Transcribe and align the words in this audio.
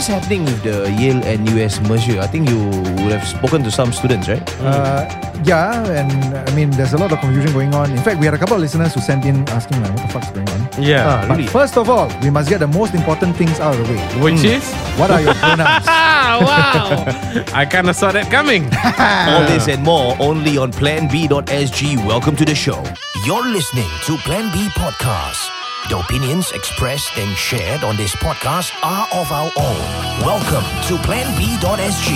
is 0.00 0.06
happening 0.06 0.44
with 0.44 0.62
the 0.62 0.90
Yale 0.98 1.20
NUS 1.44 1.78
merger? 1.82 2.20
I 2.20 2.26
think 2.26 2.48
you 2.48 2.56
would 3.04 3.12
have 3.12 3.26
spoken 3.28 3.62
to 3.64 3.70
some 3.70 3.92
students, 3.92 4.28
right? 4.28 4.40
Uh, 4.60 5.04
yeah, 5.44 5.84
and 6.00 6.34
I 6.48 6.54
mean, 6.54 6.70
there's 6.70 6.94
a 6.94 6.98
lot 6.98 7.12
of 7.12 7.20
confusion 7.20 7.52
going 7.52 7.74
on. 7.74 7.90
In 7.90 7.98
fact, 7.98 8.18
we 8.18 8.24
had 8.24 8.32
a 8.32 8.38
couple 8.38 8.54
of 8.56 8.62
listeners 8.62 8.94
who 8.94 9.00
sent 9.00 9.26
in 9.26 9.46
asking, 9.50 9.82
like, 9.82 9.92
what 9.94 10.06
the 10.06 10.12
fuck's 10.12 10.30
going 10.30 10.48
on? 10.48 10.60
Yeah. 10.82 11.04
Ah, 11.06 11.28
But 11.28 11.36
really? 11.36 11.48
first 11.48 11.76
of 11.76 11.90
all, 11.90 12.08
we 12.22 12.30
must 12.30 12.48
get 12.48 12.60
the 12.60 12.66
most 12.66 12.94
important 12.94 13.36
things 13.36 13.60
out 13.60 13.74
of 13.78 13.86
the 13.86 13.92
way. 13.94 14.00
Which 14.24 14.42
is? 14.42 14.64
What 14.98 15.10
are 15.10 15.20
your 15.20 15.34
pronouns? 15.34 15.86
Wow. 16.30 17.04
I 17.52 17.66
kind 17.66 17.90
of 17.90 17.96
saw 17.96 18.12
that 18.12 18.30
coming. 18.30 18.64
All 19.28 19.44
this 19.52 19.68
and 19.68 19.82
more 19.82 20.16
only 20.20 20.56
on 20.56 20.70
planb.sg. 20.72 22.06
Welcome 22.06 22.36
to 22.36 22.44
the 22.46 22.54
show. 22.54 22.82
You're 23.26 23.44
listening 23.46 23.88
to 24.06 24.16
Plan 24.18 24.50
B 24.54 24.68
Podcast. 24.68 25.59
The 25.88 25.98
opinions 25.98 26.52
expressed 26.52 27.16
and 27.16 27.36
shared 27.36 27.82
on 27.82 27.96
this 27.96 28.14
podcast 28.14 28.70
are 28.84 29.08
of 29.10 29.32
our 29.32 29.50
own. 29.56 29.80
Welcome 30.22 30.62
to 30.86 30.94
planb.sg. 31.02 32.08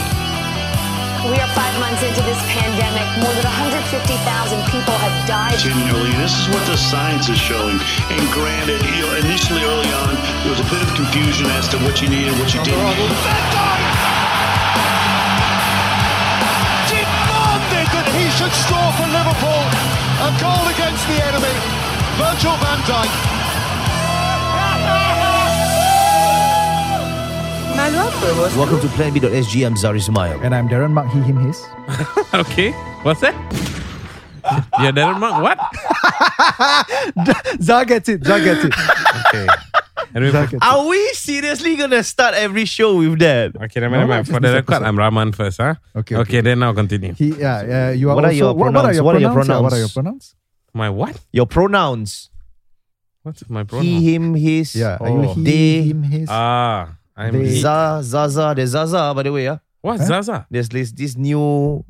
We 1.25 1.37
are 1.41 1.53
five 1.57 1.75
months 1.81 2.05
into 2.05 2.23
this 2.23 2.39
pandemic. 2.53 3.09
More 3.19 3.33
than 3.33 3.49
150,000 3.49 4.61
people 4.71 4.95
have 4.95 5.17
died. 5.27 5.57
continually. 5.59 6.13
This 6.21 6.37
is 6.39 6.47
what 6.53 6.63
the 6.69 6.77
science 6.77 7.29
is 7.33 7.39
showing. 7.41 7.81
And 8.13 8.23
granted, 8.31 8.85
you 8.85 9.09
know, 9.09 9.17
initially 9.17 9.65
early 9.65 9.91
on, 10.07 10.13
there 10.45 10.53
was 10.53 10.61
a 10.61 10.69
bit 10.71 10.85
of 10.85 10.95
confusion 10.95 11.49
as 11.59 11.67
to 11.75 11.79
what 11.83 11.99
you 12.05 12.09
needed, 12.13 12.37
what 12.39 12.53
you 12.55 12.63
didn't 12.63 12.79
need. 12.79 13.11
demanded 16.95 17.89
that 17.91 18.07
he 18.13 18.29
should 18.39 18.55
score 18.55 18.91
for 19.01 19.09
Liverpool. 19.09 19.65
A 20.23 20.31
goal 20.39 20.65
against 20.71 21.03
the 21.09 21.19
enemy. 21.27 21.55
Virgil 22.21 22.55
van 22.61 22.79
Dijk. 22.87 23.34
Welcome 27.85 28.81
to 28.81 28.87
planb.sg. 28.97 29.67
I'm 29.67 29.75
Zari 29.75 30.01
Sumail. 30.01 30.41
and 30.43 30.55
I'm 30.55 30.71
Darren 30.71 30.93
Mark, 30.93 31.07
he, 31.13 31.21
him, 31.21 31.37
his. 31.37 31.63
okay. 32.35 32.73
What's 33.05 33.21
that? 33.21 33.35
yeah, 34.81 34.91
Darren 34.91 35.21
Mark, 35.21 35.43
what? 35.45 35.59
Zah 37.63 37.85
gets 37.85 38.09
it. 38.09 38.25
Zah 38.25 38.39
gets 38.41 38.65
it. 38.65 38.73
Okay. 39.29 39.47
Anyway, 40.15 40.33
Zah 40.33 40.43
gets 40.47 40.55
it. 40.55 40.63
Are 40.65 40.87
we 40.89 40.97
seriously 41.13 41.77
gonna 41.77 42.03
start 42.03 42.33
every 42.33 42.65
show 42.65 42.97
with 42.97 43.19
that? 43.19 43.55
okay, 43.55 43.81
never 43.81 43.97
mind. 43.99 44.09
No, 44.09 44.15
mind. 44.15 44.27
For 44.29 44.33
the 44.41 44.41
this 44.41 44.55
record, 44.55 44.75
episode. 44.77 44.89
I'm 44.89 44.99
Raman 44.99 45.33
first, 45.33 45.59
huh? 45.61 45.75
Okay, 45.95 46.17
Okay, 46.17 46.39
okay. 46.39 46.41
then 46.41 46.61
now 46.61 46.73
continue. 46.73 47.13
He, 47.13 47.35
yeah, 47.37 47.63
yeah, 47.69 47.91
you 47.91 48.09
are 48.09 48.15
What 48.15 48.25
are 48.25 48.29
also, 48.29 48.37
your 48.39 48.55
what, 48.55 48.73
what 48.73 48.85
are 48.87 48.95
your 48.95 49.03
pronouns? 49.05 49.05
pronouns? 49.05 49.05
What 49.05 49.15
are 49.15 49.21
your 49.21 49.29
Yeah, 49.45 49.61
What 49.61 49.73
are 49.75 49.79
your 49.79 49.89
pronouns? 49.91 49.93
pronouns? 49.93 50.35
My 50.73 50.89
what? 50.89 51.21
Your 51.33 51.47
pronouns. 51.47 52.31
What's 53.25 53.45
my 53.51 53.65
pronoun? 53.65 53.85
He, 53.85 54.15
him, 54.15 54.35
his. 54.35 54.75
Yeah, 54.75 54.97
are 54.99 55.09
you 55.11 55.17
Oh. 55.29 55.35
he, 55.35 55.45
They- 55.45 55.83
him, 55.83 56.03
his? 56.05 56.29
Ah, 56.33 56.97
I'm 57.18 57.34
They- 57.34 57.50
he. 57.50 57.60
Za, 57.62 58.00
Zaza. 58.04 58.54
There's 58.56 58.72
Zaza, 58.72 59.14
by 59.16 59.24
the 59.24 59.32
way. 59.32 59.44
Yeah. 59.46 59.58
What? 59.82 60.00
Huh? 60.00 60.06
Zaza? 60.06 60.48
There's 60.50 60.70
this, 60.70 60.92
this 60.92 61.16
new 61.18 61.84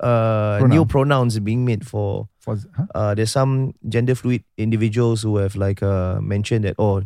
uh 0.00 0.58
Pronoun. 0.58 0.70
new 0.70 0.84
pronouns 0.84 1.38
being 1.38 1.64
made 1.64 1.86
for 1.86 2.26
For, 2.40 2.58
huh? 2.76 2.86
uh 2.94 3.14
there's 3.14 3.30
some 3.30 3.72
gender 3.88 4.16
fluid 4.16 4.42
individuals 4.58 5.22
who 5.22 5.36
have 5.38 5.54
like 5.54 5.80
uh 5.82 6.18
mentioned 6.20 6.64
that 6.64 6.74
oh 6.78 7.02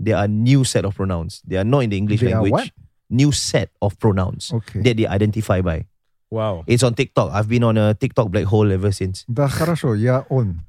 there 0.00 0.16
are 0.16 0.26
new 0.26 0.64
set 0.64 0.84
of 0.84 0.96
pronouns. 0.96 1.42
They 1.46 1.56
are 1.58 1.64
not 1.64 1.80
in 1.86 1.90
the 1.90 1.96
English 1.98 2.20
They 2.20 2.32
are 2.32 2.42
language. 2.42 2.52
what? 2.52 2.70
New 3.10 3.30
set 3.30 3.70
of 3.82 3.98
pronouns 4.00 4.50
Okay. 4.52 4.80
that 4.82 4.96
they 4.96 5.06
identify 5.06 5.60
by. 5.60 5.86
Wow. 6.30 6.62
It's 6.66 6.82
on 6.82 6.94
TikTok. 6.94 7.30
I've 7.32 7.48
been 7.48 7.62
on 7.64 7.76
a 7.78 7.94
TikTok 7.94 8.30
black 8.30 8.44
hole 8.46 8.70
ever 8.72 8.90
since. 8.92 9.24
Да, 9.28 9.46
хорошо, 9.48 9.94
я 9.94 10.24
он. 10.30 10.62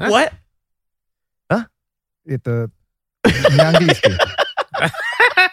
Huh? 0.00 0.10
What? 0.10 0.32
Это 2.24 2.70
не 3.24 3.60
английский. 3.60 4.12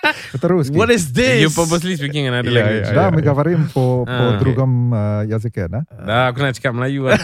Это 0.34 0.48
русский. 0.48 0.76
What 0.78 0.90
is 0.90 1.12
this? 1.14 1.42
You 1.42 1.50
purposely 1.50 1.96
speaking 1.96 2.28
another 2.28 2.50
Yeah, 2.52 2.64
language. 2.64 2.88
yeah, 2.88 2.94
Да, 2.94 3.12
мы 3.12 3.22
говорим 3.22 3.70
по, 3.74 4.06
по 4.06 4.12
А. 4.36 4.40
другом 4.40 4.94
uh, 4.94 5.26
языке, 5.28 5.68
да? 5.68 5.84
Dah, 5.92 6.28
aku 6.30 6.42
nak 6.42 6.56
cakap 6.56 6.74
Melayu 6.74 7.04
lah. 7.10 7.18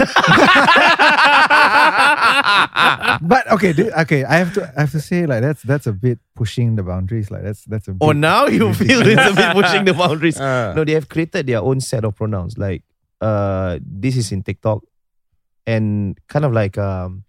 But 3.22 3.44
okay, 3.52 3.74
thi- 3.74 3.92
okay, 4.06 4.24
I 4.26 4.38
have 4.38 4.54
to 4.56 4.62
I 4.76 4.82
have 4.86 4.92
to 4.92 5.00
say 5.02 5.26
like 5.26 5.42
that's 5.42 5.62
that's 5.64 5.88
a 5.88 5.94
bit 5.94 6.20
pushing 6.36 6.76
the 6.76 6.84
boundaries. 6.84 7.32
Like 7.32 7.44
that's 7.44 7.64
that's 7.66 7.88
a 7.88 7.94
bit, 7.94 8.02
Oh, 8.02 8.12
now 8.12 8.46
you 8.48 8.74
feel 8.74 9.02
it's 9.06 9.30
a 9.30 9.34
bit 9.34 9.52
pushing 9.54 9.86
the 9.86 9.94
boundaries. 9.94 10.38
Ah. 10.40 10.74
No, 10.76 10.84
they 10.84 10.94
have 10.94 11.10
created 11.10 11.48
their 11.48 11.62
own 11.62 11.80
set 11.80 12.04
of 12.06 12.16
pronouns. 12.16 12.58
Like, 12.58 12.84
uh, 13.22 13.80
this 13.82 14.18
is 14.18 14.32
in 14.32 14.44
TikTok, 14.44 14.84
and 15.66 16.18
kind 16.28 16.46
of 16.46 16.52
like 16.54 16.78
um, 16.78 17.24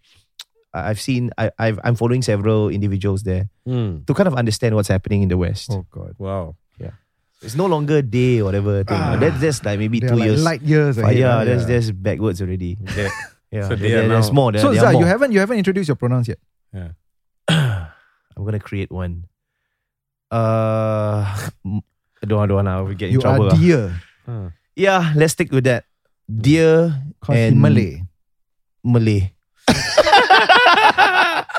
I've 0.74 1.00
seen 1.00 1.30
I 1.36 1.50
I've, 1.58 1.78
I'm 1.84 1.94
following 1.94 2.22
several 2.22 2.68
individuals 2.68 3.22
there 3.22 3.48
Hmm. 3.68 4.02
to 4.08 4.12
kind 4.14 4.26
of 4.26 4.34
understand 4.34 4.74
what's 4.74 4.88
happening 4.88 5.22
in 5.22 5.28
the 5.28 5.36
West. 5.36 5.70
Oh 5.70 5.84
god. 5.90 6.16
Wow. 6.18 6.56
Yeah. 6.80 6.96
It's 7.42 7.54
no 7.54 7.66
longer 7.66 8.00
day 8.02 8.40
or 8.40 8.44
whatever 8.48 8.82
thing. 8.84 8.96
Ah. 8.96 9.16
that's 9.20 9.40
just 9.40 9.64
like 9.64 9.78
maybe 9.78 10.00
two 10.00 10.14
like 10.16 10.24
years. 10.24 10.42
light 10.42 10.62
years 10.62 10.96
Ah, 10.98 11.02
ahead. 11.10 11.16
yeah, 11.18 11.34
right? 11.36 11.44
that's 11.44 11.64
that's 11.66 11.90
backwards 11.92 12.40
already. 12.40 12.78
Okay. 12.88 13.08
Yeah, 13.52 13.68
So 13.68 13.76
they 13.76 13.92
are 13.92 14.08
there- 14.08 14.08
there's 14.16 14.32
more. 14.32 14.48
There, 14.50 14.62
So 14.64 14.72
there 14.72 14.80
are 14.88 14.92
Zah, 14.92 14.98
you 14.98 15.04
haven't 15.04 15.32
you 15.36 15.40
haven't 15.44 15.58
introduced 15.60 15.86
your 15.92 15.96
pronouns 16.00 16.24
yet. 16.26 16.40
Yeah. 16.72 16.96
I'm 18.32 18.44
gonna 18.48 18.58
create 18.62 18.88
one. 18.88 19.28
Uh, 20.32 21.28
I 22.22 22.24
don't, 22.24 22.40
I 22.40 22.46
don't 22.46 22.64
wanna 22.64 22.94
get 22.94 23.08
in 23.12 23.14
You 23.14 23.20
trouble. 23.20 23.52
are 23.52 23.52
ah. 23.52 23.60
dear. 23.60 23.82
Ah. 24.24 24.48
Yeah, 24.72 25.12
let's 25.16 25.34
stick 25.36 25.52
with 25.52 25.64
that. 25.68 25.84
Dear 26.24 26.96
and 27.28 27.60
Malay. 27.60 28.00
Malay. 28.80 29.31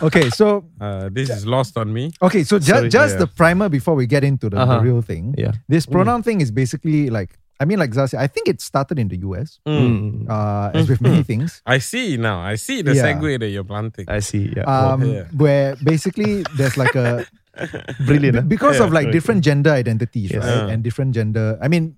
Okay, 0.04 0.30
so 0.30 0.66
Uh, 0.82 1.08
this 1.12 1.30
is 1.30 1.46
lost 1.48 1.78
on 1.78 1.94
me. 1.94 2.12
okay, 2.22 2.44
so 2.44 2.60
ju- 2.60 2.66
Sorry, 2.76 2.90
just 2.90 3.14
yeah. 3.16 3.20
the 3.24 3.28
primer 3.28 3.70
before 3.70 3.96
we 3.96 4.06
get 4.06 4.24
into 4.24 4.50
the, 4.50 4.58
the 4.58 4.62
Uh-huh. 4.62 4.82
real 4.84 5.02
thing. 5.02 5.34
Yeah. 5.38 5.54
This 5.72 5.86
pronoun 5.88 6.24
thing 6.24 6.42
is 6.42 6.52
basically 6.52 7.10
like 7.10 7.40
I 7.62 7.66
mean, 7.66 7.80
like 7.80 7.94
Zah 7.94 8.10
I 8.20 8.28
think 8.28 8.50
it 8.52 8.60
started 8.60 9.00
in 9.00 9.08
the 9.08 9.18
US, 9.24 9.60
Mm. 9.64 10.28
uh, 10.28 10.72
as 10.76 10.90
with 10.90 11.00
many 11.00 11.24
things. 11.24 11.62
I 11.66 11.78
see 11.80 12.18
now. 12.18 12.42
I 12.44 12.56
see 12.60 12.82
the 12.84 12.92
Yeah. 12.98 13.06
segue 13.16 13.40
that 13.40 13.48
you're 13.56 13.64
planting. 13.64 14.04
I 14.10 14.20
see. 14.20 14.52
Yeah. 14.52 14.68
Um, 14.68 15.00
yeah. 15.08 15.24
where 15.32 15.78
basically 15.80 16.44
there's 16.60 16.76
like 16.76 16.96
a 17.00 17.24
Brilliant. 18.10 18.50
Be- 18.50 18.56
because 18.58 18.80
Yeah, 18.82 18.86
of 18.86 18.92
like 18.92 19.06
correct. 19.08 19.14
different 19.16 19.42
gender 19.46 19.72
identities, 19.72 20.32
Yes. 20.34 20.44
right? 20.44 20.68
Yeah. 20.68 20.74
And 20.76 20.84
different 20.84 21.14
gender. 21.16 21.56
I 21.62 21.68
mean, 21.70 21.96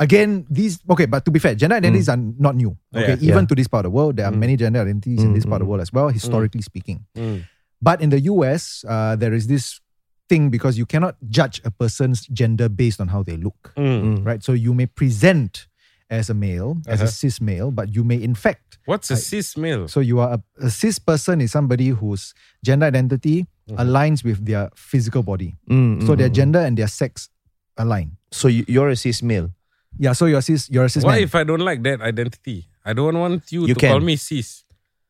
again, 0.00 0.46
these 0.50 0.78
okay, 0.90 1.06
but 1.06 1.24
to 1.24 1.30
be 1.30 1.38
fair, 1.38 1.54
gender 1.54 1.76
identities 1.76 2.08
are 2.08 2.16
not 2.16 2.56
new. 2.56 2.76
Okay, 2.94 3.14
Yeah. 3.20 3.32
even 3.32 3.44
Yeah. 3.44 3.46
to 3.46 3.54
this 3.54 3.68
part 3.68 3.86
of 3.86 3.92
the 3.92 3.96
world, 3.96 4.16
there 4.16 4.26
are 4.26 4.32
Mm. 4.32 4.38
many 4.38 4.56
gender 4.56 4.80
identities 4.80 5.22
in 5.22 5.32
this 5.34 5.44
part 5.44 5.60
of 5.62 5.66
the 5.66 5.66
Mm, 5.66 5.70
world 5.70 5.80
as 5.82 5.92
well, 5.92 6.08
historically 6.08 6.62
speaking. 6.62 7.04
Mm. 7.16 7.44
But 7.82 8.00
in 8.00 8.10
the 8.10 8.20
US, 8.32 8.84
uh, 8.88 9.16
there 9.16 9.32
is 9.34 9.46
this 9.46 9.80
thing 10.28 10.48
because 10.50 10.78
you 10.78 10.86
cannot 10.86 11.16
judge 11.28 11.60
a 11.64 11.70
person's 11.70 12.26
gender 12.32 12.68
based 12.68 13.00
on 13.00 13.08
how 13.08 13.22
they 13.22 13.36
look, 13.36 13.72
Mm. 13.76 14.24
right? 14.24 14.42
So 14.42 14.52
you 14.52 14.72
may 14.74 14.86
present 14.86 15.66
as 16.10 16.30
a 16.30 16.34
male, 16.34 16.78
as 16.86 17.00
a 17.00 17.04
Uh-huh. 17.04 17.10
cis 17.12 17.40
male, 17.40 17.70
but 17.70 17.94
you 17.94 18.04
may 18.04 18.16
in 18.22 18.34
fact. 18.34 18.78
What's 18.86 19.10
a 19.10 19.16
cis 19.16 19.56
male? 19.56 19.88
So 19.88 20.00
you 20.00 20.20
are 20.20 20.34
a, 20.34 20.42
a 20.66 20.70
cis 20.70 20.98
person 20.98 21.40
is 21.40 21.52
somebody 21.52 21.88
whose 21.88 22.34
gender 22.62 22.86
identity 22.86 23.46
aligns 23.68 24.22
with 24.24 24.44
their 24.44 24.68
physical 24.76 25.22
body. 25.22 25.56
Mm, 25.70 26.02
So 26.06 26.12
mm, 26.12 26.18
their 26.18 26.28
mm. 26.30 26.34
gender 26.34 26.60
and 26.60 26.76
their 26.76 26.88
sex 26.88 27.28
align. 27.76 28.16
So 28.30 28.48
you, 28.48 28.64
you're 28.68 28.90
a 28.90 28.96
cis 28.96 29.22
male. 29.22 29.50
Yeah, 29.98 30.12
so 30.12 30.26
you're 30.26 30.42
cis, 30.42 30.68
you're 30.70 30.84
a 30.84 30.88
cis 30.88 31.04
What 31.04 31.12
man. 31.12 31.22
if 31.22 31.34
I 31.34 31.44
don't 31.44 31.60
like 31.60 31.82
that 31.84 32.00
identity? 32.00 32.66
I 32.84 32.92
don't 32.92 33.18
want 33.18 33.50
you, 33.52 33.66
You 33.66 33.74
to 33.74 33.80
can. 33.80 33.90
call 33.92 34.00
me 34.00 34.16
cis. 34.16 34.60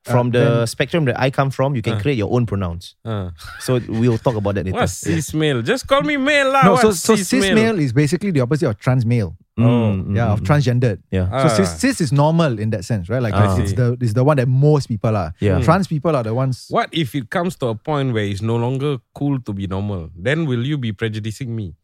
From 0.04 0.28
Uh, 0.28 0.30
the 0.32 0.44
then- 0.44 0.66
spectrum 0.66 1.04
that 1.06 1.18
I 1.18 1.30
come 1.30 1.50
from, 1.50 1.74
you 1.74 1.80
can 1.80 1.94
Uh. 1.94 2.00
create 2.00 2.18
your 2.18 2.30
own 2.30 2.44
pronouns. 2.44 2.94
Uh. 3.06 3.30
So 3.60 3.80
we'll 3.88 4.18
talk 4.18 4.36
about 4.36 4.54
that 4.56 4.66
later. 4.66 4.76
What 4.76 4.90
cis 4.90 5.32
male? 5.32 5.62
Just 5.62 5.86
call 5.86 6.02
me 6.02 6.18
male 6.18 6.52
lah. 6.52 6.62
no, 6.64 6.72
What 6.72 6.82
so 6.82 6.90
so 6.92 7.16
cis 7.16 7.32
male 7.32 7.78
is 7.80 7.94
basically 7.94 8.30
the 8.30 8.40
opposite 8.40 8.68
of 8.68 8.78
trans 8.78 9.06
male. 9.06 9.34
Mm, 9.58 9.64
mm, 9.64 10.16
Yeah, 10.16 10.32
of 10.32 10.40
mm, 10.40 10.46
transgendered. 10.46 10.98
Yeah. 11.10 11.28
Ah. 11.32 11.48
So 11.48 11.62
cis, 11.64 11.80
cis 11.80 12.00
is 12.02 12.12
normal 12.12 12.58
in 12.58 12.68
that 12.70 12.84
sense, 12.84 13.08
right? 13.08 13.22
Like 13.22 13.32
Ah. 13.34 13.56
it's 13.56 13.72
the 13.72 13.96
it's 13.98 14.12
the 14.12 14.24
one 14.24 14.36
that 14.36 14.48
most 14.48 14.88
people 14.88 15.16
are. 15.16 15.32
Yeah. 15.40 15.60
Trans 15.62 15.86
people 15.86 16.14
are 16.14 16.22
the 16.24 16.34
ones. 16.34 16.66
What 16.68 16.90
if 16.92 17.14
it 17.14 17.30
comes 17.30 17.56
to 17.64 17.68
a 17.68 17.74
point 17.74 18.12
where 18.12 18.24
it's 18.24 18.42
no 18.42 18.56
longer 18.56 18.98
cool 19.14 19.40
to 19.40 19.52
be 19.54 19.66
normal? 19.66 20.10
Then 20.14 20.44
will 20.44 20.66
you 20.66 20.76
be 20.76 20.92
prejudicing 20.92 21.54
me? 21.56 21.76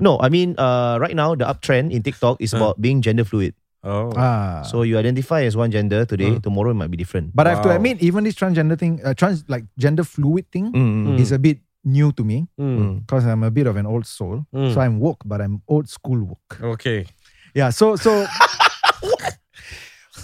No, 0.00 0.18
I 0.20 0.28
mean, 0.28 0.54
uh, 0.58 0.98
right 1.00 1.14
now 1.14 1.34
the 1.34 1.44
uptrend 1.44 1.92
in 1.92 2.02
TikTok 2.02 2.40
is 2.40 2.52
about 2.52 2.80
being 2.80 3.00
gender 3.02 3.24
fluid. 3.24 3.54
Oh. 3.84 4.12
Ah. 4.16 4.60
So 4.68 4.82
you 4.84 4.98
identify 5.00 5.42
as 5.48 5.56
one 5.56 5.70
gender 5.72 6.04
today, 6.04 6.36
Uh. 6.36 6.40
tomorrow 6.40 6.70
it 6.72 6.78
might 6.80 6.90
be 6.92 6.96
different. 7.00 7.32
but 7.34 7.46
I 7.46 7.56
have 7.56 7.62
to 7.64 7.72
Wow. 7.72 7.76
admit, 7.80 8.02
even 8.04 8.24
this 8.24 8.34
transgender 8.36 8.76
thing, 8.76 9.00
uh, 9.04 9.14
trans 9.16 9.44
like 9.48 9.64
gender 9.80 10.04
fluid 10.04 10.44
thing, 10.52 10.68
Mm, 10.72 11.16
mm, 11.16 11.20
is 11.20 11.32
a 11.32 11.38
bit 11.40 11.60
new 11.84 12.12
to 12.12 12.20
me 12.24 12.44
mm. 12.60 13.00
because 13.00 13.24
I'm 13.24 13.40
a 13.42 13.48
bit 13.50 13.64
of 13.66 13.76
an 13.80 13.86
old 13.88 14.04
soul. 14.04 14.44
Mm. 14.52 14.74
So 14.76 14.80
I'm 14.84 15.00
woke, 15.00 15.24
but 15.24 15.40
I'm 15.40 15.62
old 15.66 15.88
school 15.88 16.20
woke. 16.20 16.60
Okay. 16.76 17.06
Yeah. 17.56 17.70
So 17.72 17.96
so 17.96 18.26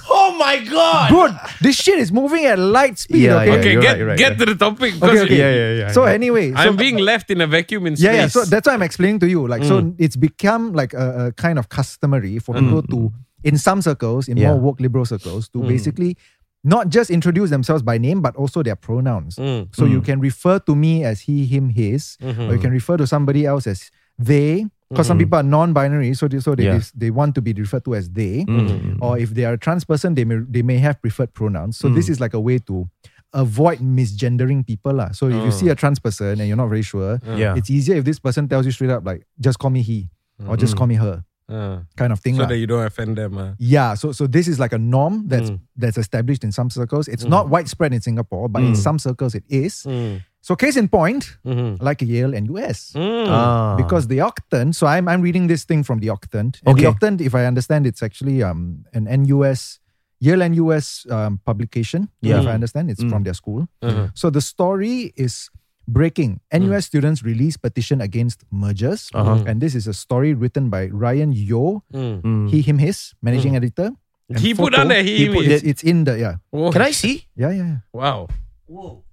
Oh 0.08 0.36
my 0.38 0.58
god! 0.64 1.10
good. 1.10 1.32
This 1.60 1.76
shit 1.76 1.98
is 1.98 2.10
moving 2.12 2.44
at 2.46 2.58
light 2.58 2.98
speed. 2.98 3.22
Yeah, 3.22 3.36
okay. 3.40 3.46
yeah, 3.46 3.54
Okay, 3.58 3.74
get 3.74 3.88
right, 3.88 3.98
you're 3.98 4.06
right, 4.08 4.18
get 4.18 4.32
yeah. 4.32 4.38
to 4.38 4.44
the 4.46 4.54
topic. 4.54 4.94
Okay, 5.02 5.20
okay. 5.20 5.36
Yeah, 5.38 5.50
yeah, 5.54 5.72
yeah, 5.80 5.92
So 5.92 6.04
yeah. 6.06 6.12
anyway, 6.12 6.52
so, 6.52 6.58
I'm 6.58 6.76
being 6.76 6.98
left 6.98 7.30
in 7.30 7.40
a 7.40 7.46
vacuum 7.46 7.86
in 7.86 7.96
space. 7.96 8.04
yeah, 8.04 8.12
yeah. 8.12 8.26
So 8.28 8.44
that's 8.44 8.66
why 8.66 8.74
I'm 8.74 8.82
explaining 8.82 9.18
to 9.20 9.28
you. 9.28 9.46
Like, 9.46 9.64
so 9.64 9.80
Mm. 9.82 9.94
it's 9.98 10.16
become 10.16 10.72
like 10.72 10.92
a, 10.94 11.26
a 11.26 11.32
kind 11.32 11.58
of 11.58 11.68
customary 11.68 12.38
for 12.38 12.54
people 12.54 12.82
to, 12.82 13.12
in 13.44 13.58
some 13.58 13.82
circles, 13.82 14.28
in 14.28 14.36
Yeah. 14.36 14.50
more 14.52 14.60
woke 14.60 14.80
liberal 14.80 15.04
circles, 15.04 15.48
to 15.50 15.58
Mm. 15.58 15.68
basically 15.68 16.16
not 16.64 16.88
just 16.88 17.10
introduce 17.10 17.50
themselves 17.50 17.82
by 17.82 17.96
name, 17.98 18.20
but 18.20 18.34
also 18.36 18.62
their 18.62 18.74
pronouns. 18.76 19.36
Mm. 19.36 19.74
So 19.74 19.84
you 19.86 20.00
can 20.02 20.18
refer 20.20 20.58
to 20.60 20.74
me 20.74 21.04
as 21.04 21.20
he, 21.20 21.46
him, 21.46 21.68
his, 21.70 22.16
Mhm. 22.22 22.48
or 22.50 22.54
you 22.54 22.60
can 22.60 22.70
refer 22.72 22.96
to 22.96 23.06
somebody 23.06 23.46
else 23.46 23.66
as 23.68 23.90
they, 24.18 24.66
because 24.90 25.06
some 25.06 25.18
mm-hmm. 25.18 25.24
people 25.24 25.38
are 25.38 25.42
non-binary, 25.42 26.14
so 26.14 26.28
they, 26.28 26.40
so 26.40 26.54
they, 26.54 26.64
Yeah. 26.64 26.80
they 26.94 27.10
want 27.10 27.34
to 27.34 27.42
be 27.42 27.52
referred 27.52 27.84
to 27.86 27.94
as 27.94 28.08
they, 28.10 28.44
Mm. 28.44 28.98
or 29.00 29.18
if 29.18 29.30
they 29.34 29.44
are 29.44 29.54
a 29.54 29.58
trans 29.58 29.84
person, 29.84 30.14
they 30.14 30.24
may 30.24 30.38
they 30.48 30.62
may 30.62 30.78
have 30.78 31.00
preferred 31.02 31.34
pronouns. 31.34 31.76
So 31.76 31.88
this 31.88 32.06
mm. 32.06 32.10
is 32.10 32.20
like 32.20 32.34
a 32.34 32.40
way 32.40 32.58
to 32.70 32.88
avoid 33.32 33.80
misgendering 33.80 34.66
people 34.66 34.94
lah. 34.94 35.10
So 35.10 35.26
if 35.26 35.34
you 35.34 35.50
mm. 35.50 35.52
see 35.52 35.68
a 35.68 35.74
trans 35.74 35.98
person 35.98 36.38
and 36.40 36.46
you're 36.46 36.56
not 36.56 36.68
very 36.68 36.82
sure, 36.82 37.18
Yeah. 37.26 37.56
it's 37.56 37.70
easier 37.70 37.96
if 37.96 38.04
this 38.04 38.18
person 38.18 38.48
tells 38.48 38.64
you 38.64 38.72
straight 38.72 38.90
up 38.90 39.04
like 39.04 39.26
just 39.40 39.58
call 39.58 39.70
me 39.70 39.82
he 39.82 40.08
or 40.46 40.56
just 40.56 40.74
mm. 40.74 40.78
call 40.78 40.86
me 40.86 40.94
her 40.94 41.24
Uh, 41.48 41.78
kind 41.96 42.10
of 42.12 42.18
thing 42.18 42.34
so 42.34 42.42
lah. 42.42 42.48
that 42.48 42.58
you 42.58 42.66
don't 42.66 42.84
offend 42.84 43.14
them. 43.16 43.38
Uh. 43.38 43.54
Yeah, 43.58 43.94
so 43.94 44.10
so 44.10 44.26
this 44.26 44.48
is 44.48 44.58
like 44.58 44.72
a 44.74 44.78
norm 44.82 45.28
that's 45.30 45.50
Mm. 45.50 45.60
that's 45.78 45.96
established 45.96 46.42
in 46.42 46.50
some 46.50 46.70
circles. 46.70 47.06
It's 47.06 47.22
not 47.22 47.48
widespread 47.48 47.94
in 47.94 48.00
Singapore, 48.02 48.48
but 48.50 48.62
in 48.66 48.74
some 48.74 48.98
circles 48.98 49.34
it 49.38 49.44
is. 49.48 49.86
Mm. 49.86 50.22
So 50.42 50.54
case 50.58 50.74
in 50.76 50.88
point, 50.90 51.38
Mhm. 51.46 51.78
like 51.80 52.02
Yale 52.02 52.34
NUS. 52.34 52.90
Mm. 52.98 53.26
Ah. 53.30 53.74
Because 53.78 54.08
the 54.10 54.18
Octant, 54.26 54.74
so 54.74 54.86
I'm 54.90 55.06
I'm 55.06 55.22
reading 55.22 55.46
this 55.46 55.62
thing 55.62 55.84
from 55.86 56.02
the 56.02 56.10
Octant. 56.10 56.58
And 56.66 56.74
Okay. 56.74 56.82
the 56.82 56.90
Octant, 56.90 57.20
if 57.22 57.34
I 57.38 57.46
understand, 57.46 57.86
it's 57.86 58.02
actually 58.02 58.42
um 58.42 58.82
an 58.92 59.06
NUS 59.06 59.78
Yale 60.18 60.42
NUS 60.50 61.06
um, 61.14 61.38
publication. 61.46 62.08
Yeah. 62.22 62.40
If 62.42 62.46
I 62.50 62.54
understand, 62.58 62.90
it's 62.90 63.04
from 63.06 63.22
their 63.22 63.34
school. 63.38 63.68
Uh-huh. 63.82 64.08
So 64.18 64.30
the 64.30 64.40
story 64.40 65.12
is 65.14 65.46
breaking. 65.88 66.40
NUS 66.52 66.86
students 66.86 67.22
release 67.22 67.56
petition 67.56 68.00
against 68.00 68.42
mergers. 68.50 69.08
Uh-huh. 69.14 69.44
And 69.46 69.60
this 69.60 69.74
is 69.74 69.86
a 69.86 69.94
story 69.94 70.34
written 70.34 70.68
by 70.70 70.86
Ryan 70.90 71.32
Yo, 71.32 71.82
Mm. 71.94 72.22
Mm. 72.22 72.50
he, 72.50 72.60
him, 72.62 72.78
his, 72.78 73.14
managing 73.22 73.54
editor. 73.56 73.90
And 74.28 74.38
He 74.42 74.54
put 74.54 74.74
photo- 74.74 74.82
on 74.82 74.88
that 74.88 75.04
he, 75.06 75.30
put 75.30 75.46
him, 75.46 75.52
it- 75.52 75.62
it's 75.64 75.82
in 75.86 76.02
the 76.02 76.18
yeah. 76.18 76.42
Oh, 76.52 76.72
Can 76.74 76.82
I 76.82 76.90
see? 76.90 77.26
Yeah, 77.38 77.50
yeah, 77.54 77.66
yeah. 77.78 77.80
Wow. 77.94 78.26
Whoa. 78.66 79.04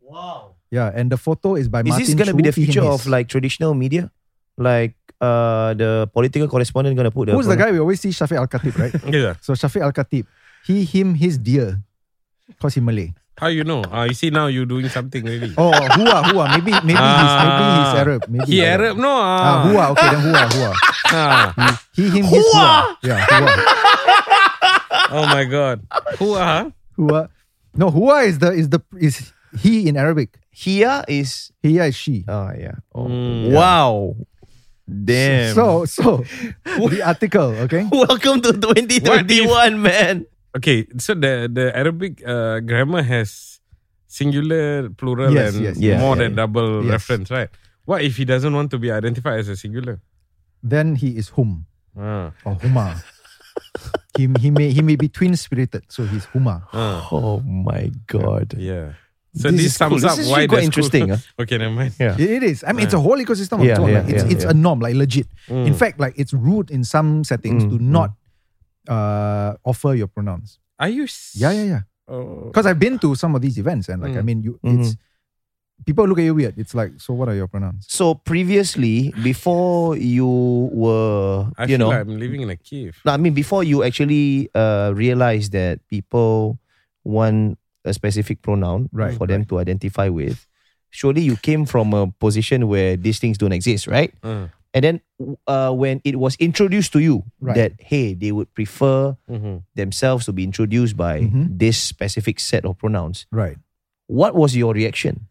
Wow. 0.00 0.54
Yeah, 0.70 0.90
and 0.94 1.10
the 1.10 1.16
photo 1.16 1.54
is 1.56 1.68
by 1.68 1.80
Is 1.80 1.88
Martin 1.88 2.06
this 2.06 2.14
gonna 2.14 2.34
be 2.34 2.42
Chu, 2.42 2.50
the 2.50 2.54
he, 2.56 2.62
him, 2.62 2.66
future 2.72 2.84
his. 2.84 3.00
of 3.00 3.06
like 3.06 3.28
traditional 3.28 3.74
media? 3.74 4.10
Like 4.58 4.94
uh 5.20 5.74
the 5.74 6.10
political 6.12 6.46
correspondent 6.48 6.96
gonna 6.96 7.10
put 7.10 7.26
the 7.26 7.32
Who's 7.34 7.46
the 7.46 7.56
guy 7.56 7.70
we 7.70 7.78
always 7.78 8.00
see? 8.00 8.10
Shafiq 8.10 8.36
Al 8.38 8.46
Khatib, 8.50 8.74
right? 8.78 8.94
Yeah. 9.14 9.34
so 9.40 9.54
Shafiq 9.54 9.82
Al 9.82 9.92
Khatib, 9.92 10.26
he, 10.66 10.84
him, 10.84 11.14
his 11.14 11.38
dear, 11.38 11.78
cause 12.60 12.74
he 12.74 12.80
Malay. 12.80 13.14
How 13.38 13.46
you 13.48 13.62
know? 13.62 13.82
Uh, 13.86 14.04
you 14.10 14.14
see 14.14 14.30
now 14.30 14.46
you 14.50 14.66
doing 14.66 14.88
something 14.90 15.22
really. 15.24 15.54
Oh, 15.56 15.70
hua, 15.70 16.16
hua. 16.34 16.44
Maybe, 16.58 16.74
maybe 16.82 16.98
he's, 16.98 17.34
maybe 17.38 17.64
he's 17.78 17.92
Ah. 17.94 18.02
Arab. 18.02 18.20
Maybe 18.28 18.44
He 18.50 18.58
he's 18.58 18.66
Arab? 18.66 18.96
No. 18.98 19.08
Ah, 19.14 19.38
Ah. 19.38 19.58
hua. 19.70 19.84
Okay, 19.94 20.08
then 20.10 20.22
hua, 20.26 20.42
hua. 20.50 20.70
Ah. 21.14 21.44
He, 21.94 22.02
him, 22.10 22.24
his 22.26 22.42
hua. 22.50 22.98
Yeah, 23.02 23.22
hua, 23.22 23.50
Oh 25.14 25.24
my 25.30 25.44
God. 25.46 25.86
Who 26.18 26.34
are? 26.34 26.72
hua. 26.98 27.30
No, 27.78 27.90
hua 27.94 28.26
is 28.26 28.38
the 28.42 28.50
is 28.52 28.68
the 28.74 28.82
is 28.98 29.30
he 29.62 29.86
in 29.88 29.94
Arabic. 29.96 30.34
Hia 30.50 31.04
is 31.06 31.54
Hiya 31.62 31.94
is 31.94 31.96
she. 31.96 32.24
oh 32.26 32.50
yeah. 32.58 32.82
Oh, 32.94 33.06
Mm. 33.06 33.54
Wow. 33.54 34.16
Damn. 34.88 35.54
So, 35.54 35.84
so 35.84 36.24
the 36.64 37.02
article, 37.04 37.52
okay. 37.68 37.84
welcome 37.92 38.40
to 38.40 38.56
2021, 38.56 39.44
man. 39.84 40.24
Okay, 40.58 40.86
so 40.98 41.14
the 41.14 41.46
the 41.46 41.70
Arabic 41.76 42.18
uh, 42.26 42.58
grammar 42.60 43.02
has 43.06 43.60
singular, 44.10 44.90
plural, 44.90 45.30
Yes, 45.32 45.54
and 45.54 45.62
yes, 45.64 45.76
yes. 45.78 46.00
more 46.00 46.16
Yeah, 46.16 46.22
than 46.26 46.30
yeah. 46.34 46.42
double 46.42 46.82
Yes. 46.82 46.92
reference, 46.98 47.30
right? 47.30 47.48
What 47.86 48.02
if 48.02 48.16
he 48.18 48.24
doesn't 48.26 48.52
want 48.52 48.70
to 48.74 48.78
be 48.78 48.90
identified 48.90 49.38
as 49.40 49.48
a 49.48 49.56
singular? 49.56 50.00
Then 50.62 50.96
he 50.96 51.14
is 51.16 51.30
hum 51.38 51.64
Ah, 51.96 52.32
or 52.44 52.56
huma. 52.58 52.98
he 54.18 54.26
he 54.42 54.50
may 54.50 54.70
he 54.74 54.82
may 54.82 54.96
be 54.96 55.08
twin 55.08 55.36
spirited, 55.36 55.84
so 55.88 56.04
he's 56.04 56.26
huma. 56.34 56.62
ah, 56.74 57.06
Oh 57.12 57.40
my 57.40 57.90
god. 58.10 58.54
yeah. 58.58 58.98
So 59.36 59.52
This 59.52 59.60
this, 59.62 59.66
is 59.70 59.78
cool. 59.78 60.00
sums 60.00 60.02
This 60.02 60.10
up 60.12 60.18
is 60.18 60.26
why 60.26 60.46
quite 60.46 60.48
the 60.48 60.56
school- 60.56 60.64
interesting, 60.64 61.06
ah. 61.14 61.20
okay, 61.44 61.56
never 61.60 61.74
mind. 61.76 61.92
Yeah. 62.00 62.16
It 62.18 62.42
it 62.42 62.42
is. 62.42 62.64
I 62.66 62.72
mean, 62.72 62.88
it's 62.88 62.96
a 62.96 63.00
whole 63.00 63.20
ecosystem 63.20 63.60
of 63.62 63.68
Yeah, 63.68 63.78
its 63.78 63.80
own. 63.84 63.90
yeah, 63.92 64.00
like, 64.02 64.10
it's 64.10 64.24
yeah, 64.24 64.32
it's 64.34 64.44
yeah. 64.48 64.50
a 64.50 64.54
norm, 64.56 64.80
like 64.82 64.96
legit. 64.98 65.28
In 65.52 65.70
Mm. 65.72 65.78
fact, 65.78 66.00
like 66.00 66.16
it's 66.18 66.32
rude 66.34 66.72
in 66.74 66.82
some 66.82 67.22
settings 67.22 67.62
Mm, 67.68 67.70
to 67.70 67.76
mm. 67.78 67.92
Not 68.88 68.92
uh, 68.94 69.56
offer 69.64 69.94
your 69.94 70.06
pronouns. 70.08 70.58
Are 70.78 70.88
you? 70.88 71.04
s- 71.04 71.32
Yeah, 71.36 71.52
yeah, 71.52 71.64
yeah. 71.64 71.80
Oh. 72.08 72.44
Because 72.46 72.66
I've 72.66 72.78
been 72.78 72.98
to 73.00 73.14
some 73.14 73.34
of 73.34 73.42
these 73.42 73.58
events, 73.58 73.88
and 73.88 74.02
like 74.02 74.16
I 74.16 74.20
Mm. 74.20 74.24
mean, 74.24 74.42
you 74.42 74.58
Mm-hmm. 74.64 74.80
it's 74.82 74.96
people 75.86 76.06
look 76.08 76.18
at 76.18 76.24
you 76.24 76.34
weird. 76.34 76.58
It's 76.58 76.74
like, 76.74 76.92
so 77.00 77.14
what 77.14 77.28
are 77.28 77.34
your 77.34 77.46
pronouns? 77.48 77.86
So 77.88 78.14
previously, 78.14 79.12
before 79.22 79.96
you 79.96 80.26
were, 80.72 81.50
I 81.56 81.62
you 81.64 81.76
feel 81.76 81.78
know, 81.78 81.88
like 81.88 82.00
I'm 82.00 82.18
living 82.18 82.40
in 82.42 82.50
a 82.50 82.56
cave. 82.56 82.98
No, 83.04 83.12
I 83.12 83.16
mean, 83.16 83.34
before 83.34 83.62
you 83.64 83.82
actually 83.84 84.50
uh, 84.54 84.92
realize 84.94 85.50
that 85.50 85.80
people 85.88 86.58
want 87.04 87.58
a 87.84 87.92
specific 87.94 88.42
pronoun 88.42 88.88
Right, 88.92 89.16
for 89.16 89.26
them 89.26 89.44
to 89.46 89.58
identify 89.58 90.08
with, 90.08 90.46
surely 90.90 91.22
you 91.22 91.36
came 91.36 91.64
from 91.64 91.94
a 91.94 92.08
position 92.18 92.68
where 92.68 92.96
these 92.96 93.18
things 93.18 93.38
don't 93.38 93.52
exist, 93.52 93.86
right? 93.86 94.12
Uh, 94.22 94.48
And 94.74 94.84
then 94.84 95.00
uh, 95.46 95.72
when 95.72 96.00
it 96.04 96.16
was 96.20 96.36
introduced 96.36 96.92
to 96.92 97.00
you 97.00 97.24
Right. 97.40 97.56
that, 97.56 97.72
hey, 97.80 98.14
they 98.14 98.32
would 98.32 98.52
prefer 98.54 99.16
mhm. 99.28 99.62
themselves 99.74 100.26
to 100.26 100.32
be 100.32 100.44
introduced 100.44 100.96
by 100.96 101.20
Mhm. 101.22 101.58
this 101.58 101.78
specific 101.78 102.38
set 102.38 102.64
of 102.64 102.76
pronouns, 102.78 103.26
Right. 103.32 103.56
what 104.06 104.34
was 104.34 104.54
your 104.56 104.74
reaction? 104.74 105.26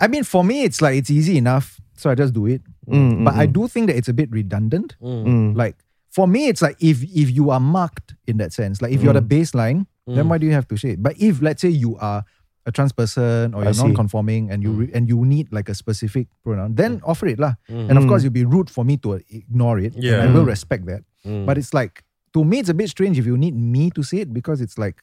I 0.00 0.08
mean, 0.08 0.24
for 0.24 0.42
me, 0.42 0.64
it's 0.64 0.82
like 0.82 0.96
it's 0.98 1.10
easy 1.10 1.38
enough, 1.38 1.80
so 1.94 2.10
I 2.10 2.14
just 2.16 2.34
do 2.34 2.46
it. 2.46 2.62
Mm, 2.90 3.24
But 3.24 3.34
I 3.34 3.46
mm. 3.46 3.52
do 3.52 3.68
think 3.68 3.86
that 3.86 3.96
it's 3.96 4.08
a 4.08 4.12
bit 4.12 4.30
redundant. 4.30 4.96
Mm. 5.00 5.54
Like 5.56 5.76
for 6.10 6.26
me, 6.26 6.48
it's 6.48 6.60
like 6.60 6.76
if 6.82 7.02
if 7.04 7.30
you 7.30 7.50
are 7.50 7.60
marked 7.60 8.14
in 8.26 8.38
that 8.38 8.52
sense, 8.52 8.82
like 8.82 8.92
if 8.92 9.02
you're 9.02 9.14
the 9.14 9.22
baseline, 9.22 9.86
then 10.06 10.28
why 10.28 10.38
do 10.38 10.46
you 10.46 10.52
have 10.52 10.66
to 10.68 10.76
say 10.76 10.90
it? 10.98 11.02
But 11.02 11.14
if 11.22 11.40
let's 11.40 11.62
say 11.62 11.70
you 11.70 11.96
are 11.98 12.24
a 12.66 12.72
trans 12.72 12.92
person 12.92 13.52
or 13.54 13.60
I 13.60 13.64
you're 13.64 13.74
see. 13.74 13.82
non-conforming 13.84 14.50
and 14.50 14.62
you 14.62 14.72
re- 14.72 14.90
and 14.94 15.08
you 15.08 15.24
need 15.24 15.52
like 15.52 15.68
a 15.68 15.74
specific 15.74 16.28
pronoun, 16.42 16.74
then 16.76 17.00
offer 17.04 17.26
it 17.26 17.38
lah. 17.38 17.54
Mm. 17.68 17.90
And 17.90 17.98
of 17.98 18.06
course, 18.08 18.24
it'll 18.24 18.32
be 18.32 18.44
rude 18.44 18.70
for 18.70 18.84
me 18.84 18.96
to 19.04 19.20
ignore 19.28 19.78
it. 19.78 19.92
Yeah. 19.96 20.22
and 20.24 20.30
I 20.30 20.34
will 20.34 20.46
respect 20.48 20.86
that. 20.86 21.04
Mm. 21.26 21.44
But 21.44 21.58
it's 21.58 21.74
like 21.74 22.04
to 22.32 22.42
me, 22.44 22.58
it's 22.60 22.68
a 22.70 22.74
bit 22.74 22.88
strange 22.88 23.18
if 23.18 23.26
you 23.26 23.36
need 23.36 23.54
me 23.54 23.90
to 23.92 24.02
say 24.02 24.18
it 24.24 24.32
because 24.32 24.60
it's 24.64 24.78
like 24.78 24.96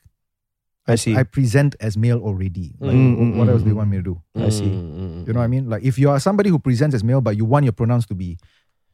I 0.90 0.96
see. 0.98 1.14
I 1.16 1.22
present 1.22 1.76
as 1.80 1.96
male 1.96 2.18
already. 2.18 2.74
Like, 2.82 2.98
Mm, 2.98 3.14
wh- 3.16 3.20
mm, 3.22 3.38
what 3.38 3.48
mm, 3.48 3.52
else 3.54 3.62
do 3.62 3.70
you 3.70 3.76
mm. 3.78 3.86
want 3.86 3.90
me 3.94 3.98
to 3.98 4.04
do? 4.04 4.16
I 4.36 4.50
see. 4.50 4.66
Mm, 4.66 5.28
You 5.28 5.34
know 5.34 5.40
what 5.40 5.46
I 5.46 5.54
mean? 5.54 5.70
Like 5.70 5.84
if 5.86 6.00
you 6.02 6.10
are 6.10 6.20
somebody 6.20 6.50
who 6.50 6.58
presents 6.58 6.96
as 6.98 7.04
male, 7.06 7.22
but 7.22 7.38
you 7.38 7.46
want 7.46 7.64
your 7.70 7.74
pronouns 7.78 8.08
to 8.08 8.16
be 8.18 8.40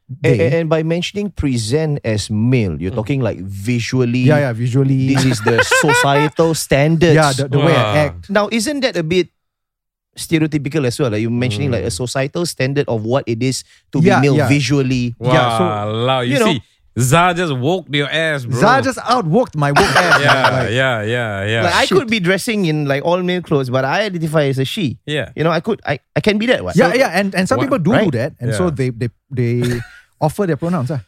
And, 0.08 0.40
they, 0.40 0.60
and 0.62 0.70
by 0.70 0.84
mentioning 0.84 1.32
present 1.32 2.00
as 2.06 2.30
male, 2.32 2.80
you're 2.82 2.96
talking 2.96 3.20
like 3.20 3.40
visually. 3.44 4.20
yeah, 4.20 4.40
yeah, 4.40 4.54
visually, 4.54 5.14
This 5.14 5.26
is 5.26 5.42
the 5.44 5.60
societal 5.84 6.56
standards. 6.56 7.14
yeah, 7.16 7.34
the, 7.34 7.50
the 7.50 7.60
way 7.60 7.76
I 7.76 8.08
act. 8.08 8.30
now, 8.30 8.48
isn't 8.50 8.80
that 8.88 8.96
a 8.96 9.04
bit 9.04 9.28
stereotypical 10.18 10.86
as 10.86 11.00
well? 11.00 11.12
Like 11.12 11.22
you 11.22 11.30
mentioning 11.30 11.72
like 11.72 11.84
a 11.84 11.88
Mm. 11.88 12.00
societal 12.08 12.46
standard 12.46 12.88
of 12.88 13.04
what 13.04 13.24
it 13.28 13.44
is 13.44 13.64
to 13.92 14.00
Yeah, 14.00 14.22
be 14.22 14.28
male 14.28 14.38
yeah. 14.38 14.48
visually. 14.48 15.16
Wow, 15.20 15.34
Yeah, 15.34 15.58
so, 15.58 16.06
wow, 16.08 16.20
you, 16.22 16.34
you 16.34 16.40
know- 16.40 16.54
see, 16.54 16.64
Zah 17.00 17.32
just 17.34 17.54
woke 17.54 17.86
your 17.94 18.10
ass, 18.10 18.46
bro. 18.46 18.58
Zah 18.60 18.82
just 18.82 18.98
outworked 18.98 19.56
my 19.56 19.70
woke 19.72 19.86
ass. 20.02 20.18
yeah, 20.20 20.50
like, 20.50 20.72
yeah, 20.74 21.02
yeah, 21.04 21.46
yeah. 21.46 21.62
Like 21.64 21.76
I 21.76 21.86
could 21.86 22.08
be 22.10 22.20
dressing 22.20 22.66
in 22.66 22.88
like 22.88 23.06
all 23.06 23.22
male 23.22 23.44
clothes, 23.44 23.70
but 23.70 23.86
I 23.86 24.06
identify 24.10 24.46
as 24.46 24.58
a 24.58 24.66
she. 24.66 24.98
yeah. 25.06 25.30
You 25.36 25.44
know, 25.44 25.52
I 25.52 25.60
could, 25.60 25.80
I, 25.86 26.00
I 26.16 26.22
can 26.22 26.40
be 26.40 26.48
that. 26.48 26.64
What? 26.64 26.76
yeah, 26.76 26.96
yeah, 26.96 27.10
and, 27.14 27.36
and 27.36 27.48
some 27.48 27.58
What- 27.60 27.66
people 27.66 27.78
do 27.78 27.92
right? 27.92 28.06
do 28.10 28.18
that, 28.18 28.34
and 28.40 28.50
so 28.56 28.72
they 28.72 28.90
they 28.90 29.10
they 29.30 29.80
offer 30.20 30.46
their 30.46 30.58
pronouns. 30.58 30.92
ah. 30.92 31.02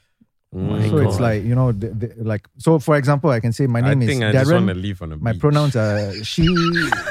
Mm. 0.49 0.89
so 0.89 0.97
it's 0.97 1.19
like 1.19 1.43
you 1.45 1.53
know, 1.53 1.71
they, 1.71 1.89
they, 1.93 2.09
like 2.25 2.47
so. 2.57 2.79
For 2.79 2.97
example, 2.97 3.29
I 3.29 3.39
can 3.39 3.53
say 3.53 3.67
my 3.67 3.81
I 3.85 3.93
name 3.93 4.01
is 4.01 4.07
think 4.09 4.23
I 4.23 4.31
just 4.33 4.49
want 4.51 4.65
to 4.65 4.73
Darren. 4.73 4.81
leave 4.81 4.99
on 5.03 5.11
a 5.13 5.17
My 5.17 5.31
beach. 5.33 5.41
pronouns 5.41 5.75
are 5.75 6.09
she, 6.25 6.41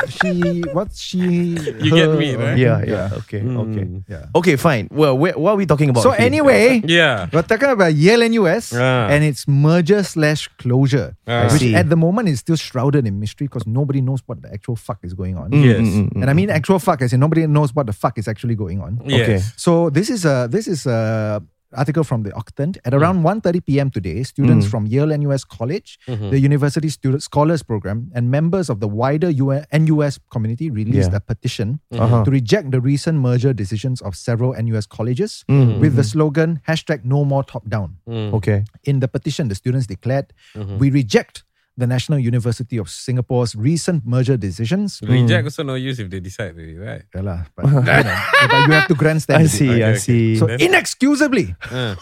she, 0.09 0.63
what 0.75 0.91
she. 0.95 1.19
You 1.79 1.91
get 1.95 2.09
her, 2.11 2.17
me, 2.19 2.35
or- 2.35 2.39
right? 2.39 2.59
Yeah, 2.59 2.83
yeah. 2.83 3.11
Okay, 3.23 3.39
okay. 3.47 3.85
Mm. 3.87 4.03
yeah. 4.09 4.27
Okay, 4.35 4.57
fine. 4.57 4.89
Well, 4.91 5.17
where, 5.17 5.39
what 5.39 5.53
are 5.53 5.57
we 5.57 5.67
talking 5.67 5.89
about? 5.91 6.03
So 6.03 6.11
here? 6.11 6.27
anyway, 6.27 6.83
Yeah. 6.85 7.29
we're 7.33 7.43
talking 7.47 7.69
about 7.71 7.95
Yale 7.95 8.29
NUS 8.29 8.73
Ah. 8.75 9.07
and 9.07 9.23
its 9.23 9.47
merger 9.47 10.03
slash 10.03 10.49
closure, 10.59 11.15
Ah. 11.29 11.47
I 11.47 11.53
which 11.53 11.63
see. 11.63 11.75
at 11.77 11.89
the 11.89 11.97
moment 11.97 12.29
is 12.29 12.41
still 12.41 12.57
shrouded 12.57 13.07
in 13.07 13.21
mystery 13.21 13.47
because 13.47 13.69
nobody 13.69 14.01
knows 14.01 14.19
what 14.27 14.43
the 14.43 14.53
actual 14.53 14.75
fuck 14.75 14.99
is 15.05 15.15
going 15.15 15.37
on. 15.39 15.53
Mm, 15.53 15.63
Yes. 15.65 15.79
mm, 15.87 16.11
mm, 16.11 16.23
And 16.23 16.29
I 16.29 16.35
mean 16.35 16.51
actual 16.51 16.81
fuck 16.81 17.03
as 17.03 17.13
in 17.13 17.21
nobody 17.21 17.47
knows 17.47 17.71
what 17.73 17.87
the 17.87 17.93
fuck 17.95 18.19
is 18.19 18.27
actually 18.27 18.57
going 18.57 18.81
on. 18.83 18.99
Okay. 19.07 19.39
Yes. 19.39 19.53
So 19.57 19.91
this 19.91 20.11
is 20.11 20.25
a 20.25 20.49
this 20.51 20.67
is 20.67 20.87
a 20.87 21.39
article 21.77 22.03
from 22.05 22.23
the 22.23 22.31
Octant. 22.31 22.79
At 22.85 22.95
around 22.95 23.23
1.30 23.23 23.65
p.m. 23.65 23.91
today, 23.91 24.23
students 24.23 24.67
Mm. 24.67 24.71
from 24.71 24.87
Yale 24.87 25.13
NUS 25.13 25.45
College, 25.45 25.99
Mhm. 26.09 26.31
the 26.31 26.41
University 26.41 26.89
Student 26.89 27.23
Scholars 27.23 27.63
Program, 27.63 28.11
and 28.15 28.31
members 28.31 28.71
of 28.71 28.81
the 28.81 28.89
wider 28.89 29.29
UN, 29.31 29.65
NUS 29.73 30.19
community 30.31 30.71
released 30.71 31.11
Yeah. 31.13 31.19
a 31.19 31.21
petition 31.21 31.81
Uh-huh. 31.93 32.25
to 32.25 32.31
reject 32.31 32.71
the 32.71 32.81
recent 32.81 33.19
merger 33.21 33.53
decisions 33.53 34.01
of 34.01 34.17
several 34.17 34.55
NUS 34.55 34.87
colleges 34.87 35.45
Mm, 35.49 35.81
with 35.81 35.95
the 35.97 36.05
slogan 36.05 36.61
hashtag 36.67 37.05
no 37.05 37.25
more 37.25 37.43
top 37.45 37.69
down. 37.69 37.97
Mm. 38.09 38.33
Okay. 38.35 38.65
In 38.85 39.01
the 39.01 39.09
petition, 39.09 39.49
the 39.49 39.55
students 39.55 39.87
declared, 39.87 40.33
Mm-hmm. 40.55 40.79
we 40.79 40.91
reject 40.91 41.45
the 41.79 41.87
National 41.87 42.19
University 42.19 42.77
of 42.77 42.91
Singapore's 42.91 43.55
recent 43.55 44.03
merger 44.05 44.37
decisions. 44.37 44.99
Reject 45.07 45.47
also 45.47 45.63
no 45.63 45.75
use 45.79 46.03
if 46.03 46.11
they 46.11 46.19
decide 46.19 46.53
already, 46.59 46.75
right? 46.77 47.03
Yeah 47.15 47.23
lah, 47.23 47.41
but, 47.55 47.65
you 47.71 47.81
know, 47.87 48.19
but 48.51 48.59
you 48.67 48.73
have 48.75 48.89
to 48.91 48.99
grandstand. 48.99 49.39
I 49.39 49.47
a 49.47 49.49
bit, 49.49 49.55
see. 49.55 49.71
right? 49.71 49.83
I 49.83 49.91
Okay, 49.95 49.99
see. 50.03 50.37
So 50.37 50.47
Then- 50.51 50.61
inexcusably, 50.61 51.55
Uh, 51.71 51.95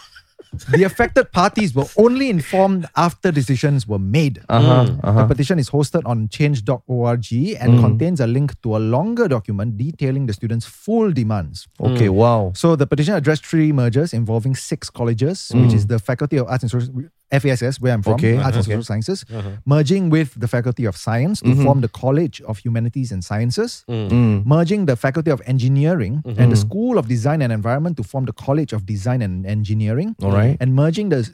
the 0.73 0.83
affected 0.87 1.29
parties 1.35 1.75
were 1.75 1.85
only 1.99 2.31
informed 2.31 2.87
after 2.95 3.31
decisions 3.35 3.85
were 3.85 3.99
made. 3.99 4.39
Uh-huh, 4.47 4.85
The 4.85 5.07
uh-huh. 5.07 5.27
petition 5.27 5.59
is 5.59 5.69
hosted 5.69 6.01
on 6.07 6.29
change.org 6.31 7.27
and 7.59 7.69
Mm. 7.77 7.81
contains 7.83 8.19
a 8.23 8.27
link 8.27 8.55
to 8.63 8.77
a 8.77 8.81
longer 8.95 9.27
document 9.27 9.77
detailing 9.77 10.25
the 10.25 10.33
students' 10.33 10.65
full 10.65 11.11
demands. 11.11 11.67
Okay, 11.79 12.07
wow. 12.09 12.51
So 12.55 12.75
the 12.79 12.87
petition 12.87 13.13
addressed 13.13 13.45
three 13.45 13.71
mergers 13.75 14.13
involving 14.13 14.55
six 14.55 14.89
colleges, 14.89 15.51
which 15.53 15.73
is 15.73 15.87
the 15.87 15.99
Faculty 15.99 16.37
of 16.37 16.47
Arts 16.47 16.63
and 16.63 16.71
Social 16.71 16.89
FASS, 17.31 17.81
where 17.81 17.93
I'm 17.93 18.01
from, 18.03 18.13
Mm. 18.13 18.23
Okay, 18.23 18.37
Arts 18.37 18.55
and. 18.57 18.65
Social 18.65 18.83
Sciences, 18.83 19.25
Uh-huh. 19.33 19.49
merging 19.65 20.09
with 20.09 20.33
the 20.39 20.47
Faculty 20.47 20.85
of 20.85 20.95
Science 20.95 21.41
to 21.41 21.53
form 21.63 21.81
the 21.81 21.89
College 21.89 22.41
of 22.47 22.57
Humanities 22.59 23.11
and 23.11 23.23
Sciences, 23.23 23.83
Mm. 23.89 24.45
merging 24.45 24.85
the 24.85 24.95
Faculty 24.95 25.31
of 25.31 25.41
Engineering 25.45 26.21
and 26.25 26.51
the 26.51 26.55
School 26.55 26.97
of 26.97 27.07
Design 27.07 27.41
and 27.41 27.51
Environment 27.51 27.97
to 27.97 28.03
form 28.03 28.25
the 28.25 28.33
College 28.33 28.71
of 28.73 28.85
Design 28.85 29.21
and 29.21 29.45
Engineering, 29.45 30.15
All 30.23 30.31
right. 30.31 30.55
and 30.61 30.73
merging 30.73 31.09
the 31.09 31.27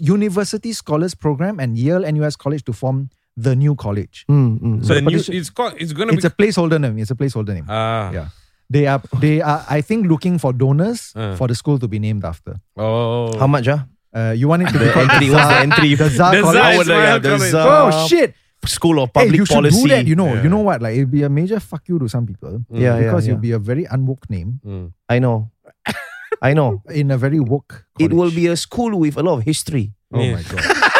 University 0.00 0.72
Scholars 0.72 1.14
Program 1.14 1.60
and 1.60 1.76
Yale 1.78 2.04
NUS 2.10 2.36
College 2.36 2.64
to 2.64 2.72
form 2.72 3.10
the 3.36 3.54
new 3.54 3.74
college. 3.76 4.24
Mm, 4.28 4.58
mm. 4.58 4.84
So 4.84 4.88
The 4.88 4.94
the 4.94 5.00
new, 5.02 5.10
petition- 5.10 5.34
it's 5.36 5.50
called. 5.50 5.74
It's 5.78 5.92
gonna 5.92 6.12
It's 6.12 6.22
be. 6.24 6.28
a 6.28 6.30
placeholder 6.30 6.80
name. 6.80 6.98
It's 6.98 7.10
a 7.10 7.14
placeholder 7.14 7.54
name. 7.54 7.66
Ah. 7.68 8.10
yeah. 8.10 8.28
They 8.70 8.86
are 8.86 9.00
they 9.20 9.40
are 9.40 9.64
I 9.70 9.80
think 9.80 10.06
looking 10.08 10.38
for 10.38 10.52
donors 10.52 11.12
Uh. 11.14 11.36
for 11.36 11.46
the 11.46 11.54
school 11.54 11.78
to 11.78 11.86
be 11.88 11.98
named 11.98 12.24
after. 12.24 12.56
Oh. 12.76 13.38
How 13.38 13.46
much, 13.46 13.68
ah? 13.68 13.86
Uh, 14.14 14.34
you 14.36 14.48
want 14.48 14.62
it 14.62 14.66
to 14.72 14.78
be 14.78 14.84
The 14.86 14.92
called 14.92 15.10
entry, 15.10 15.30
what's 15.30 15.48
the 15.48 15.58
entry? 15.60 15.94
The 15.94 16.08
Zar 16.08 16.34
The 16.34 16.40
College? 16.42 16.56
Zar 16.56 16.74
like, 16.76 16.86
my 16.88 17.06
uh, 17.10 17.18
the 17.18 17.28
college. 17.28 17.50
Zar 17.50 17.92
Oh 17.92 18.06
shit! 18.08 18.34
School 18.64 19.00
of 19.02 19.10
Hey, 19.14 19.20
Public 19.20 19.36
you 19.38 19.46
should 19.46 19.54
Policy. 19.54 19.82
do 19.82 19.88
that. 19.88 20.06
You 20.06 20.16
know, 20.16 20.34
Yeah. 20.34 20.42
you 20.42 20.48
know 20.48 20.60
what? 20.60 20.82
Like 20.82 20.94
it'd 20.96 21.10
be 21.10 21.22
a 21.22 21.28
major 21.28 21.60
fuck 21.60 21.82
you 21.88 21.98
to 21.98 22.08
some 22.08 22.26
people. 22.26 22.64
Yeah, 22.70 22.80
yeah, 22.80 22.98
because 23.04 23.26
yeah. 23.26 23.32
you'll 23.32 23.40
be 23.40 23.52
a 23.52 23.58
very 23.58 23.84
unwoke 23.84 24.28
name 24.30 24.60
Mm. 24.66 24.92
I 25.08 25.18
know. 25.20 25.50
I 26.42 26.54
know. 26.54 26.82
in 26.90 27.10
a 27.10 27.18
very 27.18 27.40
woke. 27.40 27.84
It 27.98 28.12
will 28.12 28.30
college. 28.30 28.36
be 28.36 28.46
a 28.48 28.56
school 28.56 28.98
with 28.98 29.16
a 29.16 29.22
lot 29.22 29.38
of 29.38 29.44
history. 29.44 29.92
Oh 30.12 30.20
Yeah. 30.22 30.34
my 30.36 30.42
god. 30.42 30.92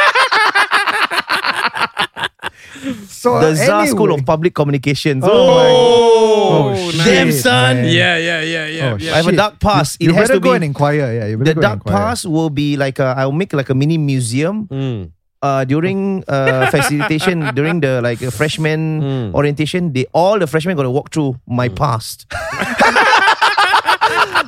So 3.18 3.40
the 3.40 3.54
Zar 3.54 3.82
anyway, 3.82 3.90
School 3.90 4.10
of 4.14 4.24
Public 4.24 4.54
Communications. 4.54 5.24
Oh, 5.26 5.30
Oh, 5.30 6.48
Oh, 6.48 6.70
nice. 6.96 7.04
Damn, 7.04 7.32
son. 7.32 7.76
man. 7.76 7.84
Yeah, 7.90 8.16
yeah, 8.16 8.40
yeah, 8.40 8.66
yeah. 8.66 8.92
Oh, 8.92 8.96
yeah. 8.96 9.12
I 9.12 9.16
have 9.20 9.26
a 9.28 9.36
dark 9.36 9.58
past. 9.60 10.00
You, 10.00 10.10
it 10.10 10.14
has 10.16 10.28
better 10.28 10.40
to 10.40 10.40
go 10.40 10.50
be 10.52 10.56
and 10.56 10.64
inquire. 10.64 11.06
Yeah, 11.12 11.26
you 11.26 11.36
the 11.36 11.44
better 11.44 11.54
go 11.54 11.60
and 11.60 11.62
dark 11.62 11.78
inquire. 11.84 11.96
past 12.14 12.24
will 12.26 12.50
be 12.50 12.76
like 12.76 12.98
a, 12.98 13.14
I'll 13.18 13.32
make 13.32 13.52
like 13.52 13.68
a 13.70 13.74
mini 13.74 13.98
museum 13.98 14.66
Mm. 14.70 15.10
uh, 15.42 15.64
during 15.64 16.24
uh, 16.26 16.70
facilitation 16.74 17.42
during 17.54 17.80
the 17.80 18.00
like 18.02 18.22
uh, 18.22 18.30
freshman 18.30 19.02
Mm. 19.02 19.34
orientation. 19.34 19.92
They 19.92 20.06
all 20.14 20.38
the 20.38 20.46
freshmen 20.46 20.76
got 20.76 20.84
to 20.88 20.90
walk 20.94 21.10
through 21.12 21.36
my 21.46 21.68
past. 21.68 22.26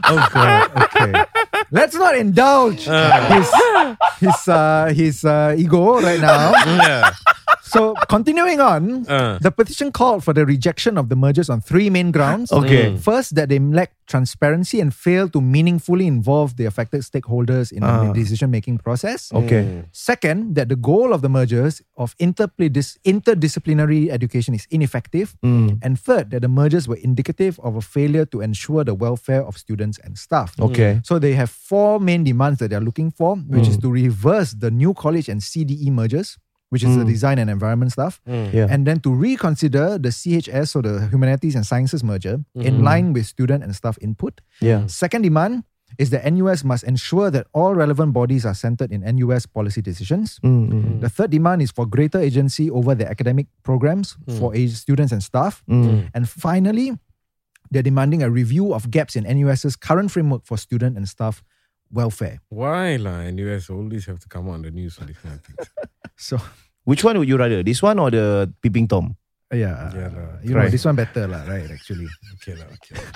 Oh 0.05 0.29
god. 0.33 0.71
Okay. 0.77 1.13
Let's 1.71 1.95
not 1.95 2.17
indulge 2.17 2.85
his 2.87 3.49
his 4.19 4.39
uh, 4.49 4.93
his 4.95 5.25
uh, 5.25 5.55
ego 5.57 6.01
right 6.01 6.21
now. 6.21 6.53
Yeah. 6.67 7.13
So 7.63 7.95
continuing 8.11 8.59
on, 8.59 9.07
Uh. 9.07 9.39
the 9.39 9.53
petition 9.55 9.93
called 9.95 10.25
for 10.27 10.35
the 10.35 10.43
rejection 10.45 10.99
of 10.99 11.07
the 11.09 11.15
mergers 11.15 11.47
on 11.49 11.61
three 11.63 11.87
main 11.89 12.11
grounds. 12.11 12.51
Okay. 12.51 12.91
Mm. 12.91 12.99
First, 12.99 13.39
that 13.39 13.47
they 13.49 13.61
lack 13.63 13.95
transparency 14.11 14.81
and 14.83 14.91
fail 14.91 15.29
to 15.31 15.39
meaningfully 15.41 16.11
involve 16.11 16.59
the 16.59 16.67
affected 16.67 17.07
stakeholders 17.07 17.71
in 17.71 17.87
Ah. 17.87 18.03
the 18.03 18.13
decision-making 18.13 18.83
process. 18.83 19.31
Okay. 19.31 19.87
Second, 19.95 20.59
that 20.59 20.67
the 20.67 20.75
goal 20.75 21.15
of 21.15 21.23
the 21.23 21.31
mergers 21.31 21.79
of 21.95 22.19
interpli- 22.19 22.75
interdisciplinary 23.07 24.11
education 24.11 24.55
is 24.55 24.67
ineffective. 24.71 25.37
Mm. 25.45 25.79
And 25.83 25.95
third, 25.99 26.31
that 26.31 26.43
the 26.43 26.49
mergers 26.51 26.89
were 26.89 26.99
indicative 27.03 27.61
of 27.63 27.77
a 27.77 27.81
failure 27.81 28.27
to 28.35 28.41
ensure 28.43 28.83
the 28.83 28.95
welfare 28.99 29.47
of 29.47 29.57
students 29.57 29.90
and 29.99 30.17
staff. 30.19 30.55
Okay. 30.61 31.01
So 31.05 31.19
they 31.19 31.35
have 31.35 31.51
four 31.51 31.99
main 32.01 32.25
demands 32.25 32.59
that 32.61 32.69
they're 32.71 32.81
looking 32.81 33.11
for, 33.11 33.37
which 33.37 33.69
is 33.69 33.77
to 33.79 33.91
reverse 33.91 34.53
the 34.53 34.71
new 34.71 34.95
college 34.95 35.29
and 35.29 35.41
CDE 35.41 35.91
mergers, 35.91 36.39
which 36.71 36.85
is 36.85 36.97
the 36.97 37.05
design 37.05 37.39
and 37.39 37.51
environment 37.51 37.91
stuff, 37.93 38.21
Yeah. 38.27 38.67
and 38.71 38.87
then 38.87 39.01
to 39.01 39.11
reconsider 39.13 39.99
the 39.99 40.11
CHS, 40.13 40.71
so 40.71 40.81
the 40.83 41.09
humanities 41.09 41.55
and 41.57 41.67
sciences 41.67 42.05
merger, 42.05 42.39
in 42.55 42.83
line 42.85 43.13
with 43.13 43.27
student 43.27 43.65
and 43.65 43.75
staff 43.75 43.99
input. 44.01 44.41
Yeah. 44.61 44.87
Second 44.87 45.23
demand 45.23 45.65
is 45.99 46.11
that 46.11 46.25
NUS 46.33 46.63
must 46.63 46.85
ensure 46.85 47.33
that 47.33 47.49
all 47.53 47.75
relevant 47.75 48.13
bodies 48.13 48.47
are 48.47 48.55
centered 48.55 48.93
in 48.93 49.01
NUS 49.03 49.45
policy 49.47 49.83
decisions. 49.83 50.39
Mm, 50.45 50.69
mm, 50.71 51.01
The 51.01 51.09
third 51.09 51.31
demand 51.31 51.63
is 51.63 51.73
for 51.73 51.85
greater 51.85 52.21
agency 52.21 52.71
over 52.71 52.95
the 52.95 53.11
academic 53.11 53.49
programs 53.65 54.17
for 54.39 54.55
age 54.55 54.71
students 54.75 55.11
and 55.11 55.21
staff. 55.21 55.65
mm. 55.69 56.09
And 56.15 56.29
finally, 56.29 56.97
they're 57.71 57.83
demanding 57.83 58.23
a 58.23 58.31
review 58.31 58.75
of 58.75 58.91
gaps 58.91 59.17
in 59.17 59.25
NUS's 59.25 59.77
current 59.77 60.11
framework 60.11 60.45
for 60.45 60.59
student 60.59 60.97
and 60.97 61.09
staff 61.09 61.43
welfare. 61.91 62.41
Why 62.49 62.97
lah? 62.97 63.31
NUS 63.31 63.67
US 63.67 63.71
always 63.71 64.07
have 64.07 64.21
to 64.21 64.29
come 64.29 64.49
on 64.49 64.63
the 64.63 64.71
news 64.71 64.95
for 64.95 65.05
these 65.05 65.19
kind 65.19 65.35
of 65.35 65.43
things. 65.43 65.69
So, 66.21 66.37
Which 66.85 67.03
one 67.03 67.17
would 67.19 67.29
you 67.29 67.39
rather? 67.39 67.63
This 67.63 67.81
one 67.81 67.99
or 67.99 68.11
the 68.11 68.53
Peeping 68.61 68.89
Tom? 68.89 69.17
yeah, 69.51 69.91
Yeah 69.91 70.11
lah. 70.15 70.37
Uh, 70.37 70.37
you 70.45 70.55
know, 70.55 70.69
this 70.69 70.85
one 70.85 70.95
better, 70.95 71.27
lah, 71.27 71.43
right? 71.49 71.67
Actually, 71.71 72.07
Okay 72.39 72.55
lah. 72.55 72.69
Okay. 72.79 72.95
lah. 72.95 73.11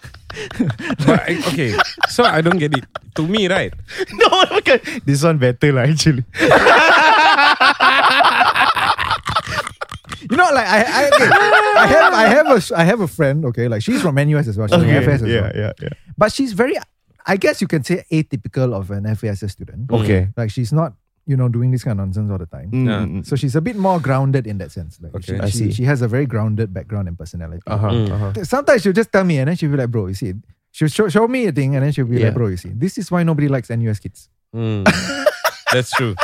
but 1.06 1.20
I, 1.22 1.38
okay, 1.52 1.70
so 2.10 2.24
I 2.26 2.42
don't 2.42 2.58
get 2.58 2.74
it. 2.74 2.82
To 3.14 3.22
me, 3.22 3.46
right? 3.46 3.70
no, 4.18 4.26
okay. 4.58 4.82
This 5.06 5.22
one 5.22 5.38
better 5.38 5.70
lah 5.70 5.86
actually. 5.86 6.26
You 10.30 10.36
know, 10.36 10.48
like 10.52 10.66
I, 10.66 10.78
I, 10.82 11.06
okay, 11.08 11.28
I 11.78 11.86
have, 11.86 12.12
I 12.14 12.26
have 12.26 12.46
a, 12.72 12.76
I 12.78 12.84
have 12.84 13.00
a 13.00 13.08
friend. 13.08 13.44
Okay, 13.46 13.68
like 13.68 13.82
she's 13.82 14.00
from 14.02 14.14
NUS 14.16 14.48
as 14.48 14.56
well. 14.58 14.66
She's 14.68 14.78
from 14.78 14.88
FS 14.88 15.22
as 15.22 15.22
well. 15.22 15.52
yeah, 15.54 15.72
yeah. 15.80 15.88
But 16.16 16.32
she's 16.32 16.52
very, 16.52 16.76
I 17.26 17.36
guess 17.36 17.60
you 17.60 17.66
can 17.68 17.82
say 17.84 18.04
atypical 18.10 18.72
of 18.74 18.90
an 18.90 19.04
FASS 19.16 19.50
student. 19.52 19.90
Okay. 19.90 20.28
Like 20.36 20.50
she's 20.50 20.72
not, 20.72 20.94
you 21.26 21.36
know, 21.36 21.48
doing 21.48 21.70
this 21.70 21.82
kind 21.84 21.98
of 22.00 22.06
nonsense 22.06 22.30
all 22.30 22.38
the 22.38 22.46
time. 22.46 22.70
Mm, 22.70 22.86
mm, 22.86 23.06
mm. 23.20 23.26
So 23.26 23.34
she's 23.36 23.56
a 23.56 23.60
bit 23.60 23.76
more 23.76 23.98
grounded 23.98 24.46
in 24.46 24.58
that 24.58 24.70
sense. 24.72 24.98
Like 25.00 25.14
Okay. 25.14 25.36
she, 25.36 25.40
I 25.40 25.48
she, 25.48 25.58
see. 25.58 25.72
she 25.72 25.84
has 25.84 26.02
a 26.02 26.08
very 26.08 26.26
grounded 26.26 26.72
background 26.74 27.08
and 27.08 27.18
personality. 27.18 27.62
Uh-huh, 27.66 27.88
Mm. 27.90 28.10
uh-huh. 28.10 28.44
Sometimes 28.44 28.82
she'll 28.82 28.92
just 28.92 29.10
tell 29.10 29.24
me 29.24 29.38
and 29.38 29.48
then 29.48 29.56
she'll 29.56 29.70
be 29.70 29.76
like, 29.78 29.90
bro, 29.90 30.06
you 30.06 30.14
see, 30.14 30.34
she'll 30.70 30.88
show, 30.88 31.08
show 31.08 31.26
me 31.26 31.46
a 31.46 31.52
thing 31.52 31.74
and 31.76 31.84
then 31.84 31.92
she'll 31.92 32.04
be 32.06 32.18
Yeah. 32.18 32.26
like, 32.26 32.34
bro, 32.34 32.48
you 32.48 32.56
see, 32.58 32.70
this 32.74 32.98
is 32.98 33.10
why 33.10 33.22
nobody 33.22 33.48
likes 33.48 33.70
NUS 33.70 33.98
kids. 34.00 34.28
Mm. 34.54 34.84
That's 35.72 35.90
true. 35.92 36.14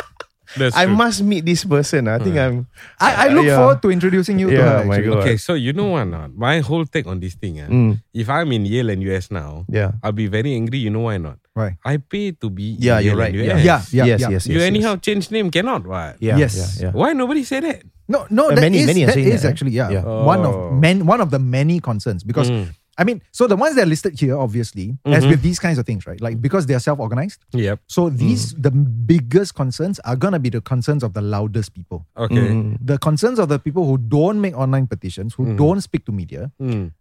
That's 0.57 0.75
I 0.75 0.85
true. 0.85 0.95
must 0.95 1.23
meet 1.23 1.45
this 1.45 1.63
person. 1.63 2.07
I 2.07 2.19
think 2.19 2.35
I'm. 2.35 2.67
I, 2.99 3.25
I 3.25 3.27
look 3.31 3.45
Yeah. 3.45 3.57
forward 3.57 3.79
to 3.81 3.89
introducing 3.91 4.35
you 4.39 4.49
to 4.51 4.55
Yeah, 4.55 4.79
her. 4.79 4.85
my 4.85 4.95
actually. 4.99 5.13
God. 5.15 5.23
Okay, 5.23 5.37
so 5.37 5.53
you 5.55 5.71
know 5.71 5.95
what? 5.95 6.05
Not 6.11 6.35
my 6.35 6.59
whole 6.59 6.83
take 6.85 7.07
on 7.07 7.19
this 7.23 7.35
thing. 7.35 7.61
ah, 7.63 7.71
Mm, 7.71 8.03
If 8.13 8.27
I'm 8.27 8.51
in 8.51 8.65
Yale 8.67 8.91
and 8.91 8.99
US 9.11 9.31
now, 9.31 9.63
yeah. 9.71 9.95
I'll 10.03 10.11
be 10.15 10.27
very 10.27 10.51
angry. 10.55 10.79
You 10.83 10.91
know 10.91 11.07
why 11.07 11.17
not? 11.17 11.39
Right. 11.55 11.75
I 11.83 11.97
pay 12.03 12.31
to 12.43 12.49
be. 12.51 12.75
in 12.75 12.83
Yeah, 12.83 12.99
you're 12.99 13.15
right. 13.15 13.31
and 13.31 13.47
Yeah. 13.47 13.57
US. 13.59 13.93
Yeah, 13.93 14.03
yeah, 14.03 14.05
yes, 14.05 14.19
yeah. 14.21 14.29
yes, 14.35 14.43
You 14.47 14.59
yes, 14.59 14.67
anyhow 14.67 14.93
yes. 14.99 15.03
change 15.07 15.25
name 15.31 15.51
cannot. 15.51 15.87
What? 15.87 16.19
Yeah, 16.19 16.35
Yes. 16.35 16.55
yeah, 16.59 16.69
yeah. 16.87 16.91
Why 16.91 17.13
nobody 17.15 17.43
say 17.47 17.59
that? 17.63 17.83
No, 18.11 18.27
no, 18.27 18.51
Uh, 18.51 18.55
that 18.59 18.67
many- 18.67 18.83
is- 18.83 18.87
many 18.91 19.03
are 19.03 19.07
that 19.07 19.15
saying 19.15 19.31
is 19.31 19.41
that, 19.43 19.47
eh? 19.47 19.51
actually 19.55 19.71
yeah, 19.71 19.87
Yeah. 19.87 20.03
one 20.03 20.43
Oh. 20.43 20.51
of 20.51 20.55
man 20.75 21.07
one 21.07 21.23
of 21.23 21.31
the 21.31 21.39
many 21.39 21.79
concerns 21.79 22.27
because 22.27 22.51
Mm. 22.51 22.75
I 22.97 23.03
mean, 23.05 23.21
so 23.31 23.47
the 23.47 23.55
ones 23.55 23.75
that 23.75 23.83
are 23.83 23.85
listed 23.89 24.19
here, 24.19 24.37
obviously, 24.37 24.97
as 25.05 25.25
with 25.25 25.41
these 25.41 25.59
kinds 25.59 25.77
of 25.79 25.85
things, 25.85 26.05
right? 26.05 26.19
Like 26.19 26.41
because 26.41 26.65
they 26.65 26.73
are 26.73 26.79
self-organized. 26.79 27.39
Yep. 27.53 27.79
So 27.87 28.09
these 28.09 28.53
the 28.53 28.71
biggest 28.71 29.55
concerns 29.55 29.99
are 30.01 30.15
gonna 30.15 30.39
be 30.39 30.49
the 30.49 30.61
concerns 30.61 31.01
of 31.03 31.13
the 31.13 31.21
loudest 31.21 31.73
people. 31.73 32.05
Okay. 32.17 32.35
Mm, 32.35 32.77
The 32.81 32.97
concerns 32.97 33.39
of 33.39 33.47
the 33.49 33.59
people 33.59 33.85
who 33.85 33.97
don't 33.97 34.41
make 34.41 34.55
online 34.57 34.87
petitions, 34.87 35.33
who 35.35 35.55
don't 35.55 35.81
speak 35.81 36.05
to 36.05 36.11
media, 36.11 36.51
Mm. 36.61 36.91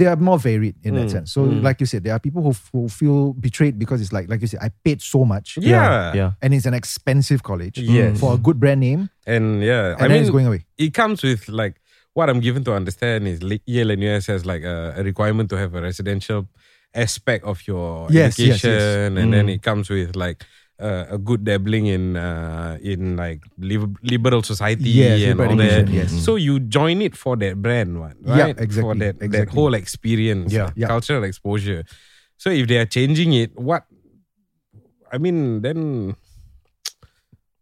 they 0.00 0.06
are 0.06 0.16
more 0.16 0.38
varied 0.38 0.76
in 0.82 0.94
that 0.94 1.06
Mm, 1.08 1.10
sense. 1.10 1.32
So, 1.32 1.44
mm. 1.44 1.62
like 1.62 1.78
you 1.80 1.86
said, 1.86 2.04
there 2.04 2.14
are 2.14 2.18
people 2.20 2.42
who, 2.42 2.50
f- 2.50 2.70
who 2.72 2.88
feel 2.88 3.34
betrayed 3.34 3.78
because 3.78 4.00
it's 4.00 4.12
like, 4.12 4.28
like 4.30 4.40
you 4.40 4.46
said, 4.46 4.60
I 4.62 4.70
paid 4.84 5.02
so 5.02 5.24
much, 5.26 5.58
Yeah. 5.60 6.14
yeah. 6.14 6.32
and 6.40 6.54
it's 6.54 6.64
an 6.64 6.74
expensive 6.74 7.42
college 7.42 7.76
Yes. 7.78 8.18
for 8.18 8.34
a 8.34 8.38
good 8.38 8.58
brand 8.58 8.80
name, 8.80 9.10
And 9.26 9.62
yeah, 9.62 9.92
and 9.92 9.96
I 9.96 10.08
then 10.08 10.10
mean, 10.12 10.20
it's 10.22 10.30
going 10.30 10.46
away. 10.46 10.64
it 10.78 10.94
comes 10.94 11.22
with 11.22 11.48
like 11.48 11.74
what 12.18 12.28
I'm 12.28 12.40
given 12.42 12.64
to 12.66 12.72
understand 12.74 13.28
is 13.30 13.38
Yale 13.64 13.94
NUS 13.94 14.26
has 14.26 14.42
like 14.44 14.64
a, 14.64 14.94
a 14.98 15.02
requirement 15.04 15.46
to 15.50 15.56
have 15.56 15.72
a 15.78 15.80
residential 15.80 16.48
aspect 16.92 17.44
of 17.44 17.62
your 17.70 18.10
Yes, 18.10 18.38
yes, 18.42 18.58
yes. 18.58 18.58
education, 18.66 19.18
and 19.18 19.32
then 19.32 19.46
it 19.48 19.62
comes 19.62 19.86
with 19.88 20.16
like 20.16 20.42
uh, 20.82 21.04
a 21.14 21.18
good 21.18 21.44
dabbling 21.46 21.86
in 21.86 22.16
uh, 22.16 22.74
in 22.82 23.14
like 23.16 23.40
liberal 24.02 24.42
society 24.42 24.90
Yes, 24.90 25.30
and 25.30 25.40
all 25.40 25.54
that. 25.62 25.86
education, 25.86 25.94
yes. 25.94 26.10
So 26.26 26.34
you 26.34 26.58
join 26.58 26.98
it 27.06 27.14
for 27.14 27.36
that 27.38 27.62
brand, 27.62 28.00
one, 28.00 28.16
Yeah, 28.26 28.50
right? 28.50 28.56
For 28.58 28.66
exactly, 28.66 28.98
that 29.06 29.14
that 29.20 29.26
exactly. 29.26 29.54
whole 29.54 29.74
experience, 29.78 30.50
Yeah, 30.52 30.70
yeah. 30.74 30.88
cultural 30.90 31.22
exposure. 31.22 31.84
So 32.36 32.50
if 32.50 32.66
they 32.66 32.78
are 32.82 32.86
changing 32.98 33.30
it, 33.34 33.54
what? 33.54 33.86
I 35.14 35.18
mean, 35.22 35.62
then 35.62 36.16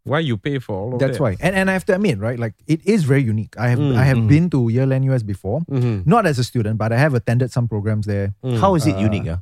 why 0.07 0.19
you 0.19 0.37
pay 0.37 0.59
for 0.59 0.75
all 0.75 0.93
of 0.93 0.99
that? 0.99 1.05
That's 1.07 1.17
that? 1.17 1.23
why. 1.23 1.37
And 1.41 1.55
and 1.55 1.69
I 1.69 1.73
have 1.73 1.85
to 1.85 1.95
admit, 1.95 2.17
right? 2.19 2.39
Like 2.39 2.55
it 2.67 2.81
is 2.85 3.03
very 3.03 3.23
unique. 3.23 3.55
I 3.57 3.69
have 3.69 3.79
I 3.79 4.03
have 4.03 4.17
Mm. 4.17 4.27
been 4.27 4.45
to 4.51 4.69
Yale 4.69 4.93
NUS 4.99 5.23
before, 5.23 5.61
Mhm. 5.69 6.05
not 6.07 6.25
as 6.25 6.39
a 6.39 6.43
student, 6.43 6.77
but 6.77 6.91
I 6.91 6.97
have 6.97 7.13
attended 7.13 7.51
some 7.51 7.67
programs 7.67 8.05
there. 8.07 8.33
Mm. 8.43 8.59
How 8.59 8.75
is 8.75 8.87
it 8.87 8.95
Uh, 8.95 9.05
unique? 9.09 9.27
ah? 9.29 9.39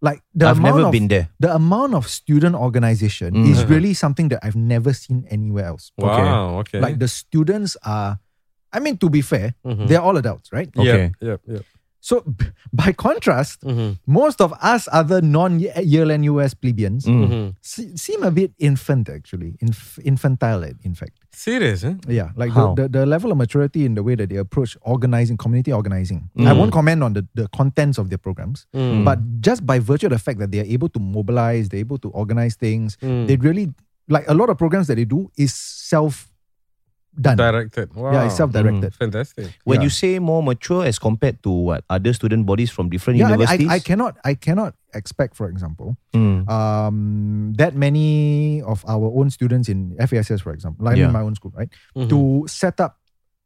Like 0.00 0.22
the 0.34 0.46
I've 0.46 0.58
amount 0.58 0.76
never 0.76 0.86
of, 0.86 0.92
been 0.92 1.08
there. 1.08 1.28
The 1.40 1.50
amount 1.54 1.94
of 1.94 2.06
student 2.08 2.54
organization 2.54 3.34
Mm. 3.34 3.50
is 3.50 3.64
really 3.66 3.94
something 3.94 4.28
that 4.30 4.38
I've 4.46 4.54
never 4.56 4.92
seen 4.94 5.26
anywhere 5.30 5.66
else. 5.66 5.90
Wow. 5.98 6.58
Okay. 6.62 6.78
Like 6.80 6.98
the 7.02 7.08
students 7.08 7.76
are, 7.82 8.18
I 8.72 8.78
mean, 8.78 8.96
to 9.02 9.10
be 9.10 9.22
fair, 9.22 9.54
Mhm. 9.66 9.88
they're 9.88 10.00
all 10.00 10.16
adults, 10.16 10.52
right? 10.52 10.70
Okay. 10.76 11.10
Yep, 11.10 11.12
yep, 11.20 11.40
yep. 11.48 11.62
So 12.00 12.22
by 12.72 12.92
contrast, 12.92 13.62
Mhm. 13.62 13.98
most 14.06 14.40
of 14.40 14.52
us 14.62 14.88
other 14.92 15.20
non-Yale 15.20 16.16
NUS 16.18 16.54
plebeians 16.54 17.04
Mhm. 17.06 17.54
se- 17.60 17.96
seem 17.96 18.22
a 18.22 18.30
bit 18.30 18.52
infant 18.58 19.08
actually, 19.08 19.56
inf- 19.60 19.98
infantile 20.04 20.62
in 20.84 20.94
fact. 20.94 21.12
Serious, 21.34 21.82
huh? 21.82 21.94
Yeah, 22.08 22.30
like 22.36 22.54
the, 22.54 22.74
the, 22.74 22.88
the 22.88 23.06
level 23.06 23.30
of 23.32 23.38
maturity 23.38 23.84
in 23.84 23.94
the 23.94 24.02
way 24.02 24.14
that 24.14 24.28
they 24.30 24.36
approach 24.36 24.76
organizing, 24.82 25.36
community 25.36 25.72
organizing. 25.72 26.30
I 26.38 26.52
won't 26.52 26.72
comment 26.72 27.02
on 27.02 27.12
the, 27.14 27.26
the 27.34 27.48
contents 27.48 27.98
of 27.98 28.08
their 28.10 28.18
programs, 28.18 28.66
Mm. 28.74 29.04
but 29.04 29.18
just 29.40 29.64
by 29.66 29.78
virtue 29.78 30.06
of 30.06 30.12
the 30.12 30.18
fact 30.18 30.38
that 30.38 30.50
they 30.50 30.60
are 30.60 30.66
able 30.70 30.88
to 30.90 31.00
mobilize, 31.00 31.68
they're 31.68 31.80
able 31.80 31.98
to 31.98 32.08
organize 32.10 32.54
things, 32.56 32.96
Mm. 33.02 33.26
they 33.28 33.36
really, 33.36 33.72
like 34.08 34.24
a 34.28 34.34
lot 34.34 34.50
of 34.50 34.56
programs 34.58 34.86
that 34.86 34.96
they 34.96 35.04
do 35.04 35.30
is 35.36 35.52
self 35.54 36.30
done. 37.20 37.36
Directed. 37.36 37.94
Wow. 37.94 38.12
Yeah, 38.12 38.26
it's 38.26 38.36
self-directed. 38.36 38.94
Fantastic. 38.94 39.46
When 39.64 39.80
Yeah. 39.80 39.84
you 39.84 39.90
say 39.90 40.18
more 40.18 40.42
mature 40.42 40.84
as 40.84 40.98
compared 40.98 41.42
to 41.42 41.50
what 41.50 41.84
other 41.90 42.12
student 42.12 42.46
bodies 42.46 42.70
from 42.70 42.88
different 42.88 43.18
Yeah, 43.18 43.26
I, 43.26 43.28
mean, 43.30 43.40
universities, 43.40 43.70
I, 43.70 43.74
I 43.74 43.78
cannot, 43.80 44.16
I 44.24 44.34
cannot 44.34 44.74
expect, 44.94 45.36
for 45.36 45.48
example, 45.48 45.96
Mm. 46.14 46.48
um, 46.48 47.52
that 47.56 47.74
many 47.74 48.62
of 48.62 48.84
our 48.88 49.12
own 49.18 49.30
students 49.30 49.68
in 49.68 49.96
FASS, 49.98 50.40
for 50.40 50.52
example, 50.52 50.84
like 50.84 50.96
Yeah. 50.96 51.06
in 51.06 51.12
my 51.12 51.20
own 51.20 51.34
school, 51.34 51.52
right, 51.56 51.68
to 52.08 52.44
set 52.48 52.80
up 52.80 52.96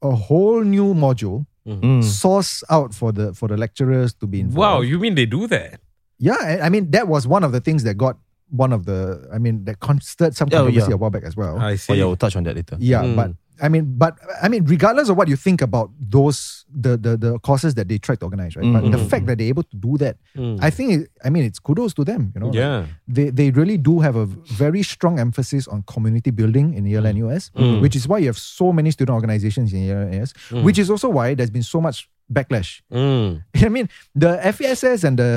a 0.03 0.11
whole 0.15 0.63
new 0.65 0.95
module 0.95 1.47
Mm. 1.67 2.03
source 2.03 2.65
out 2.71 2.93
for 2.93 3.13
the 3.13 3.33
for 3.35 3.47
the 3.49 3.57
lecturers 3.57 4.13
to 4.15 4.27
be 4.27 4.41
involved. 4.41 4.59
Wow, 4.59 4.81
you 4.81 4.99
mean 4.99 5.15
they 5.15 5.27
do 5.27 5.47
that? 5.47 5.79
Yeah, 6.19 6.35
I 6.41 6.67
I 6.67 6.69
mean 6.75 6.91
that 6.91 7.07
was 7.07 7.23
one 7.27 7.45
of 7.47 7.53
the 7.53 7.61
things 7.61 7.85
that 7.85 7.95
got 7.97 8.19
one 8.51 8.73
of 8.75 8.85
the 8.85 9.29
I 9.33 9.39
mean 9.39 9.65
that 9.67 9.79
con- 9.79 10.01
stirred 10.03 10.35
some 10.35 10.49
Oh, 10.51 10.57
controversy 10.67 10.91
yeah. 10.91 10.95
a 10.95 10.99
while 10.99 11.11
back 11.15 11.23
as 11.23 11.37
well. 11.37 11.55
I 11.63 11.73
Oh 11.73 11.77
see. 11.77 11.95
yeah, 11.95 12.05
we'll 12.11 12.17
touch 12.19 12.35
on 12.35 12.43
that 12.51 12.57
later. 12.57 12.77
yeah, 12.81 13.03
Mm. 13.07 13.15
but 13.15 13.31
I 13.61 13.69
mean, 13.69 13.95
but 13.99 14.19
I 14.43 14.49
mean, 14.49 14.65
regardless 14.65 15.09
of 15.09 15.17
what 15.17 15.29
you 15.29 15.37
think 15.37 15.61
about 15.63 15.91
those 16.01 16.65
the 16.75 16.97
the, 16.97 17.17
the 17.17 17.39
courses 17.41 17.75
that 17.75 17.87
they 17.89 17.99
tried 17.99 18.19
to 18.21 18.25
organize, 18.27 18.57
right? 18.57 18.73
But 18.73 18.91
the 18.91 18.97
Mhm. 18.99 19.09
fact 19.11 19.27
that 19.27 19.39
they're 19.39 19.49
able 19.49 19.63
to 19.65 19.77
do 19.77 19.99
that, 19.99 20.17
Mm. 20.37 20.59
I 20.63 20.71
think, 20.71 20.93
it, 20.93 21.11
I 21.25 21.29
mean, 21.29 21.45
it's 21.45 21.59
kudos 21.59 21.93
to 21.95 22.05
them. 22.05 22.33
You 22.35 22.41
know, 22.41 22.47
like, 22.47 22.57
yeah. 22.57 22.87
they 23.07 23.29
they 23.31 23.51
really 23.51 23.77
do 23.77 24.01
have 24.01 24.17
a 24.17 24.25
very 24.27 24.83
strong 24.83 25.19
emphasis 25.21 25.69
on 25.69 25.83
community 25.87 26.31
building 26.31 26.73
in 26.75 26.87
Yale 26.87 27.13
NUS, 27.13 27.51
which 27.85 27.95
is 27.95 28.09
why 28.09 28.19
you 28.19 28.27
have 28.33 28.39
so 28.39 28.73
many 28.73 28.91
student 28.91 29.15
organizations 29.15 29.73
in 29.73 29.83
Yale 29.85 30.09
NUS, 30.09 30.33
which 30.65 30.79
is 30.79 30.89
also 30.91 31.09
why 31.11 31.35
there's 31.35 31.51
been 31.51 31.63
so 31.63 31.81
much 31.81 32.09
backlash. 32.33 32.81
Mm. 32.93 33.45
I 33.63 33.69
mean, 33.69 33.89
the 34.15 34.41
FESS 34.57 35.05
and 35.05 35.19
the 35.19 35.31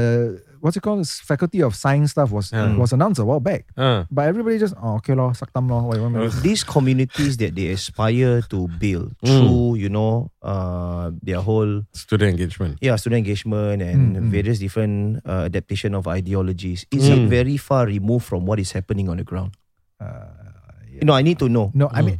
what's 0.62 0.78
it 0.78 0.82
called, 0.82 1.06
Faculty 1.08 1.62
of 1.62 1.76
Science 1.76 2.12
stuff 2.18 2.32
was 2.32 2.50
Yeah. 2.52 2.74
was 2.76 2.92
announced 2.94 3.20
a 3.22 3.26
while 3.26 3.40
back, 3.40 3.66
Uh. 3.78 4.06
but 4.10 4.26
everybody 4.32 4.58
just 4.58 4.74
oh 4.82 4.96
okay 4.98 5.14
lor, 5.14 5.34
suck 5.36 5.52
thumb 5.54 5.68
lor, 5.70 5.84
whatever. 5.86 6.30
These 6.48 6.64
communities 6.66 7.38
that 7.38 7.54
they 7.54 7.70
aspire 7.76 8.42
to 8.50 8.68
build 8.82 9.14
through, 9.22 9.76
you 9.78 9.90
know, 9.90 10.32
uh, 10.42 11.12
their 11.22 11.42
whole 11.42 11.84
Student 11.94 12.32
engagement. 12.40 12.80
yeah 12.82 12.96
student 12.98 13.20
engagement 13.28 13.82
and 13.86 14.16
Mm, 14.18 14.26
mm. 14.26 14.32
various 14.34 14.58
different 14.58 15.22
uh, 15.28 15.46
adaptation 15.52 15.94
of 15.94 16.08
ideologies. 16.10 16.86
Is 16.90 17.10
it 17.14 17.20
Mm. 17.20 17.30
very 17.30 17.58
far 17.62 17.86
removed 17.86 18.26
from 18.26 18.46
what 18.50 18.58
is 18.60 18.72
happening 18.74 19.06
on 19.12 19.18
the 19.22 19.28
ground? 19.28 19.54
Uh, 20.02 20.34
You 20.96 21.04
know, 21.04 21.12
I 21.14 21.24
need 21.28 21.36
to 21.44 21.52
know. 21.52 21.76
No, 21.76 21.92
I 21.92 22.00
mean, 22.02 22.18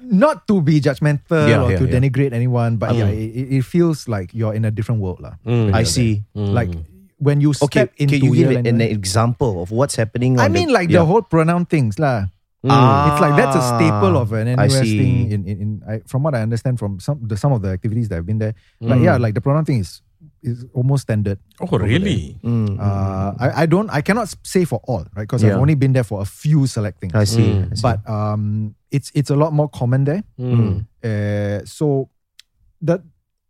not 0.00 0.46
to 0.48 0.60
be 0.60 0.80
judgmental 0.80 1.48
Yeah, 1.48 1.62
or 1.64 1.72
yeah, 1.72 1.78
to 1.80 1.86
yeah. 1.88 1.94
denigrate 1.98 2.32
anyone, 2.32 2.76
but 2.76 2.94
yeah, 2.94 3.08
Mm. 3.08 3.16
it, 3.16 3.30
it- 3.36 3.50
it 3.60 3.64
feels 3.64 4.08
like 4.08 4.32
you're 4.34 4.52
in 4.54 4.64
a 4.64 4.70
different 4.70 5.00
world, 5.00 5.20
lah. 5.20 5.34
Mm. 5.46 5.72
I 5.72 5.82
see. 5.84 6.22
Mm. 6.36 6.52
Like 6.52 6.70
when 7.18 7.40
you 7.40 7.54
Okay, 7.56 7.86
step 7.86 7.92
into 7.96 8.18
can 8.18 8.24
you 8.28 8.34
give 8.34 8.50
Yale 8.52 8.66
an 8.66 8.80
example 8.82 9.62
of 9.62 9.70
what's 9.70 9.96
happening? 9.96 10.36
I 10.38 10.48
mean, 10.48 10.68
the, 10.68 10.74
like 10.74 10.88
the 10.90 11.04
whole 11.04 11.22
pronoun 11.22 11.64
things, 11.66 11.98
lah. 11.98 12.28
Ah, 12.62 13.10
It's 13.10 13.20
like 13.20 13.34
that's 13.34 13.58
a 13.58 13.64
staple 13.74 14.14
of 14.14 14.30
an 14.38 14.54
I 14.54 14.70
NUS 14.70 14.86
see. 14.86 14.94
thing. 14.98 15.14
In, 15.34 15.40
in, 15.50 15.56
in 15.58 15.68
I, 15.82 15.98
from 16.06 16.22
what 16.22 16.34
I 16.38 16.42
understand 16.46 16.78
from 16.78 17.02
some 17.02 17.18
the 17.26 17.34
some 17.34 17.50
of 17.50 17.58
the 17.62 17.74
activities 17.74 18.06
that 18.10 18.22
have 18.22 18.26
been 18.26 18.38
there, 18.38 18.54
like 18.78 19.02
Mm. 19.02 19.06
yeah, 19.08 19.16
like 19.18 19.34
the 19.34 19.42
pronoun 19.42 19.64
thing 19.66 19.82
is 19.82 19.98
is 20.46 20.62
almost 20.70 21.10
standard. 21.10 21.42
Oh, 21.58 21.66
really? 21.78 22.38
Mm, 22.46 22.78
Uh, 22.78 23.34
I, 23.38 23.62
I 23.62 23.64
don't 23.66 23.90
I 23.90 23.98
cannot 23.98 24.30
say 24.46 24.62
for 24.62 24.78
all 24.86 25.02
right 25.18 25.26
because 25.26 25.42
Yeah. 25.42 25.58
I've 25.58 25.62
only 25.62 25.74
been 25.74 25.90
there 25.90 26.06
for 26.06 26.22
a 26.22 26.28
few 26.28 26.70
select 26.70 27.02
things. 27.02 27.14
I 27.18 27.26
see. 27.26 27.50
Mm. 27.66 27.70
I 27.70 27.74
see. 27.74 27.82
But 27.82 27.98
um, 28.06 28.74
it's 28.92 29.10
it's 29.14 29.30
a 29.30 29.36
lot 29.36 29.52
more 29.52 29.68
common 29.68 30.04
there. 30.04 30.22
Mm. 30.38 30.86
Uh, 31.02 31.64
so 31.64 32.08
that 32.82 33.00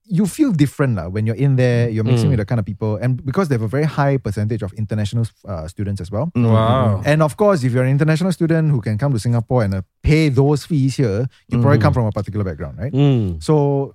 you 0.04 0.26
feel 0.26 0.52
different 0.52 0.96
lah 0.98 1.08
when 1.08 1.26
you're 1.26 1.38
in 1.38 1.56
there. 1.56 1.88
You're 1.88 2.04
mixing 2.04 2.28
Mm. 2.28 2.34
with 2.36 2.40
the 2.42 2.48
kind 2.48 2.58
of 2.58 2.66
people, 2.66 2.96
and 3.02 3.24
because 3.24 3.48
they 3.48 3.54
have 3.54 3.62
a 3.62 3.70
very 3.70 3.84
high 3.86 4.18
percentage 4.18 4.62
of 4.62 4.72
international 4.74 5.24
uh, 5.48 5.66
students 5.68 6.00
as 6.04 6.10
well. 6.10 6.30
Mm, 6.36 6.50
Wow. 6.52 7.02
And 7.04 7.22
of 7.22 7.36
course, 7.36 7.64
if 7.64 7.72
you're 7.72 7.84
an 7.86 7.90
international 7.90 8.32
student 8.32 8.70
who 8.70 8.80
can 8.80 8.98
come 8.98 9.12
to 9.12 9.18
Singapore 9.18 9.64
and 9.64 9.74
uh, 9.74 9.82
pay 10.02 10.28
those 10.28 10.66
fees 10.66 10.96
here, 10.96 11.26
you 11.48 11.60
probably 11.62 11.78
come 11.78 11.94
from 11.94 12.06
a 12.06 12.12
particular 12.12 12.44
background, 12.44 12.78
right? 12.78 12.92
Mm. 12.92 13.40
So 13.42 13.94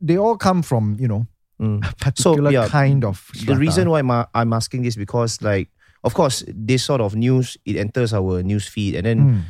they 0.00 0.16
all 0.20 0.36
come 0.36 0.62
from 0.62 0.96
you 1.00 1.08
know 1.08 1.26
mm. 1.58 1.80
a 1.90 1.92
particular 1.96 2.52
yeah, 2.52 2.68
kind 2.68 3.02
of. 3.04 3.26
the 3.32 3.38
strata. 3.56 3.58
reason 3.60 3.84
why 3.90 4.00
I'm, 4.04 4.12
I'm 4.36 4.52
asking 4.52 4.82
this 4.84 4.94
because 4.94 5.40
like 5.42 5.68
of 6.04 6.12
course 6.14 6.44
this 6.46 6.84
sort 6.84 7.00
of 7.00 7.16
news 7.16 7.56
it 7.64 7.74
enters 7.80 8.12
our 8.12 8.42
news 8.44 8.68
feed 8.68 8.94
and 8.94 9.04
then 9.08 9.18
Mm. 9.18 9.40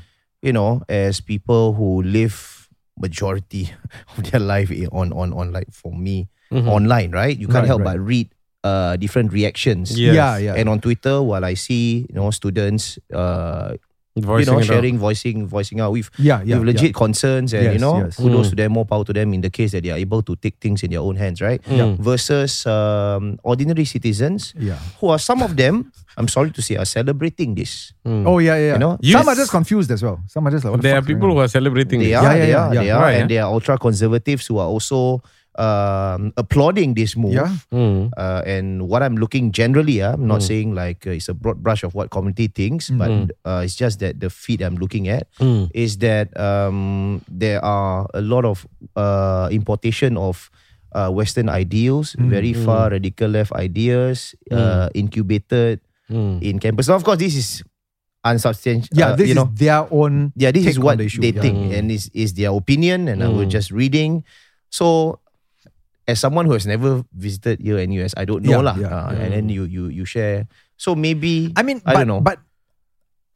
You 0.47 0.55
know 0.55 0.81
as 0.89 1.19
people 1.21 1.75
who 1.75 2.03
live 2.07 2.71
majority 2.97 3.69
of 4.17 4.31
their 4.31 4.41
life 4.41 4.71
i- 4.71 4.87
on 4.95 5.11
on 5.13 5.35
on 5.35 5.51
like 5.53 5.67
for 5.75 5.91
me 5.93 6.31
Mhm. 6.55 6.71
online 6.71 7.11
right 7.11 7.35
you 7.35 7.51
can't 7.51 7.67
Right, 7.67 7.75
help 7.75 7.83
right. 7.83 7.99
but 7.99 8.07
read 8.07 8.31
uh 8.63 8.95
different 9.03 9.35
reactions 9.35 9.99
Yes. 9.99 10.15
Yeah, 10.15 10.39
yeah. 10.39 10.55
and 10.55 10.71
on 10.71 10.79
Twitter 10.79 11.19
while 11.19 11.43
I 11.43 11.59
see 11.59 12.07
you 12.07 12.15
know 12.15 12.31
students 12.31 13.03
uh 13.11 13.75
Voicing 14.17 14.55
you 14.55 14.61
know 14.61 14.65
sharing 14.65 14.97
voicing 14.99 15.47
voicing 15.47 15.79
out 15.81 15.93
with 15.93 16.09
yeah, 16.17 16.41
yeah, 16.43 16.57
with 16.57 16.69
legit 16.73 16.95
concerns 16.97 17.53
and 17.53 17.65
you 17.65 17.73
Yes, 17.77 17.81
know 17.85 17.99
yes. 18.09 18.17
kudos 18.17 18.47
Mm. 18.47 18.51
to 18.51 18.57
them 18.57 18.73
more 18.73 18.87
power 18.89 19.05
to 19.05 19.13
them 19.13 19.35
in 19.37 19.43
the 19.45 19.51
case 19.53 19.73
that 19.77 19.83
they 19.85 19.91
are 19.93 20.01
able 20.01 20.23
to 20.25 20.33
take 20.41 20.57
things 20.57 20.81
in 20.83 20.89
their 20.91 21.01
own 21.05 21.17
hands 21.21 21.43
right 21.45 21.61
Mm. 21.69 22.01
versus 22.01 22.65
um, 22.65 23.37
ordinary 23.45 23.85
citizens 23.85 24.55
yeah. 24.57 24.79
who 25.01 25.09
are 25.13 25.19
some 25.21 25.43
of 25.45 25.53
them, 25.61 25.93
I'm 26.17 26.29
sorry 26.29 26.49
to 26.57 26.63
say, 26.65 26.77
are 26.81 26.89
celebrating 26.89 27.55
this. 27.55 27.93
Mm. 28.09 28.25
Oh 28.25 28.39
yeah, 28.41 28.57
yeah. 28.57 28.73
You 28.73 28.79
know? 28.81 28.97
some 28.97 29.05
Yes. 29.05 29.29
are 29.29 29.35
just 29.37 29.51
confused 29.53 29.91
as 29.93 30.01
well. 30.03 30.17
Some 30.33 30.47
are 30.49 30.51
just 30.51 30.65
like 30.65 30.73
what 30.73 30.81
the 30.81 30.89
there 30.89 30.97
are 30.97 31.05
people 31.05 31.29
who 31.29 31.39
are 31.45 31.49
celebrating 31.53 32.01
They 32.01 32.17
this. 32.17 32.17
are, 32.17 32.25
Yeah, 32.25 32.33
yeah, 32.33 32.41
they 32.41 32.51
yeah, 32.51 32.57
are, 32.57 32.75
yeah. 32.75 32.81
they 32.83 32.91
are, 32.91 33.03
Right, 33.03 33.21
and 33.21 33.29
yeah. 33.31 33.37
they 33.37 33.39
are 33.45 33.53
ultra 33.53 33.77
conservatives 33.77 34.47
who 34.49 34.57
are 34.57 34.67
also 34.69 35.21
um, 35.59 36.33
applauding 36.37 36.95
this 36.95 37.17
move. 37.17 37.35
Yeah. 37.35 37.53
Mm. 37.73 38.13
Uh, 38.17 38.43
and 38.45 38.89
what 38.89 39.03
I'm 39.03 39.17
looking 39.17 39.53
generally, 39.53 40.03
uh, 40.03 40.13
I'm 40.15 40.27
not 40.29 40.41
Mm. 40.41 40.49
saying 40.49 40.69
like 40.75 41.07
uh, 41.07 41.17
it's 41.17 41.29
a 41.29 41.35
broad 41.35 41.63
brush 41.63 41.83
of 41.83 41.95
what 41.97 42.11
community 42.11 42.49
thinks, 42.49 42.91
Mm. 42.91 42.99
but 42.99 43.11
Mm. 43.11 43.31
uh, 43.45 43.61
it's 43.65 43.77
just 43.77 44.01
that 44.01 44.21
the 44.21 44.29
feed 44.29 44.61
I'm 44.61 44.77
looking 44.77 45.09
at 45.09 45.27
Mm. 45.41 45.71
is 45.73 45.99
that 46.05 46.29
um, 46.39 47.23
there 47.29 47.65
are 47.65 48.07
a 48.13 48.21
lot 48.21 48.45
of 48.45 48.67
uh, 48.97 49.49
importation 49.51 50.17
of 50.17 50.51
uh, 50.97 51.11
Western 51.13 51.49
ideals, 51.53 52.17
Mm. 52.17 52.29
very 52.33 52.53
far 52.57 52.89
radical 52.89 53.29
left 53.29 53.53
ideas, 53.53 54.33
uh, 54.49 54.89
incubated 54.97 55.81
Mm. 56.09 56.41
in 56.41 56.57
campus. 56.57 56.89
Now, 56.89 56.97
of 56.97 57.05
course, 57.05 57.19
this 57.21 57.37
is 57.37 57.61
unsubstantial. 58.25 58.91
Yeah, 58.97 59.13
this 59.15 59.29
you 59.29 59.33
is 59.33 59.37
know, 59.37 59.51
their 59.53 59.87
own. 59.93 60.33
yeah, 60.37 60.51
this 60.51 60.65
is 60.67 60.77
take 60.77 60.79
on 60.81 60.85
what 60.85 60.99
the 60.99 61.05
issue, 61.07 61.21
they 61.21 61.33
yeah. 61.37 61.43
think, 61.43 61.57
Mm. 61.57 61.77
and 61.79 61.85
is 61.93 62.11
is 62.15 62.35
their 62.35 62.51
opinion, 62.55 63.09
and 63.09 63.23
I 63.23 63.29
was 63.29 63.47
just 63.53 63.71
reading. 63.71 64.25
So, 64.71 65.19
as 66.09 66.21
someone 66.21 66.47
who 66.47 66.53
has 66.55 66.67
never 66.67 67.03
visited 67.13 67.61
here 67.61 67.79
in 67.79 67.91
US, 68.03 68.15
I 68.17 68.25
don't 68.25 68.43
know 68.43 68.63
Yeah, 68.63 68.67
lah. 68.67 68.77
yeah, 68.79 68.87
Uh, 68.89 69.13
yeah. 69.13 69.23
And 69.27 69.31
then 69.35 69.47
you 69.51 69.65
you 69.67 69.89
you 69.91 70.05
share. 70.07 70.47
So 70.79 70.95
maybe 70.95 71.53
I 71.57 71.63
mean, 71.63 71.83
I 71.85 71.93
but, 71.95 71.99
don't 72.05 72.09
know. 72.09 72.21
But 72.23 72.39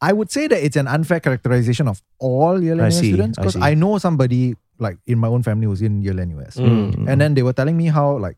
I 0.01 0.13
would 0.13 0.31
say 0.31 0.47
that 0.47 0.57
it's 0.63 0.75
an 0.77 0.87
unfair 0.87 1.19
characterization 1.19 1.87
of 1.87 2.01
all 2.17 2.57
Yale 2.63 2.81
I 2.81 2.89
NUS 2.89 2.99
see, 2.99 3.13
students 3.13 3.37
because 3.37 3.53
see. 3.53 3.61
I, 3.61 3.75
know 3.77 3.97
somebody 4.01 4.55
like 4.81 4.97
in 5.05 5.19
my 5.21 5.27
own 5.29 5.43
family 5.45 5.67
who's 5.69 5.81
in 5.85 6.01
Yale 6.01 6.25
NUS, 6.25 6.57
Mm. 6.57 7.05
and 7.05 7.21
then 7.21 7.35
they 7.37 7.43
were 7.45 7.53
telling 7.53 7.77
me 7.77 7.87
how 7.87 8.17
like. 8.17 8.37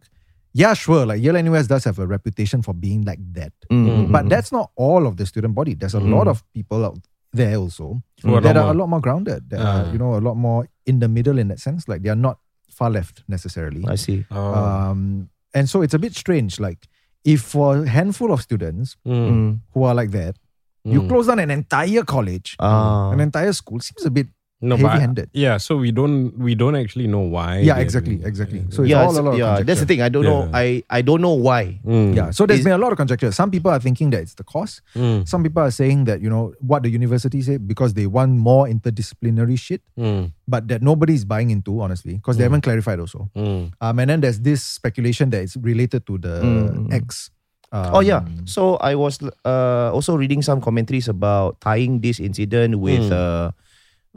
Yeah, 0.56 0.76
sure. 0.78 1.02
Like 1.10 1.18
Yale 1.18 1.42
NUS 1.42 1.66
does 1.66 1.82
have 1.90 1.98
a 1.98 2.06
reputation 2.06 2.62
for 2.62 2.78
being 2.78 3.02
like 3.10 3.18
that, 3.34 3.50
Mm, 3.74 3.90
mm, 3.90 4.12
but 4.14 4.26
mm. 4.26 4.30
that's 4.30 4.52
not 4.54 4.70
all 4.78 5.08
of 5.10 5.18
the 5.18 5.26
student 5.26 5.56
body. 5.58 5.74
There's 5.74 5.96
a 5.98 6.04
Mm. 6.04 6.14
lot 6.14 6.28
of 6.30 6.44
people 6.54 6.86
out 6.86 7.02
there 7.34 7.58
also 7.58 8.04
Who 8.22 8.36
are 8.38 8.42
that 8.46 8.54
are 8.62 8.70
a 8.70 8.78
lot 8.78 8.86
more 8.86 9.02
grounded. 9.02 9.50
That 9.50 9.58
Ah. 9.66 9.66
are 9.66 9.84
you 9.90 9.98
know 9.98 10.14
a 10.14 10.22
lot 10.22 10.38
more 10.38 10.70
in 10.86 11.02
the 11.02 11.10
middle 11.10 11.42
in 11.42 11.48
that 11.50 11.58
sense. 11.58 11.90
Like 11.90 12.06
they 12.06 12.14
are 12.14 12.20
not 12.20 12.38
far 12.74 12.90
left 12.90 13.24
necessarily. 13.28 13.84
I 13.88 13.96
see. 13.96 14.26
Oh. 14.32 14.54
Um, 14.54 15.30
and 15.54 15.70
so 15.70 15.82
it's 15.82 15.94
a 15.94 16.00
bit 16.00 16.14
strange. 16.16 16.60
Like 16.60 16.88
if 17.24 17.42
for 17.42 17.84
a 17.84 17.88
handful 17.90 18.32
of 18.34 18.42
students 18.42 18.98
Mm. 19.08 19.60
Who 19.74 19.84
are 19.84 19.96
like 19.96 20.12
that, 20.12 20.36
you 20.84 21.02
Mm. 21.02 21.08
close 21.10 21.28
down 21.28 21.40
an 21.40 21.52
entire 21.52 22.04
college, 22.04 22.56
Ah. 22.60 23.12
an 23.12 23.20
entire 23.20 23.54
school 23.54 23.80
seems 23.80 24.06
a 24.06 24.12
bit 24.12 24.28
no, 24.64 24.78
but 24.80 24.86
I- 24.88 24.90
heavy-handed. 24.96 25.28
yeah, 25.36 25.58
so 25.60 25.76
we 25.76 25.92
don't 25.92 26.32
we 26.40 26.56
don't 26.56 26.76
actually 26.80 27.08
know 27.12 27.20
why. 27.20 27.60
Yeah, 27.60 27.84
exactly, 27.84 28.24
exactly. 28.24 28.64
So 28.72 28.84
it's 28.88 28.92
yeah, 28.96 29.04
all 29.04 29.12
a 29.12 29.20
lot 29.20 29.34
of 29.34 29.40
yeah. 29.40 29.60
That's 29.62 29.82
the 29.84 29.86
thing. 29.86 30.00
I 30.02 30.08
don't 30.08 30.24
know. 30.24 30.48
I 30.56 30.82
I 30.90 31.04
don't 31.04 31.20
know 31.20 31.36
why. 31.36 31.84
Mm. 31.84 32.16
Yeah, 32.16 32.32
so 32.32 32.48
there's 32.48 32.64
Is- 32.64 32.66
been 32.66 32.74
a 32.74 32.80
lot 32.80 32.96
of 32.96 32.98
conjecture. 32.98 33.28
Some 33.36 33.52
people 33.52 33.70
are 33.76 33.80
thinking 33.84 34.10
that 34.16 34.24
it's 34.24 34.34
the 34.40 34.48
cost. 34.48 34.80
Mm. 34.96 35.28
Some 35.28 35.44
people 35.44 35.62
are 35.62 35.70
saying 35.76 36.08
that 36.08 36.24
you 36.24 36.32
know 36.32 36.56
what 36.64 36.88
the 36.88 36.90
university 36.90 37.44
said 37.44 37.68
because 37.68 37.94
they 37.94 38.08
want 38.08 38.32
more 38.32 38.66
interdisciplinary 38.72 39.60
shit, 39.60 39.84
Mm. 40.00 40.32
but 40.48 40.72
that 40.72 40.82
nobody's 40.82 41.26
buying 41.28 41.52
into 41.52 41.82
honestly 41.84 42.16
because 42.16 42.38
they 42.40 42.48
haven't 42.48 42.62
clarified 42.64 43.04
also. 43.04 43.28
Mm. 43.36 43.74
Um, 43.84 44.00
and 44.00 44.08
then 44.10 44.22
there's 44.24 44.40
this 44.40 44.64
speculation 44.64 45.30
that 45.36 45.44
it's 45.44 45.58
related 45.60 46.08
to 46.08 46.18
the 46.18 46.40
Mm. 46.42 46.94
X. 46.94 47.30
Um, 47.74 47.90
Oh 47.98 48.02
yeah. 48.06 48.22
So 48.46 48.78
I 48.78 48.94
was 48.94 49.18
uh, 49.46 49.90
also 49.92 50.14
reading 50.16 50.42
some 50.46 50.62
commentaries 50.62 51.10
about 51.10 51.58
tying 51.60 52.02
this 52.06 52.22
incident 52.22 52.78
with 52.78 53.02
Mm. 53.10 53.18
uh, 53.18 53.50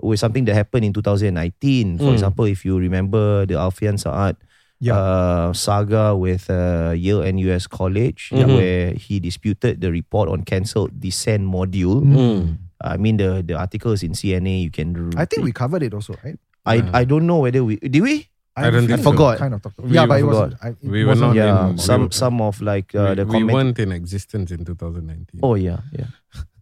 with 0.02 0.20
something 0.20 0.44
that 0.44 0.54
happened 0.54 0.84
in 0.84 0.92
2019. 0.92 1.98
For 1.98 2.10
Mm. 2.10 2.12
example, 2.12 2.44
if 2.44 2.64
you 2.64 2.78
remember 2.78 3.46
the 3.46 3.54
Alfian 3.54 3.96
Saad 3.98 4.36
Yeah. 4.78 4.92
uh, 4.92 5.52
saga 5.56 6.12
with 6.12 6.50
uh, 6.52 6.92
Yale 6.92 7.22
and 7.24 7.40
US 7.48 7.64
College, 7.66 8.28
Mhm. 8.28 8.46
where 8.56 8.92
he 8.92 9.16
disputed 9.20 9.80
the 9.80 9.88
report 9.90 10.28
on 10.28 10.44
cancelled 10.44 10.92
dissent 11.00 11.48
module. 11.48 12.04
Mm. 12.04 12.60
I 12.84 13.00
mean, 13.00 13.16
the 13.16 13.40
the 13.40 13.56
article 13.56 13.96
is 13.96 14.04
in 14.04 14.12
CNA. 14.12 14.60
You 14.60 14.70
can. 14.70 15.16
I 15.16 15.24
think 15.24 15.40
we 15.48 15.52
covered 15.56 15.80
it 15.80 15.96
also, 15.96 16.12
right? 16.20 16.36
I 16.68 16.84
I 16.92 17.02
don't 17.08 17.24
know 17.24 17.40
whether 17.40 17.64
we 17.64 17.80
did 17.80 18.04
we. 18.04 18.28
I 18.56 18.68
don't 18.68 18.84
feel 18.88 19.00
think 19.00 19.04
so. 19.04 19.12
forgot. 19.16 19.36
Kind 19.40 19.52
of 19.56 19.60
talked 19.64 19.80
about. 19.80 19.88
We 19.88 19.96
Yeah, 19.96 20.04
but 20.04 20.20
it 20.20 20.24
was. 20.28 20.52
I, 20.60 20.76
it 20.76 20.84
We 20.84 21.04
were 21.08 21.16
not 21.16 21.32
Yeah, 21.36 21.72
in- 21.72 21.80
some 21.80 22.08
we- 22.08 22.12
some 22.12 22.36
of 22.44 22.60
like 22.60 22.92
uh, 22.92 23.16
we, 23.16 23.20
the 23.20 23.24
we 23.24 23.32
comment. 23.40 23.52
weren't 23.56 23.78
in 23.80 23.92
existence 23.96 24.52
in 24.52 24.64
2019. 24.64 25.40
Oh 25.40 25.56
yeah, 25.56 25.80
yeah. 25.92 26.12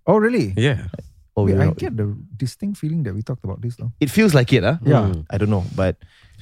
Oh, 0.07 0.19
really? 0.23 0.55
Yeah. 0.55 0.87
Oh 1.37 1.45
Wait, 1.47 1.57
yeah. 1.59 1.67
I 1.67 1.75
get 1.75 1.97
the 1.97 2.15
distinct 2.37 2.79
feeling 2.79 3.03
that 3.05 3.15
we 3.15 3.23
talked 3.23 3.43
about 3.45 3.61
this, 3.61 3.75
though. 3.77 3.91
It 3.99 4.11
feels 4.11 4.35
like 4.35 4.53
it, 4.53 4.63
huh? 4.63 4.79
Yeah. 4.87 5.11
Mm. 5.11 5.27
I 5.31 5.39
don't 5.39 5.51
know, 5.51 5.65
but 5.75 5.97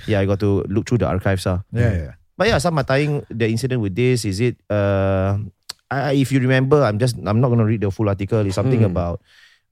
yeah, 0.07 0.21
I 0.21 0.27
got 0.29 0.41
to 0.41 0.63
look 0.69 0.85
through 0.89 0.99
the 0.99 1.09
archives, 1.09 1.47
ah. 1.49 1.65
Yeah, 1.73 1.93
yeah. 1.93 2.13
But 2.37 2.49
yeah, 2.49 2.59
some 2.59 2.77
are 2.77 2.85
tying 2.85 3.25
the 3.33 3.49
incident 3.49 3.81
with 3.81 3.95
this. 3.97 4.25
Is 4.25 4.41
it? 4.41 4.57
Uh, 4.69 5.39
I, 5.91 6.13
if 6.17 6.33
you 6.33 6.41
remember, 6.41 6.83
I'm 6.85 6.99
just 6.99 7.17
I'm 7.25 7.41
not 7.41 7.49
gonna 7.49 7.65
read 7.65 7.81
the 7.81 7.91
full 7.91 8.09
article. 8.09 8.45
It's 8.45 8.57
something 8.57 8.81
Mm. 8.81 8.93
about 8.93 9.21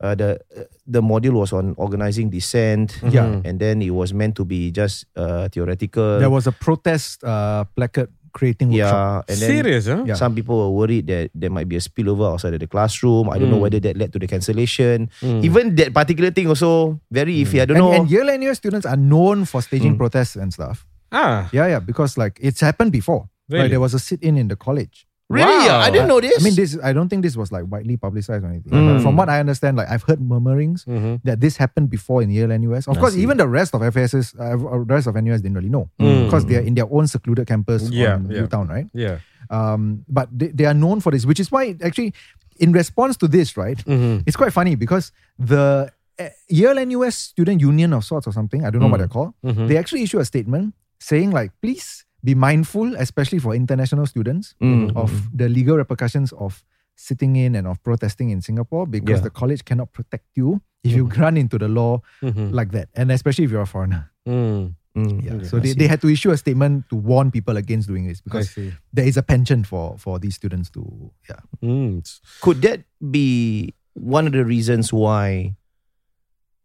uh, 0.01 0.15
the 0.17 0.41
the 0.87 1.01
module 1.05 1.41
was 1.41 1.53
on 1.53 1.75
organizing 1.77 2.29
dissent. 2.33 2.97
Yeah. 3.05 3.41
and 3.45 3.61
then 3.61 3.81
it 3.85 3.91
was 3.93 4.13
meant 4.13 4.37
to 4.37 4.45
be 4.45 4.71
just 4.73 5.05
uh, 5.17 5.49
theoretical. 5.53 6.21
There 6.21 6.31
was 6.33 6.47
a 6.47 6.53
protest 6.53 7.25
uh, 7.25 7.65
placard 7.77 8.09
creating 8.33 8.71
workshop. 8.73 9.25
yeah, 9.29 9.33
and 9.33 9.37
then 9.41 9.51
Serious, 9.51 9.87
huh? 9.87 10.05
Yeah. 10.07 10.15
some 10.15 10.35
people 10.35 10.57
were 10.59 10.71
worried 10.75 11.07
that 11.09 11.31
there 11.35 11.51
might 11.51 11.69
be 11.69 11.77
a 11.77 11.83
spillover 11.83 12.33
outside 12.33 12.55
of 12.55 12.61
the 12.61 12.67
classroom. 12.67 13.29
I 13.31 13.39
don't 13.39 13.51
know 13.51 13.59
Mm. 13.59 13.67
whether 13.67 13.81
that 13.81 13.97
led 13.97 14.13
to 14.13 14.19
the 14.19 14.27
cancellation. 14.27 15.11
Mm. 15.21 15.45
Even 15.45 15.75
that 15.77 15.93
particular 15.95 16.31
thing 16.31 16.49
also 16.49 17.01
very 17.11 17.43
iffy. 17.45 17.61
I 17.61 17.67
don't 17.67 17.77
And, 17.77 17.87
know. 17.87 17.93
and 17.93 18.11
Yale 18.11 18.31
NUS 18.39 18.59
students 18.59 18.87
are 18.87 18.97
known 18.97 19.45
for 19.45 19.61
staging 19.63 19.95
Mm. 19.95 19.99
protests 19.99 20.37
and 20.37 20.53
stuff. 20.53 20.87
Ah, 21.13 21.51
Yeah, 21.53 21.67
yeah, 21.67 21.81
because 21.83 22.17
like 22.17 22.39
it's 22.41 22.61
happened 22.61 22.93
before. 22.93 23.27
Like 23.51 23.67
Really? 23.67 23.69
there 23.75 23.81
was 23.83 23.95
a 23.95 23.99
sit-in 23.99 24.39
in 24.39 24.47
the 24.47 24.55
college. 24.55 25.10
Really? 25.31 25.47
Wow. 25.71 25.79
I 25.79 25.91
didn't 25.95 26.09
know 26.11 26.21
this. 26.21 26.35
I 26.41 26.43
mean, 26.43 26.57
this 26.59 26.77
I 26.83 26.93
don't 26.93 27.09
think 27.09 27.23
this 27.23 27.37
was 27.39 27.53
like 27.55 27.65
widely 27.71 27.97
publicized 27.97 28.43
or 28.45 28.49
anything. 28.51 28.73
Mm. 28.75 29.01
From 29.03 29.15
what 29.17 29.29
I 29.31 29.39
understand, 29.39 29.79
like 29.79 29.89
I've 29.89 30.03
heard 30.03 30.21
murmurings 30.21 30.85
Mhm. 30.85 31.23
that 31.23 31.39
this 31.41 31.57
happened 31.57 31.89
before 31.89 32.21
in 32.21 32.31
Yale 32.35 32.51
NUS. 32.59 32.89
Of 32.91 32.99
I 32.99 33.01
course, 33.01 33.15
see. 33.15 33.23
even 33.23 33.39
the 33.39 33.47
rest 33.49 33.73
of 33.75 33.81
FSS, 33.81 34.35
uh, 34.35 34.43
uh, 34.59 34.83
the 34.85 34.95
rest 34.99 35.07
of 35.07 35.15
NUS 35.17 35.41
didn't 35.41 35.55
really 35.57 35.71
know 35.71 35.89
Mm. 36.03 36.25
because 36.27 36.45
they're 36.51 36.67
in 36.67 36.75
their 36.75 36.91
own 36.91 37.07
secluded 37.07 37.47
campus 37.47 37.89
Yeah, 37.91 38.15
on 38.19 38.27
yeah. 38.31 38.41
Newtown, 38.43 38.67
right? 38.69 38.89
yeah. 38.93 39.19
Um, 39.49 40.05
but 40.09 40.29
they, 40.37 40.49
they 40.49 40.67
are 40.67 40.75
known 40.75 41.01
for 41.01 41.11
this, 41.15 41.25
which 41.25 41.41
is 41.41 41.51
why 41.51 41.75
actually, 41.83 42.13
in 42.59 42.73
response 42.73 43.17
to 43.19 43.29
this, 43.29 43.57
right, 43.57 43.79
Mhm. 43.87 44.23
it's 44.27 44.37
quite 44.37 44.53
funny 44.53 44.75
because 44.75 45.13
the 45.39 45.91
uh, 46.21 46.29
Yale 46.51 46.85
NUS 46.85 47.17
Student 47.33 47.63
Union 47.63 47.95
of 47.95 48.05
sorts 48.05 48.27
or 48.27 48.33
something, 48.33 48.61
I 48.67 48.69
don't 48.71 48.83
know 48.83 48.89
what 48.89 49.01
Mm. 49.01 49.09
they're 49.09 49.15
called, 49.17 49.33
Mhm. 49.43 49.69
they 49.69 49.79
actually 49.79 50.03
issue 50.03 50.19
a 50.19 50.25
statement 50.27 50.75
saying 51.01 51.31
like, 51.31 51.51
please 51.63 52.05
be 52.23 52.35
mindful, 52.35 52.95
especially 52.97 53.39
for 53.39 53.55
international 53.55 54.07
students, 54.07 54.55
Mm. 54.61 54.95
of 54.97 55.11
the 55.37 55.49
legal 55.49 55.77
repercussions 55.77 56.33
of 56.33 56.65
sitting 56.97 57.37
in 57.37 57.55
and 57.55 57.67
of 57.67 57.83
protesting 57.83 58.29
in 58.31 58.43
Singapore 58.43 58.87
because 58.87 59.21
Yeah. 59.21 59.25
the 59.25 59.31
college 59.31 59.65
cannot 59.65 59.93
protect 59.93 60.27
you 60.37 60.61
if 60.85 60.93
you 60.93 61.07
run 61.17 61.37
into 61.37 61.57
the 61.59 61.69
law 61.69 62.01
Mhm. 62.23 62.53
like 62.53 62.73
that, 62.73 62.89
and 62.95 63.11
especially 63.11 63.45
if 63.45 63.51
you're 63.51 63.63
a 63.63 63.67
foreigner. 63.67 64.11
Mm. 64.29 64.75
Mm. 64.97 65.23
Yeah. 65.25 65.35
Okay, 65.35 65.45
So 65.47 65.61
they, 65.61 65.73
they 65.73 65.87
had 65.87 66.01
to 66.03 66.09
issue 66.09 66.31
a 66.31 66.37
statement 66.37 66.89
to 66.91 66.97
warn 66.97 67.31
people 67.31 67.57
against 67.57 67.87
doing 67.89 68.07
this 68.09 68.21
because 68.21 68.53
there 68.93 69.07
is 69.07 69.17
a 69.17 69.23
penchant 69.23 69.67
for 69.67 69.97
for 69.99 70.19
these 70.19 70.35
students 70.35 70.69
to 70.77 70.83
yeah. 71.29 71.39
Mm. 71.63 72.03
could 72.43 72.61
that 72.63 72.83
be 73.11 73.73
one 73.95 74.27
of 74.27 74.33
the 74.35 74.45
reasons 74.45 74.93
why 74.93 75.55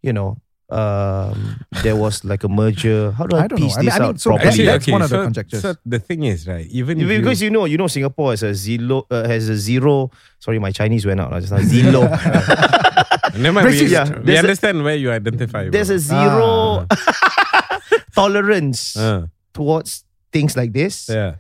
you 0.02 0.12
know 0.12 0.38
um 0.70 1.60
there 1.84 1.96
was 1.96 2.26
like 2.26 2.44
a 2.44 2.50
merger 2.50 3.12
how 3.12 3.28
do 3.28 3.38
i, 3.38 3.44
I 3.44 3.48
don't 3.48 3.60
know. 3.60 3.66
piece 3.68 3.78
I 3.78 3.80
mean- 3.82 3.86
this 3.86 3.94
I 3.96 4.00
mean, 4.00 4.10
out 4.10 4.20
so 4.20 4.30
properly 4.32 4.66
that's 4.66 4.88
one 4.88 5.02
of 5.04 5.10
the 5.12 5.18
so, 5.18 5.24
conjectures. 5.24 5.62
So 5.62 5.76
the 5.86 6.00
thing 6.00 6.24
is, 6.24 6.48
right? 6.48 6.66
Even 6.74 7.00
if 7.00 7.08
because 7.08 7.40
you, 7.40 7.46
you 7.46 7.52
know 7.54 7.66
you 7.66 7.78
know 7.78 7.86
singapore 7.86 8.32
has 8.32 8.42
a 8.42 8.56
zero 8.56 9.06
uh, 9.12 9.28
has 9.28 9.48
a 9.48 9.58
zero 9.58 10.10
sorry 10.40 10.58
my 10.58 10.72
chinese 10.72 11.06
went 11.06 11.22
out 11.22 11.32
uh, 11.34 11.40
just 11.40 11.54
now 11.54 11.62
zero 11.62 12.02
never 13.38 13.52
mind, 13.62 13.68
we. 13.68 13.86
Yeah, 13.86 14.10
we 14.10 14.24
there's 14.26 14.40
a- 14.40 14.42
understand 14.42 14.84
where 14.84 14.96
you 14.96 15.12
identify. 15.12 15.70
there's 15.70 15.92
a 15.94 16.02
bro. 16.02 16.88
zero 16.88 16.88
tolerance 18.16 18.98
Ah, 18.98 19.28
towards 19.54 20.04
things 20.32 20.56
like 20.58 20.74
this 20.74 21.10
yeah. 21.10 21.36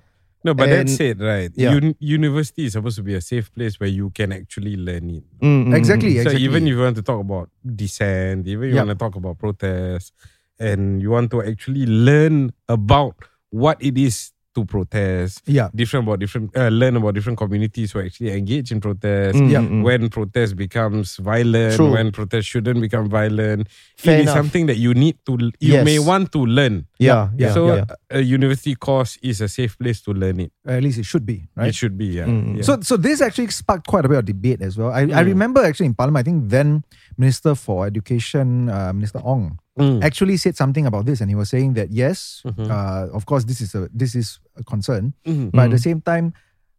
No, 0.45 0.53
but 0.53 0.69
And- 0.69 0.87
that's 0.87 0.99
it, 1.01 1.17
right? 1.19 1.49
Yeah. 1.57 1.73
Un- 1.73 1.95
university 1.97 2.65
is 2.69 2.73
supposed 2.77 2.97
to 2.97 3.03
be 3.03 3.15
a 3.15 3.21
safe 3.21 3.49
place 3.51 3.79
where 3.79 3.89
you 3.89 4.11
can 4.13 4.29
actually 4.31 4.77
learn 4.77 5.09
it. 5.09 5.23
Mm, 5.41 5.73
mm, 5.73 5.75
Exactly. 5.75 6.11
mm. 6.13 6.21
So 6.21 6.29
exactly. 6.29 6.43
even 6.45 6.67
if 6.67 6.77
you 6.77 6.81
want 6.85 6.95
to 6.97 7.01
talk 7.01 7.19
about 7.19 7.49
dissent, 7.65 8.45
even 8.47 8.69
you 8.69 8.75
Yep. 8.77 8.85
want 8.85 8.93
to 8.99 9.01
talk 9.03 9.15
about 9.17 9.39
protest, 9.41 10.13
and 10.59 11.01
you 11.01 11.09
want 11.09 11.31
to 11.31 11.41
actually 11.41 11.85
learn 11.89 12.53
about 12.69 13.15
what 13.49 13.81
it 13.81 13.97
is 13.97 14.31
to 14.55 14.65
protest, 14.65 15.41
yeah. 15.45 15.69
different 15.75 16.07
about 16.07 16.19
different, 16.19 16.55
uh, 16.57 16.69
learn 16.69 16.95
about 16.95 17.13
different 17.13 17.37
communities 17.37 17.91
who 17.91 17.99
actually 17.99 18.31
engage 18.31 18.71
in 18.71 18.79
protest. 18.81 19.37
Mm, 19.37 19.49
Yeah. 19.51 19.59
mm, 19.61 19.69
mm. 19.69 19.83
When 19.83 20.09
protest 20.09 20.55
becomes 20.55 21.17
violent, 21.17 21.75
True. 21.75 21.91
when 21.91 22.11
protest 22.11 22.47
shouldn't 22.47 22.79
become 22.81 23.09
violent, 23.09 23.67
Fair 23.97 24.15
it 24.15 24.19
is 24.19 24.23
enough. 24.23 24.37
something 24.37 24.65
that 24.67 24.77
you 24.77 24.93
need 24.93 25.17
to, 25.27 25.37
you 25.59 25.73
Yes. 25.79 25.85
may 25.85 25.99
want 25.99 26.31
to 26.31 26.39
learn. 26.45 26.87
yeah 26.97 27.29
yeah, 27.37 27.51
so 27.53 27.75
yeah. 27.75 27.85
a 28.09 28.21
university 28.23 28.73
course 28.73 29.19
is 29.21 29.41
a 29.41 29.47
safe 29.51 29.77
place 29.77 29.99
to 30.01 30.11
learn 30.15 30.39
it. 30.39 30.51
At 30.65 30.81
least 30.81 30.97
it 30.97 31.05
should 31.05 31.25
be 31.25 31.43
right. 31.55 31.67
It 31.69 31.75
should 31.75 31.97
be, 31.97 32.07
yeah. 32.17 32.25
Mm. 32.25 32.57
yeah. 32.57 32.63
So, 32.63 32.79
so 32.81 32.95
this 32.97 33.19
actually 33.21 33.51
sparked 33.51 33.85
quite 33.87 34.05
a 34.05 34.09
bit 34.09 34.17
of 34.19 34.25
debate 34.25 34.61
as 34.63 34.77
well. 34.79 34.91
I, 34.95 35.01
I 35.01 35.23
Mm. 35.23 35.35
remember 35.35 35.59
actually 35.63 35.87
in 35.87 35.93
Parliament, 35.93 36.23
I 36.23 36.31
think 36.31 36.49
then 36.49 36.83
Minister 37.19 37.53
for 37.55 37.85
Education, 37.85 38.69
uh, 38.69 38.93
Minister 38.95 39.19
Ong, 39.23 39.59
Mm. 39.75 39.99
actually 40.03 40.37
said 40.39 40.55
something 40.55 40.85
about 40.87 41.03
this, 41.05 41.19
and 41.19 41.27
he 41.29 41.35
was 41.35 41.49
saying 41.51 41.73
that 41.75 41.91
yes, 41.91 42.39
Mhm. 42.47 42.71
uh, 42.71 43.11
of 43.11 43.25
course, 43.27 43.43
this 43.43 43.59
is 43.59 43.75
a 43.75 43.89
this 43.91 44.15
is 44.15 44.39
a 44.55 44.63
concern, 44.63 45.11
Mhm. 45.27 45.51
but 45.51 45.67
at 45.67 45.71
the 45.75 45.83
same 45.83 45.99
time, 45.99 46.31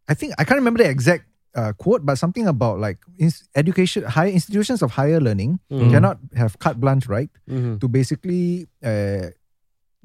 I 0.09 0.15
think 0.17 0.33
I 0.41 0.43
can't 0.43 0.57
remember 0.57 0.81
the 0.81 0.89
exact 0.89 1.25
uh, 1.57 1.73
quote, 1.73 2.05
but 2.05 2.17
something 2.17 2.45
about 2.45 2.77
like 2.77 2.97
ins- 3.17 3.49
education, 3.57 4.01
higher 4.05 4.29
institutions 4.29 4.81
of 4.85 4.91
higher 4.93 5.17
learning 5.21 5.57
Mm. 5.73 5.89
cannot 5.89 6.17
have 6.37 6.57
carte 6.57 6.77
blanche 6.81 7.05
right 7.09 7.29
Mhm. 7.49 7.77
to 7.81 7.85
basically 7.89 8.65
uh, 8.85 9.29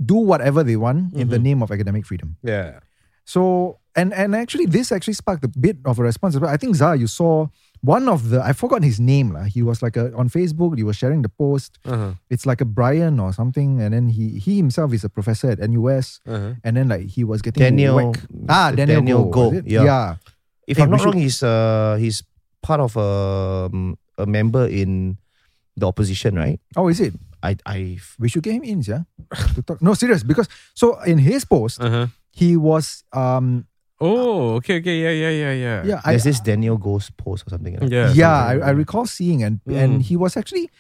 do 0.00 0.16
whatever 0.16 0.61
they 0.64 0.76
want 0.76 1.12
in 1.12 1.28
the 1.28 1.37
Mhm. 1.37 1.42
name 1.48 1.61
of 1.64 1.68
academic 1.72 2.05
freedom. 2.09 2.37
Yeah. 2.44 2.81
So 3.24 3.81
and 3.96 4.12
and 4.12 4.37
actually 4.37 4.64
this 4.68 4.92
actually 4.92 5.16
sparked 5.16 5.44
a 5.44 5.52
bit 5.52 5.76
of 5.85 5.96
a 5.98 6.02
response. 6.05 6.37
But 6.40 6.48
I 6.52 6.57
think 6.57 6.76
Zah, 6.76 6.92
you 6.96 7.07
saw 7.09 7.48
one 7.83 8.07
of 8.09 8.31
the 8.31 8.38
I 8.40 8.53
forgot 8.55 8.83
his 8.87 8.99
name. 9.03 9.35
lah. 9.35 9.42
He 9.51 9.59
was 9.62 9.83
like 9.83 9.99
a 9.99 10.14
on 10.14 10.31
Facebook, 10.31 10.79
he 10.79 10.87
was 10.87 10.95
sharing 10.97 11.23
the 11.27 11.29
post. 11.29 11.79
Uh-huh. 11.85 12.14
It's 12.31 12.47
like 12.47 12.62
a 12.62 12.64
Brian 12.64 13.18
or 13.18 13.35
something. 13.35 13.83
And 13.83 13.90
then 13.92 14.07
he 14.09 14.38
he 14.38 14.57
himself 14.57 14.95
is 14.95 15.03
a 15.03 15.11
professor 15.11 15.51
at 15.51 15.59
NUS. 15.59 16.23
Uh-huh. 16.27 16.55
And 16.62 16.77
then 16.79 16.87
like 16.88 17.11
he 17.11 17.25
was 17.27 17.42
getting 17.42 17.62
Daniel- 17.62 17.99
whacked. 17.99 18.23
Ah, 18.49 18.71
Daniel, 18.71 19.03
Daniel 19.03 19.25
Go. 19.27 19.31
Goh, 19.35 19.51
was 19.51 19.59
it? 19.59 19.66
yeah. 19.66 19.85
yeah. 19.85 20.07
If 20.71 20.79
Hey, 20.79 20.85
I'm 20.87 20.90
not 20.95 21.03
should- 21.03 21.11
wrong, 21.14 21.18
he's 21.18 21.42
uh 21.42 21.99
he's 21.99 22.23
part 22.62 22.79
of 22.79 22.95
a 22.95 23.66
um, 23.66 23.99
a 24.16 24.27
member 24.31 24.62
in 24.71 25.18
the 25.75 25.87
opposition, 25.90 26.38
right? 26.38 26.61
Oh, 26.79 26.87
is 26.87 27.03
it? 27.03 27.18
I 27.42 27.59
I 27.66 27.99
We 28.23 28.31
should 28.31 28.47
get 28.47 28.55
him 28.55 28.62
in, 28.62 28.87
yeah. 28.87 29.03
to 29.59 29.62
talk. 29.66 29.83
No, 29.83 29.99
serious. 29.99 30.23
Because 30.23 30.47
so 30.79 31.03
in 31.03 31.18
his 31.18 31.42
post, 31.42 31.83
Uh-huh. 31.83 32.07
he 32.31 32.55
was 32.55 33.03
um 33.11 33.66
Oh, 34.02 34.54
okay, 34.58 34.78
okay, 34.82 34.96
yeah, 34.98 35.14
yeah, 35.14 35.30
yeah, 35.30 35.52
yeah. 35.54 35.78
yeah, 35.86 36.00
I, 36.04 36.12
there's 36.12 36.24
this 36.24 36.40
Daniel 36.40 36.76
Goh's 36.76 37.10
post 37.10 37.46
or 37.46 37.50
something. 37.50 37.78
Like 37.78 37.90
yeah, 37.90 38.10
yeah, 38.12 38.48
something 38.50 38.62
I, 38.62 38.68
I 38.68 38.70
recall 38.74 39.06
seeing 39.06 39.42
and 39.46 39.60
Mm. 39.62 39.76
and 39.78 39.92
he 40.02 40.16
was 40.16 40.36
actually 40.36 40.70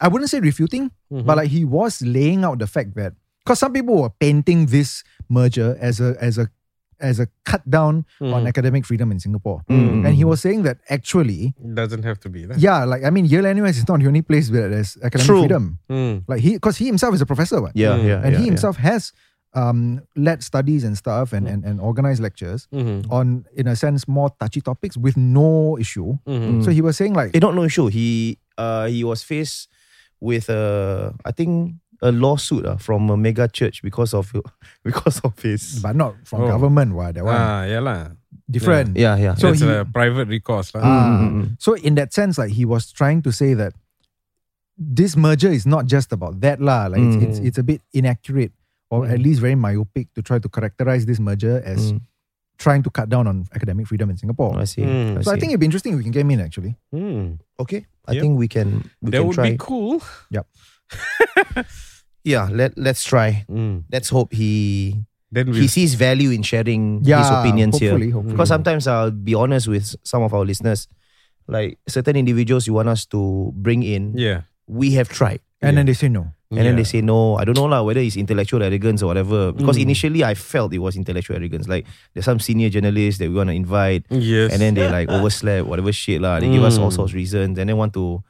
I 0.00 0.08
wouldn't 0.08 0.30
say 0.30 0.40
refuting, 0.40 0.90
that. 1.10 1.24
but 1.24 1.36
like 1.38 1.48
he 1.50 1.64
was 1.64 2.02
laying 2.02 2.42
out 2.42 2.58
the 2.58 2.66
fact 2.66 2.96
that 2.96 3.14
because 3.44 3.60
some 3.62 3.72
people 3.72 4.02
were 4.02 4.10
painting 4.10 4.66
this 4.66 5.04
merger 5.30 5.78
as 5.80 6.00
a 6.00 6.16
as 6.20 6.38
a 6.38 6.50
as 6.98 7.18
a 7.18 7.26
cut 7.44 7.62
down 7.68 8.06
on 8.20 8.42
Mhm. 8.44 8.48
academic 8.48 8.86
freedom 8.86 9.10
in 9.10 9.18
Singapore. 9.18 9.62
Mm. 9.68 10.06
And 10.06 10.14
he 10.14 10.22
was 10.24 10.40
saying 10.40 10.62
that 10.62 10.78
actually, 10.88 11.50
doesn't 11.74 12.04
have 12.04 12.18
to 12.20 12.28
be 12.30 12.46
that. 12.46 12.58
yeah, 12.62 12.84
like 12.86 13.02
I 13.02 13.10
mean, 13.10 13.26
Yale 13.26 13.50
NUS 13.54 13.78
is 13.78 13.86
not 13.90 13.98
the 13.98 14.06
only 14.06 14.22
place 14.22 14.50
where 14.54 14.68
there's 14.70 14.96
academic 15.02 15.26
True. 15.26 15.40
freedom. 15.42 15.78
Mm. 15.90 16.22
Like 16.30 16.40
he, 16.40 16.54
because 16.54 16.76
he 16.78 16.86
himself 16.86 17.14
is 17.14 17.20
a 17.20 17.26
professor, 17.26 17.60
what? 17.60 17.74
Yeah, 17.74 17.98
Mm. 17.98 18.06
yeah, 18.06 18.22
and 18.22 18.32
yeah, 18.32 18.38
he 18.38 18.44
yeah. 18.46 18.50
himself 18.54 18.76
has 18.78 19.12
um, 19.54 20.00
led 20.16 20.42
studies 20.42 20.82
and 20.84 20.96
stuff 20.96 21.32
and, 21.32 21.46
and, 21.46 21.64
and 21.64 21.80
organized 21.80 22.22
lectures 22.22 22.68
Mhm. 22.72 23.04
on, 23.12 23.44
in 23.54 23.66
a 23.68 23.76
sense, 23.76 24.08
more 24.08 24.30
touchy 24.40 24.60
topics 24.60 24.96
with 24.96 25.16
no 25.16 25.76
issue. 25.78 26.16
Mhm. 26.26 26.64
So 26.64 26.70
he 26.70 26.80
was 26.80 26.96
saying 26.96 27.12
like, 27.12 27.36
Eh, 27.36 27.38
not 27.38 27.54
no 27.54 27.64
issue. 27.64 27.86
He 27.88 28.38
uh 28.56 28.86
he 28.88 29.04
was 29.04 29.22
faced 29.22 29.68
with 30.20 30.48
a 30.48 31.12
I 31.24 31.32
think 31.32 31.74
a 32.00 32.10
lawsuit 32.10 32.64
uh, 32.66 32.76
from 32.80 33.10
a 33.10 33.16
mega 33.16 33.46
church 33.46 33.82
because 33.82 34.14
of 34.16 34.32
because 34.88 35.20
of 35.20 35.38
his 35.38 35.78
but 35.84 35.94
not 35.96 36.14
from 36.24 36.42
Oh. 36.42 36.48
government, 36.48 36.94
why 36.96 37.12
that 37.12 37.22
one 37.24 37.36
Ah, 37.36 37.64
yeah 37.68 37.80
lah. 37.84 38.08
different. 38.50 38.96
yeah 38.96 39.16
yeah. 39.20 39.34
So 39.36 39.48
That's 39.52 39.60
he- 39.60 39.68
a 39.68 39.84
private 39.84 40.28
recourse 40.32 40.72
lah. 40.74 40.80
Ah, 40.80 40.88
Mm, 40.88 41.20
mm, 41.20 41.32
mm. 41.44 41.46
So 41.60 41.74
in 41.76 41.94
that 42.00 42.12
sense, 42.16 42.38
like 42.40 42.50
he 42.56 42.64
was 42.64 42.88
trying 42.90 43.20
to 43.22 43.30
say 43.32 43.52
that 43.54 43.74
this 44.78 45.16
merger 45.16 45.52
is 45.52 45.66
not 45.66 45.86
just 45.86 46.12
about 46.12 46.40
that 46.40 46.60
lah. 46.60 46.86
Like 46.88 47.00
it's, 47.04 47.16
it's 47.22 47.38
Mm. 47.40 47.46
it's 47.46 47.58
a 47.60 47.62
bit 47.62 47.80
inaccurate 47.92 48.52
or 48.92 49.08
at 49.08 49.16
Mm. 49.18 49.24
least 49.24 49.40
very 49.40 49.56
myopic 49.56 50.12
to 50.12 50.20
try 50.20 50.36
to 50.38 50.48
characterize 50.52 51.06
this 51.08 51.16
merger 51.18 51.62
as 51.64 51.92
Mm. 51.92 52.00
trying 52.60 52.82
to 52.84 52.90
cut 52.92 53.08
down 53.08 53.24
on 53.26 53.48
academic 53.56 53.88
freedom 53.88 54.10
in 54.12 54.16
Singapore. 54.20 54.52
I 54.60 54.64
see. 54.68 54.82
Mm. 54.84 55.24
so 55.24 55.30
I 55.32 55.34
see. 55.34 55.40
think 55.40 55.50
it'd 55.56 55.64
be 55.64 55.68
interesting 55.70 55.92
if 55.96 55.98
we 55.98 56.04
can 56.04 56.12
get 56.12 56.20
him 56.28 56.30
in 56.36 56.40
actually. 56.44 56.76
Mm. 56.94 57.40
okay. 57.58 57.86
I 58.06 58.12
Yep. 58.12 58.22
think 58.22 58.32
we 58.38 58.48
can 58.52 58.68
we 59.00 59.10
That 59.10 59.18
can 59.18 59.26
would 59.26 59.38
try. 59.40 59.50
be 59.52 59.56
cool. 59.58 60.02
yeah, 60.28 60.44
Yeah, 62.24 62.46
let 62.52 62.78
let's 62.78 63.02
try. 63.02 63.42
Mm. 63.50 63.82
Let's 63.90 64.08
hope 64.08 64.30
he 64.32 64.94
Then 65.32 65.48
he 65.56 65.66
sees 65.66 65.94
value 65.96 66.30
in 66.30 66.42
sharing 66.44 67.00
his 67.00 67.08
Yeah, 67.08 67.40
opinions 67.40 67.78
here. 67.80 67.96
hopefully, 67.96 68.10
hopefully. 68.12 68.34
Because 68.36 68.48
sometimes 68.52 68.86
I'll 68.86 69.10
be 69.10 69.34
honest 69.34 69.66
with 69.66 69.96
some 70.04 70.22
of 70.22 70.30
our 70.36 70.44
listeners, 70.44 70.86
like 71.48 71.78
certain 71.88 72.14
individuals 72.20 72.66
you 72.68 72.74
want 72.76 72.92
us 72.92 73.06
to 73.16 73.50
bring 73.56 73.82
in, 73.82 74.12
yeah. 74.14 74.42
we 74.68 74.92
have 75.00 75.08
tried. 75.08 75.40
And 75.64 75.78
then 75.80 75.86
they 75.86 75.94
say 75.96 76.08
no. 76.12 76.30
And 76.52 76.66
then 76.68 76.76
they 76.76 76.84
say 76.84 77.00
no. 77.00 77.36
I 77.40 77.44
don't 77.48 77.56
know 77.56 77.64
lah 77.64 77.80
whether 77.82 78.00
it's 78.00 78.16
intellectual 78.16 78.62
arrogance 78.62 79.00
or 79.02 79.06
whatever. 79.08 79.52
Because 79.56 79.78
Mm. 79.80 79.88
initially 79.88 80.20
I 80.24 80.34
felt 80.36 80.72
it 80.76 80.78
was 80.84 80.96
intellectual 81.00 81.36
arrogance. 81.40 81.64
Like 81.66 81.86
there's 82.12 82.28
some 82.28 82.38
senior 82.40 82.68
journalists 82.68 83.18
that 83.24 83.28
we 83.32 83.34
want 83.40 83.48
to 83.48 83.56
invite, 83.56 84.04
Yes. 84.12 84.52
and 84.52 84.60
then 84.60 84.74
they 84.76 84.84
like 84.90 85.08
overslept, 85.16 85.64
whatever 85.66 85.92
shit 85.92 86.20
lah. 86.20 86.40
They 86.40 86.52
give 86.52 86.62
us 86.62 86.76
all 86.76 86.92
Mm. 86.92 86.96
sorts 87.00 87.12
of 87.12 87.16
reasons, 87.16 87.56
and 87.56 87.64
then 87.68 87.76
want 87.80 87.96
to. 87.96 88.20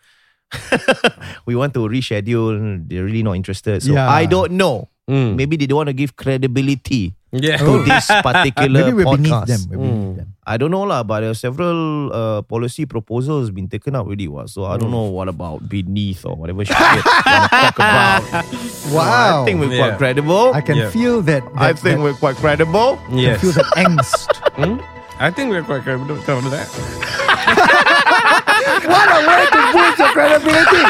we 1.47 1.57
want 1.57 1.75
to 1.75 1.81
reschedule. 1.89 2.85
They're 2.89 3.05
really 3.05 3.23
not 3.23 3.37
interested. 3.37 3.83
So 3.83 3.93
Yeah. 3.95 4.09
I 4.09 4.27
don't 4.27 4.53
know. 4.55 4.89
Mm. 5.11 5.35
Maybe 5.37 5.57
they 5.57 5.67
don't 5.67 5.83
want 5.83 5.91
to 5.91 5.97
give 5.97 6.15
credibility 6.17 7.15
Yeah. 7.33 7.57
to 7.59 7.83
this 7.83 8.07
particular 8.23 8.93
Maybe 8.93 9.03
we're 9.03 9.17
beneath 9.17 9.33
podcast. 9.33 9.47
them. 9.49 9.61
We're 9.71 9.79
beneath 9.83 10.07
Mm. 10.13 10.17
them. 10.17 10.29
I 10.45 10.57
don't 10.59 10.73
know 10.75 10.83
lah, 10.83 11.05
but 11.07 11.21
there 11.23 11.31
are 11.31 11.35
several 11.39 12.11
uh, 12.13 12.43
policy 12.43 12.83
proposals 12.85 13.53
been 13.55 13.69
taken 13.69 13.95
up 13.95 14.07
already. 14.07 14.27
What? 14.27 14.51
So 14.51 14.65
I 14.65 14.77
don't 14.77 14.91
know 14.91 15.05
what 15.07 15.29
about 15.29 15.69
beneath 15.69 16.25
or 16.27 16.35
whatever 16.35 16.65
shit 16.65 16.77
you 16.77 16.83
wanna 16.83 17.03
talk 17.49 17.75
about. 17.79 18.23
Wow. 18.91 19.43
I 19.43 19.45
think 19.47 19.61
we're 19.61 19.71
Yeah. 19.71 19.87
quite 19.87 19.99
credible. 19.99 20.51
I 20.53 20.61
can 20.61 20.77
Yeah. 20.83 20.91
feel 20.91 21.23
that. 21.31 21.45
I 21.55 21.73
think 21.73 21.99
that- 21.99 22.03
we're 22.03 22.15
quite 22.19 22.35
credible. 22.43 22.99
I 23.07 23.15
Yes. 23.15 23.39
feel 23.41 23.53
that 23.55 23.67
angst. 23.79 24.27
Hmm? 24.59 24.81
I 25.23 25.31
think 25.31 25.51
we're 25.55 25.63
quite 25.63 25.85
credible 25.87 26.19
to 26.19 26.23
that. 26.51 26.67
what 28.91 29.07
a 29.15 29.19
way 29.23 29.47
to 29.47 29.61
boost 29.73 29.99
your 30.03 30.11
credibility. 30.11 30.83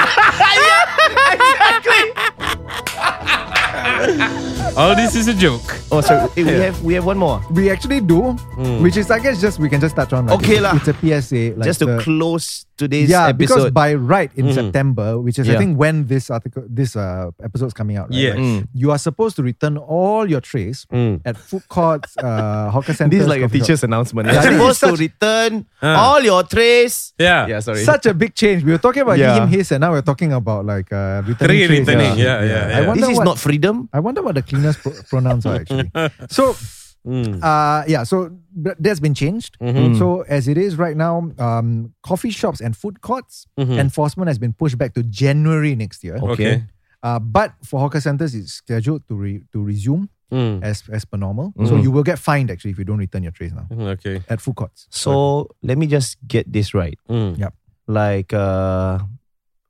All 4.75 4.97
this 4.97 5.15
is 5.15 5.29
a 5.29 5.35
joke. 5.35 5.61
Oh, 5.93 6.01
sorry. 6.01 6.31
eh, 6.37 6.43
We 6.45 6.61
have 6.65 6.83
we 6.83 6.95
have 6.95 7.05
one 7.05 7.19
more. 7.19 7.45
We 7.53 7.69
actually 7.71 8.01
do, 8.01 8.33
which 8.81 8.97
is 8.97 9.11
I 9.11 9.19
guess 9.21 9.39
just 9.41 9.59
we 9.61 9.69
can 9.69 9.81
just 9.81 9.95
touch 9.95 10.13
on. 10.15 10.27
Like, 10.27 10.39
Okay 10.41 10.55
it's, 10.55 10.63
lah. 10.65 10.73
It's 10.81 10.89
a 10.89 10.95
PSA. 10.97 11.61
Like 11.61 11.67
Just 11.69 11.79
to 11.81 11.87
the- 11.87 11.99
close 12.01 12.65
today's 12.81 13.11
yeah, 13.11 13.31
because 13.31 13.69
episode. 13.71 13.75
by 13.75 13.95
right 13.95 14.33
in 14.35 14.51
September, 14.53 15.21
which 15.21 15.39
is 15.39 15.47
I 15.47 15.53
Yeah. 15.53 15.59
think 15.61 15.79
when 15.79 16.07
this 16.09 16.31
article, 16.33 16.65
this 16.67 16.97
uh, 16.97 17.31
episode's 17.45 17.75
coming 17.77 17.95
out, 18.01 18.09
right? 18.11 18.19
Yeah. 18.19 18.31
Like, 18.35 18.41
Mm. 18.43 18.61
you 18.75 18.91
are 18.91 18.99
supposed 18.99 19.37
to 19.37 19.43
return 19.45 19.77
all 19.77 20.25
your 20.27 20.41
trays 20.41 20.87
Mm. 20.91 21.21
at 21.25 21.37
food 21.37 21.63
courts, 21.69 22.17
uh, 22.19 22.71
hawker 22.73 22.91
centers. 22.97 23.13
this 23.15 23.23
is 23.23 23.29
like 23.29 23.39
a 23.45 23.47
coffee 23.47 23.59
shops. 23.61 23.69
teacher's 23.69 23.85
announcement. 23.85 24.27
You're 24.33 24.41
this 24.41 24.51
supposed 24.57 24.81
to 24.89 24.93
return 24.99 25.67
Ah. 25.85 26.01
all 26.17 26.21
your 26.25 26.43
trays. 26.43 27.13
Yeah. 27.21 27.47
Yeah, 27.47 27.61
sorry. 27.61 27.85
Such 27.85 28.07
a 28.09 28.15
big 28.17 28.35
change. 28.35 28.65
We 28.65 28.73
were 28.73 28.83
talking 28.83 29.03
about 29.05 29.19
Yeah. 29.21 29.37
him, 29.37 29.47
his, 29.53 29.71
and 29.71 29.83
now 29.85 29.93
we're 29.93 30.03
talking 30.03 30.33
about 30.33 30.65
like 30.67 30.91
uh, 30.91 31.23
returning 31.29 31.39
Three 31.39 31.67
trays. 31.69 31.87
returning. 31.87 32.19
Yeah, 32.19 32.43
yeah, 32.43 32.43
I 32.43 32.81
yeah. 32.81 32.87
wonder 32.89 33.01
this 33.05 33.11
is 33.15 33.19
what, 33.21 33.25
not 33.31 33.39
freedom. 33.39 33.87
I 33.93 34.01
wonder 34.01 34.23
what 34.27 34.35
the 34.35 34.43
cleanest 34.63 34.79
pro- 34.83 35.03
pronouns 35.11 35.47
are 35.47 35.57
actually. 35.57 35.91
So, 36.31 36.55
Mm. 37.03 37.43
uh, 37.43 37.83
yeah, 37.89 38.05
so 38.05 38.31
th- 38.55 38.77
that's 38.79 39.01
been 39.01 39.13
changed. 39.13 39.59
Mm-hmm. 39.59 39.99
So 39.99 40.23
as 40.29 40.47
it 40.47 40.57
is 40.57 40.77
right 40.79 40.97
now, 40.97 41.33
um, 41.37 41.93
coffee 42.05 42.31
shops 42.31 42.61
and 42.61 42.77
food 42.77 43.01
courts 43.01 43.45
Mm-hmm. 43.59 43.73
enforcement 43.73 44.29
has 44.29 44.39
been 44.39 44.53
pushed 44.53 44.79
back 44.79 44.95
to 44.95 45.03
January 45.03 45.75
next 45.75 46.05
year. 46.05 46.15
Okay. 46.23 46.63
Uh, 47.03 47.19
but 47.19 47.55
for 47.65 47.81
hawker 47.81 48.01
centers, 48.01 48.37
it's 48.37 48.53
scheduled 48.53 49.03
to 49.09 49.17
re- 49.17 49.43
to 49.53 49.59
resume 49.65 50.09
Mm. 50.31 50.63
as 50.63 50.85
as 50.93 51.05
per 51.05 51.19
normal. 51.19 51.53
So 51.67 51.75
you 51.77 51.91
will 51.91 52.05
get 52.07 52.19
fined 52.23 52.51
actually 52.53 52.71
if 52.71 52.79
you 52.79 52.85
don't 52.87 52.99
return 53.03 53.23
your 53.27 53.33
trays 53.35 53.53
now 53.53 53.67
Okay. 53.99 54.23
at 54.31 54.41
food 54.41 54.55
courts. 54.55 54.87
So 54.89 55.49
let 55.61 55.77
me 55.77 55.87
just 55.91 56.17
get 56.29 56.47
this 56.53 56.73
right. 56.73 56.97
Mm. 57.11 57.37
Yep. 57.37 57.53
Like 57.89 58.33
uh, 58.33 59.01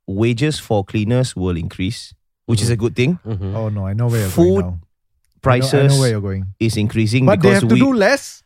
wages 0.07 0.59
for 0.59 0.85
cleaners 0.85 1.35
will 1.35 1.57
increase, 1.57 2.13
which 2.45 2.61
is 2.61 2.69
a 2.69 2.75
good 2.75 2.95
thing. 2.95 3.19
Mhm. 3.25 3.55
Oh 3.55 3.69
no, 3.69 3.87
I 3.87 3.93
know 3.93 4.07
where 4.07 4.21
you're 4.21 4.29
Food 4.29 4.43
going 4.45 4.59
now. 4.59 4.67
I 4.67 4.71
know- 4.71 4.79
Prices 5.43 5.73
I 5.73 5.87
know, 5.87 5.99
where 5.99 6.09
you're 6.09 6.21
going. 6.21 6.45
is 6.59 6.77
increasing 6.77 7.25
But 7.25 7.41
they 7.41 7.49
because 7.49 7.61
have 7.63 7.69
to 7.69 7.75
we 7.75 7.79
do 7.81 7.93
less. 7.93 8.43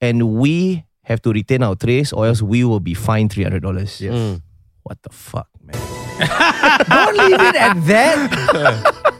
and 0.00 0.38
we 0.42 0.84
have 1.04 1.22
to 1.22 1.30
retain 1.32 1.62
our 1.62 1.76
trays, 1.76 2.12
or 2.12 2.26
else 2.26 2.42
we 2.42 2.64
will 2.64 2.80
be 2.80 2.94
fined 2.94 3.30
three 3.32 3.44
hundred 3.44 3.62
dollars. 3.62 4.00
Yes. 4.00 4.14
Mm. 4.14 4.42
What 4.82 4.98
the 5.02 5.10
fuck, 5.10 5.46
man? 5.62 5.76
Don't 6.90 7.16
leave 7.16 7.40
it 7.40 7.54
at 7.56 7.74
that. 7.86 9.16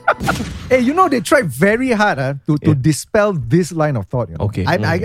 hey, 0.69 0.79
you 0.79 0.93
know 0.93 1.09
they 1.09 1.19
tried 1.21 1.45
very 1.47 1.91
hard 1.91 2.19
uh, 2.19 2.33
to, 2.47 2.57
to 2.59 2.75
dispel 2.75 3.33
this 3.33 3.71
line 3.71 3.95
of 3.97 4.05
thought. 4.07 4.29
You 4.29 4.37
know? 4.37 4.45
Okay. 4.45 4.65
I, 4.65 4.75
I, 4.75 4.95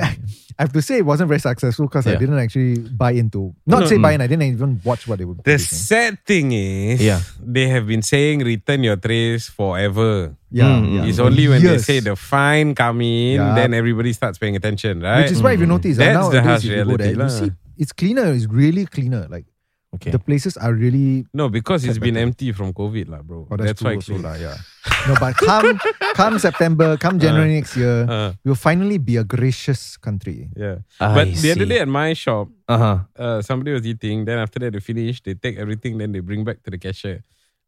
I 0.58 0.62
have 0.62 0.72
to 0.72 0.80
say 0.82 0.98
it 0.98 1.04
wasn't 1.06 1.28
very 1.28 1.40
successful 1.40 1.86
because 1.86 2.06
I 2.06 2.16
didn't 2.16 2.38
actually 2.38 2.78
buy 2.78 3.12
into. 3.12 3.54
Not 3.66 3.88
say 3.88 3.98
buy 3.98 4.12
in. 4.12 4.20
I 4.20 4.26
didn't 4.26 4.44
even 4.44 4.80
watch 4.84 5.06
what 5.06 5.18
they 5.18 5.24
were. 5.24 5.34
The 5.44 5.58
sad 5.58 6.24
thing 6.24 6.52
is, 6.52 7.02
Yeah. 7.02 7.20
they 7.40 7.68
have 7.68 7.86
been 7.86 8.02
saying 8.02 8.40
return 8.40 8.82
your 8.82 8.96
trays 8.96 9.48
forever. 9.48 10.34
Yeah, 10.50 10.64
Mm, 10.80 10.94
yeah. 10.96 11.04
It's 11.04 11.18
only 11.18 11.48
when 11.48 11.60
Years. 11.60 11.86
they 11.86 11.94
say 11.94 12.00
the 12.00 12.16
fine 12.16 12.74
come 12.74 13.00
in, 13.02 13.34
Yeah. 13.40 13.54
then 13.54 13.74
everybody 13.74 14.12
starts 14.12 14.38
paying 14.38 14.56
attention, 14.56 15.00
right? 15.00 15.22
Which 15.22 15.32
is 15.32 15.42
why 15.42 15.52
if 15.52 15.60
you 15.60 15.66
notice, 15.66 15.98
uh, 15.98 16.04
That's 16.04 16.28
the 16.30 16.42
harsh 16.42 16.64
if 16.64 16.70
you 16.70 16.76
there, 16.76 16.84
reality 16.86 17.22
you 17.22 17.28
see 17.28 17.50
it's 17.78 17.92
cleaner. 17.92 18.32
It's 18.32 18.46
really 18.46 18.86
cleaner. 18.86 19.26
Like 19.28 19.44
Okay. 19.96 20.12
the 20.12 20.20
places 20.20 20.56
are 20.56 20.72
really. 20.72 21.24
no, 21.32 21.48
because 21.48 21.84
it's 21.84 21.96
That's 21.96 22.04
been 22.04 22.14
better. 22.14 22.26
empty 22.28 22.52
from 22.52 22.72
COVID, 22.72 23.08
lah, 23.08 23.20
bro. 23.24 23.48
Oh, 23.50 23.56
that's, 23.56 23.80
why. 23.82 23.96
true 23.96 24.16
also, 24.16 24.22
lah, 24.22 24.36
yeah. 24.36 24.56
No, 25.08 25.14
but 25.18 25.34
come, 25.40 25.80
come 26.20 26.38
September, 26.38 26.96
come 26.96 27.18
January 27.18 27.56
next 27.58 27.76
year, 27.76 28.04
Uh. 28.08 28.32
we'll 28.44 28.54
finally 28.58 28.98
be 28.98 29.16
a 29.16 29.24
gracious 29.24 29.96
country. 29.96 30.48
Yeah. 30.54 30.84
I 31.00 31.14
but 31.16 31.26
the 31.34 31.50
other 31.56 31.64
see. 31.66 31.72
day 31.74 31.80
at 31.80 31.88
my 31.88 32.12
shop, 32.14 32.48
Uh 32.68 32.78
huh. 32.78 32.96
uh, 33.18 33.38
somebody 33.42 33.72
was 33.72 33.86
eating. 33.86 34.24
Then 34.26 34.38
after 34.38 34.58
that, 34.60 34.72
they 34.76 34.80
finish. 34.84 35.22
They 35.22 35.34
take 35.34 35.56
everything. 35.58 35.98
Then 35.98 36.12
they 36.12 36.20
bring 36.20 36.44
back 36.44 36.62
to 36.66 36.70
the 36.70 36.78
cashier. 36.78 37.22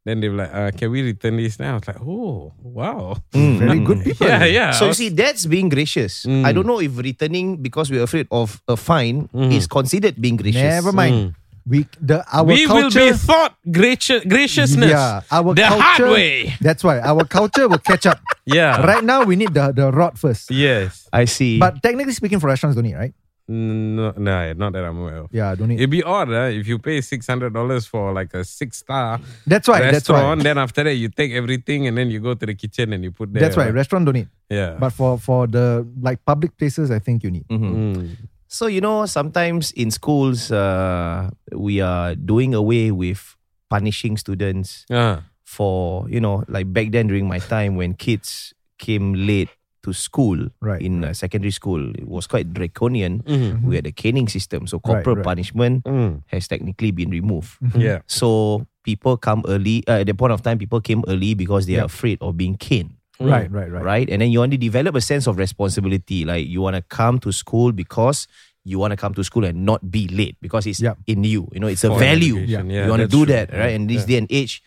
Then 0.06 0.22
they 0.24 0.30
were 0.30 0.40
like, 0.40 0.54
uh, 0.54 0.70
"Can 0.72 0.88
we 0.94 1.02
return 1.04 1.36
this?" 1.36 1.58
Now 1.60 1.76
I 1.76 1.82
was 1.82 1.86
like, 1.90 2.00
"Oh, 2.00 2.54
wow, 2.62 3.18
Very 3.34 3.82
good 3.82 4.00
people. 4.06 4.24
yeah, 4.30 4.46
yeah." 4.48 4.70
So 4.72 4.88
you 4.88 4.96
see, 4.96 5.10
that's 5.12 5.44
being 5.44 5.68
gracious. 5.68 6.24
Mm. 6.24 6.48
I 6.48 6.54
don't 6.54 6.64
know 6.64 6.80
if 6.80 6.96
returning 6.96 7.60
because 7.60 7.90
we're 7.92 8.06
afraid 8.06 8.24
of 8.32 8.62
a 8.70 8.78
fine 8.78 9.28
Mm. 9.36 9.52
is 9.52 9.66
considered 9.68 10.16
being 10.16 10.38
gracious. 10.40 10.64
Never 10.80 10.94
mind. 10.96 11.34
We 11.68 11.86
the 12.00 12.24
our 12.32 12.44
we 12.44 12.66
will 12.66 12.90
be 12.90 13.12
thought 13.12 13.54
gracious, 13.70 14.24
graciousness. 14.24 14.90
Yeah, 14.90 15.20
our 15.30 15.52
the 15.54 15.62
culture. 15.62 15.82
hard 15.82 16.12
way. 16.12 16.54
That's 16.60 16.82
why 16.82 17.00
our 17.00 17.24
culture 17.24 17.68
will 17.68 17.78
catch 17.78 18.06
up. 18.06 18.20
Yeah. 18.48 18.80
Right 18.80 19.04
now, 19.04 19.24
we 19.24 19.36
need 19.36 19.52
the 19.52 19.72
the 19.76 19.92
rod 19.92 20.18
first. 20.18 20.50
Yes. 20.50 21.06
I 21.12 21.26
see. 21.26 21.58
But 21.60 21.82
technically 21.82 22.14
speaking, 22.16 22.40
for 22.40 22.46
restaurants, 22.48 22.76
don't 22.76 22.84
need 22.88 22.96
right? 22.96 23.12
No, 23.50 24.12
no, 24.16 24.52
not 24.52 24.72
that 24.72 24.84
I'm 24.84 24.98
aware 24.98 25.16
of. 25.24 25.28
Yeah, 25.32 25.54
don't 25.54 25.68
need. 25.68 25.80
It'd 25.80 25.90
be 25.90 26.02
odd 26.02 26.28
uh, 26.30 26.52
if 26.52 26.68
you 26.68 26.78
pay 26.78 27.00
six 27.00 27.26
hundred 27.26 27.52
dollars 27.52 27.86
for 27.86 28.12
like 28.12 28.32
a 28.34 28.44
six 28.44 28.78
star 28.78 29.20
That's 29.46 29.68
why. 29.68 29.80
That's 29.80 30.08
why. 30.08 30.16
restaurant. 30.16 30.42
Then 30.42 30.58
after 30.58 30.84
that, 30.84 30.94
you 30.94 31.08
take 31.08 31.32
everything 31.32 31.86
and 31.86 31.96
then 31.96 32.08
you 32.08 32.20
go 32.20 32.34
to 32.34 32.44
the 32.44 32.54
kitchen 32.54 32.92
and 32.92 33.04
you 33.04 33.10
put 33.10 33.32
there. 33.32 33.40
That's 33.40 33.56
why 33.56 33.64
right? 33.64 33.74
restaurant 33.74 34.04
don't 34.04 34.14
need. 34.16 34.28
Yeah. 34.48 34.76
But 34.78 34.90
for 34.92 35.18
for 35.18 35.46
the 35.46 35.86
like 36.00 36.24
public 36.24 36.56
places, 36.56 36.90
I 36.90 36.98
think 37.00 37.24
you 37.24 37.30
need. 37.30 37.48
Mm. 37.48 38.16
So 38.48 38.66
you 38.66 38.80
know, 38.80 39.04
sometimes 39.06 39.70
in 39.72 39.90
schools, 39.90 40.50
uh, 40.50 41.30
we 41.52 41.80
are 41.80 42.14
doing 42.16 42.54
away 42.54 42.90
with 42.90 43.36
punishing 43.68 44.16
students 44.16 44.86
Ah. 44.90 45.28
for 45.44 46.08
you 46.08 46.20
know, 46.20 46.44
like 46.48 46.72
back 46.72 46.90
then 46.92 47.08
during 47.08 47.28
my 47.28 47.38
time 47.38 47.76
when 47.76 47.92
kids 47.92 48.52
came 48.80 49.12
late 49.12 49.48
to 49.84 49.92
school 49.92 50.48
Right, 50.60 50.82
in 50.82 51.04
uh, 51.04 51.12
secondary 51.12 51.52
school, 51.52 51.92
it 51.94 52.08
was 52.08 52.26
quite 52.26 52.52
draconian. 52.52 53.22
Mhm. 53.28 53.62
We 53.68 53.76
had 53.76 53.86
a 53.86 53.92
caning 53.92 54.26
system, 54.28 54.66
so 54.66 54.80
corporal 54.80 55.16
right. 55.20 55.24
punishment 55.24 55.84
Mm. 55.84 56.24
has 56.32 56.48
technically 56.48 56.90
been 56.90 57.10
removed. 57.14 57.56
Yeah. 57.76 58.00
So 58.10 58.66
people 58.82 59.16
come 59.16 59.44
early. 59.46 59.84
Uh, 59.86 60.02
at 60.02 60.06
the 60.10 60.14
point 60.18 60.32
of 60.32 60.42
time, 60.42 60.58
people 60.58 60.80
came 60.80 61.04
early 61.06 61.34
because 61.38 61.66
they 61.70 61.78
are 61.78 61.86
afraid 61.86 62.18
of 62.20 62.34
being 62.36 62.56
caned. 62.58 62.97
Right, 63.20 63.50
right, 63.50 63.70
right. 63.70 63.82
right? 63.82 64.06
And 64.10 64.22
then 64.22 64.30
you 64.30 64.38
want 64.40 64.52
to 64.52 64.58
develop 64.58 64.94
a 64.94 65.00
sense 65.00 65.26
of 65.26 65.38
responsibility. 65.38 66.24
Like 66.24 66.46
you 66.46 66.60
want 66.62 66.76
to 66.76 66.82
come 66.82 67.18
to 67.20 67.32
school 67.32 67.72
because 67.72 68.26
you 68.64 68.78
want 68.78 68.92
to 68.92 68.96
come 68.96 69.14
to 69.14 69.24
school 69.24 69.44
and 69.44 69.64
not 69.66 69.90
be 69.90 70.06
late 70.08 70.36
because 70.40 70.66
it's 70.66 70.78
Yep. 70.80 70.98
in 71.06 71.24
you. 71.24 71.48
You 71.52 71.60
know, 71.60 71.66
it's 71.66 71.82
a 71.84 71.90
value. 71.90 72.36
education, 72.46 72.70
yeah, 72.70 72.84
you 72.84 72.90
want 72.90 73.02
to 73.02 73.08
do 73.08 73.24
true. 73.24 73.34
that, 73.34 73.50
right? 73.52 73.74
And 73.74 73.88
this 73.90 74.04
day 74.04 74.18
and 74.18 74.26
age, 74.30 74.62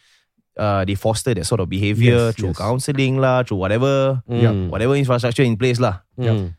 uh, 0.57 0.83
they 0.83 0.95
foster 0.95 1.33
that 1.33 1.45
sort 1.45 1.61
of 1.61 1.69
behavior 1.69 2.31
Yes, 2.31 2.35
through 2.35 2.49
yes. 2.51 2.57
counseling 2.57 3.17
lah, 3.23 3.43
through 3.43 3.57
whatever, 3.61 4.19
Mm. 4.27 4.67
whatever 4.69 4.95
infrastructure 4.99 5.43
in 5.47 5.55
place 5.55 5.79
lah. 5.79 6.01
Mm. 6.19 6.55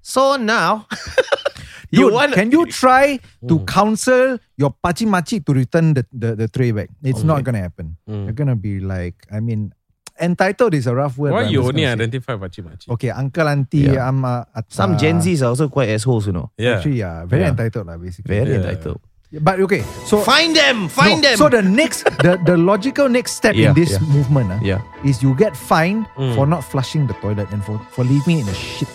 So 0.00 0.36
now, 0.36 0.86
you 1.90 2.08
Dude, 2.08 2.14
want 2.14 2.32
can 2.32 2.50
you 2.52 2.64
try 2.72 3.18
to 3.48 3.54
Mm. 3.60 3.66
counsel 3.68 4.38
your 4.56 4.72
pakcik 4.72 5.08
makcik 5.08 5.44
to 5.44 5.52
return 5.52 5.92
the, 5.94 6.06
the, 6.12 6.34
the 6.36 6.48
tray 6.48 6.70
back? 6.72 6.88
It's 7.02 7.22
not 7.26 7.44
gonna 7.44 7.60
happen. 7.60 7.96
Mm. 8.08 8.24
You're 8.30 8.38
gonna 8.38 8.56
be 8.56 8.80
like, 8.80 9.26
I 9.32 9.40
mean, 9.40 9.72
entitled 10.20 10.74
is 10.74 10.86
a 10.86 10.94
rough 10.94 11.18
word. 11.18 11.32
Why 11.32 11.42
but 11.44 11.50
you 11.52 11.60
only 11.60 11.82
gonna 11.82 11.86
say- 11.86 11.92
identify 12.04 12.34
pakcik 12.36 12.64
makcik? 12.64 12.88
Okay, 12.94 13.10
uncle, 13.10 13.48
auntie, 13.48 13.90
Yeah. 13.90 14.08
I'm 14.08 14.24
uh, 14.24 14.44
at- 14.54 14.70
some 14.72 14.94
uh, 14.94 14.98
Gen 14.98 15.18
Zs 15.20 15.42
are 15.42 15.50
also 15.50 15.68
quite 15.68 15.88
assholes, 15.90 16.26
you 16.26 16.32
know. 16.32 16.50
Yeah. 16.56 16.76
Actually, 16.78 16.98
yeah, 17.02 17.24
very 17.26 17.42
Yeah. 17.42 17.50
entitled, 17.50 17.86
lah, 17.86 17.96
basically. 17.98 18.30
Very 18.34 18.50
Yeah. 18.54 18.62
entitled. 18.62 19.00
But 19.34 19.58
okay, 19.66 19.82
so 20.06 20.22
Find 20.22 20.54
them, 20.54 20.86
find 20.86 21.18
No, 21.18 21.26
them. 21.26 21.36
So 21.36 21.48
the 21.50 21.58
next, 21.62 22.06
the, 22.22 22.38
the 22.46 22.54
logical 22.56 23.08
next 23.10 23.34
step 23.34 23.58
Yeah, 23.58 23.70
in 23.70 23.74
this 23.74 23.98
yeah. 23.98 24.06
movement 24.14 24.52
uh, 24.54 24.58
yeah. 24.62 24.78
is 25.02 25.18
you 25.26 25.34
get 25.34 25.56
fined 25.58 26.06
Mm. 26.14 26.38
for 26.38 26.46
not 26.46 26.62
flushing 26.62 27.08
the 27.10 27.14
toilet 27.18 27.50
and 27.50 27.58
for, 27.66 27.82
for 27.90 28.04
leaving 28.06 28.38
it 28.38 28.46
in 28.46 28.48
a 28.48 28.54
shit 28.54 28.86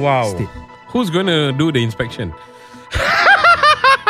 Wow. 0.00 0.32
state. 0.32 0.48
Who's 0.96 1.10
going 1.12 1.28
to 1.28 1.52
do 1.52 1.68
the 1.72 1.84
inspection? 1.84 2.32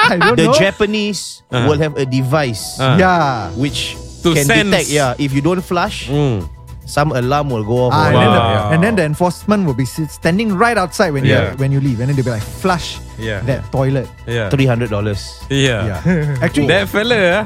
I 0.02 0.18
don't 0.22 0.36
The 0.38 0.46
know. 0.50 0.54
Japanese 0.54 1.42
Uh-huh. 1.50 1.66
will 1.68 1.78
have 1.82 1.96
a 1.98 2.06
device 2.06 2.78
Uh. 2.78 2.96
yeah. 2.98 3.50
which 3.58 3.96
To 4.22 4.34
can 4.34 4.44
sense. 4.46 4.70
detect. 4.70 4.88
Yeah, 4.90 5.14
if 5.18 5.32
you 5.32 5.40
don't 5.42 5.60
flush, 5.62 6.08
Mm. 6.08 6.48
some 6.86 7.12
alarm 7.12 7.50
will 7.50 7.64
go 7.64 7.86
off. 7.86 7.92
Ah, 7.94 8.06
and, 8.10 8.14
then 8.16 8.30
the, 8.32 8.38
Wow. 8.38 8.70
and 8.72 8.80
then 8.82 8.94
the 8.96 9.04
enforcement 9.04 9.66
will 9.66 9.74
be 9.74 9.84
standing 9.86 10.54
right 10.54 10.76
outside 10.76 11.10
when 11.14 11.24
Yeah. 11.24 11.52
you 11.52 11.56
when 11.58 11.70
you 11.72 11.80
leave, 11.80 12.00
and 12.00 12.08
then 12.10 12.16
they'll 12.16 12.26
be 12.26 12.30
like 12.34 12.42
flush 12.42 12.98
Yeah. 13.18 13.40
that 13.46 13.70
toilet. 13.72 14.10
Yeah. 14.26 14.50
Three 14.50 14.66
hundred 14.66 14.90
dollars. 14.90 15.22
Yeah. 15.48 16.02
Yeah, 16.04 16.36
actually, 16.44 16.66
That 16.68 16.88
fella, 16.90 17.16
ah, 17.16 17.44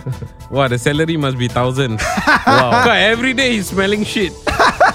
wow, 0.50 0.68
the 0.68 0.78
salary 0.80 1.16
must 1.16 1.36
be 1.36 1.48
thousands. 1.48 2.00
wow. 2.46 2.70
Because 2.82 3.00
every 3.12 3.32
day 3.36 3.56
he's 3.60 3.68
smelling 3.68 4.04
shit. 4.04 4.32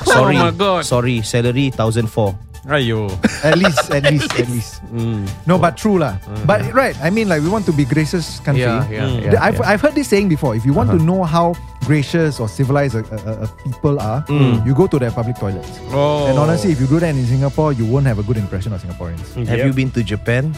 Sorry, 0.05 0.35
Oh 0.37 0.49
my 0.49 0.51
god. 0.51 0.85
sorry. 0.85 1.21
Salary 1.21 1.69
thousand 1.69 2.07
four. 2.09 2.33
Ayo. 2.67 3.09
at 3.43 3.57
least, 3.57 3.89
at 3.89 4.03
least, 4.11 4.31
at 4.39 4.49
least. 4.49 4.73
Mm. 4.91 5.23
No, 5.47 5.57
but 5.57 5.77
true 5.79 5.97
lah. 5.97 6.19
But 6.45 6.67
right, 6.75 6.93
I 7.01 7.09
mean, 7.09 7.29
like 7.31 7.41
we 7.41 7.47
want 7.49 7.65
to 7.65 7.73
be 7.73 7.85
gracious 7.87 8.43
country. 8.43 8.67
Yeah, 8.67 8.83
yeah, 8.91 9.07
Mm. 9.07 9.23
yeah, 9.33 9.39
I've, 9.41 9.55
yeah. 9.57 9.69
I've 9.71 9.79
heard 9.81 9.95
this 9.95 10.11
saying 10.11 10.27
before. 10.27 10.51
If 10.53 10.65
you 10.67 10.73
want 10.75 10.91
to 10.91 10.99
know 10.99 11.23
how 11.23 11.55
gracious 11.87 12.39
or 12.43 12.45
civilized 12.51 12.93
a, 12.93 13.01
a, 13.07 13.43
a 13.43 13.47
people 13.63 13.97
are, 14.03 14.21
you 14.67 14.75
go 14.75 14.85
to 14.85 14.99
their 14.99 15.09
public 15.15 15.39
toilets. 15.39 15.79
Oh. 15.95 16.27
And 16.27 16.37
honestly, 16.37 16.71
if 16.75 16.79
you 16.83 16.87
do 16.91 16.99
that 16.99 17.15
in 17.15 17.23
Singapore, 17.25 17.71
you 17.73 17.85
won't 17.87 18.05
have 18.05 18.19
a 18.19 18.23
good 18.27 18.37
impression 18.37 18.73
of 18.75 18.83
Singaporeans. 18.83 19.31
Have 19.47 19.57
Yep. 19.57 19.65
you 19.67 19.73
been 19.73 19.89
to 19.95 20.03
Japan? 20.03 20.51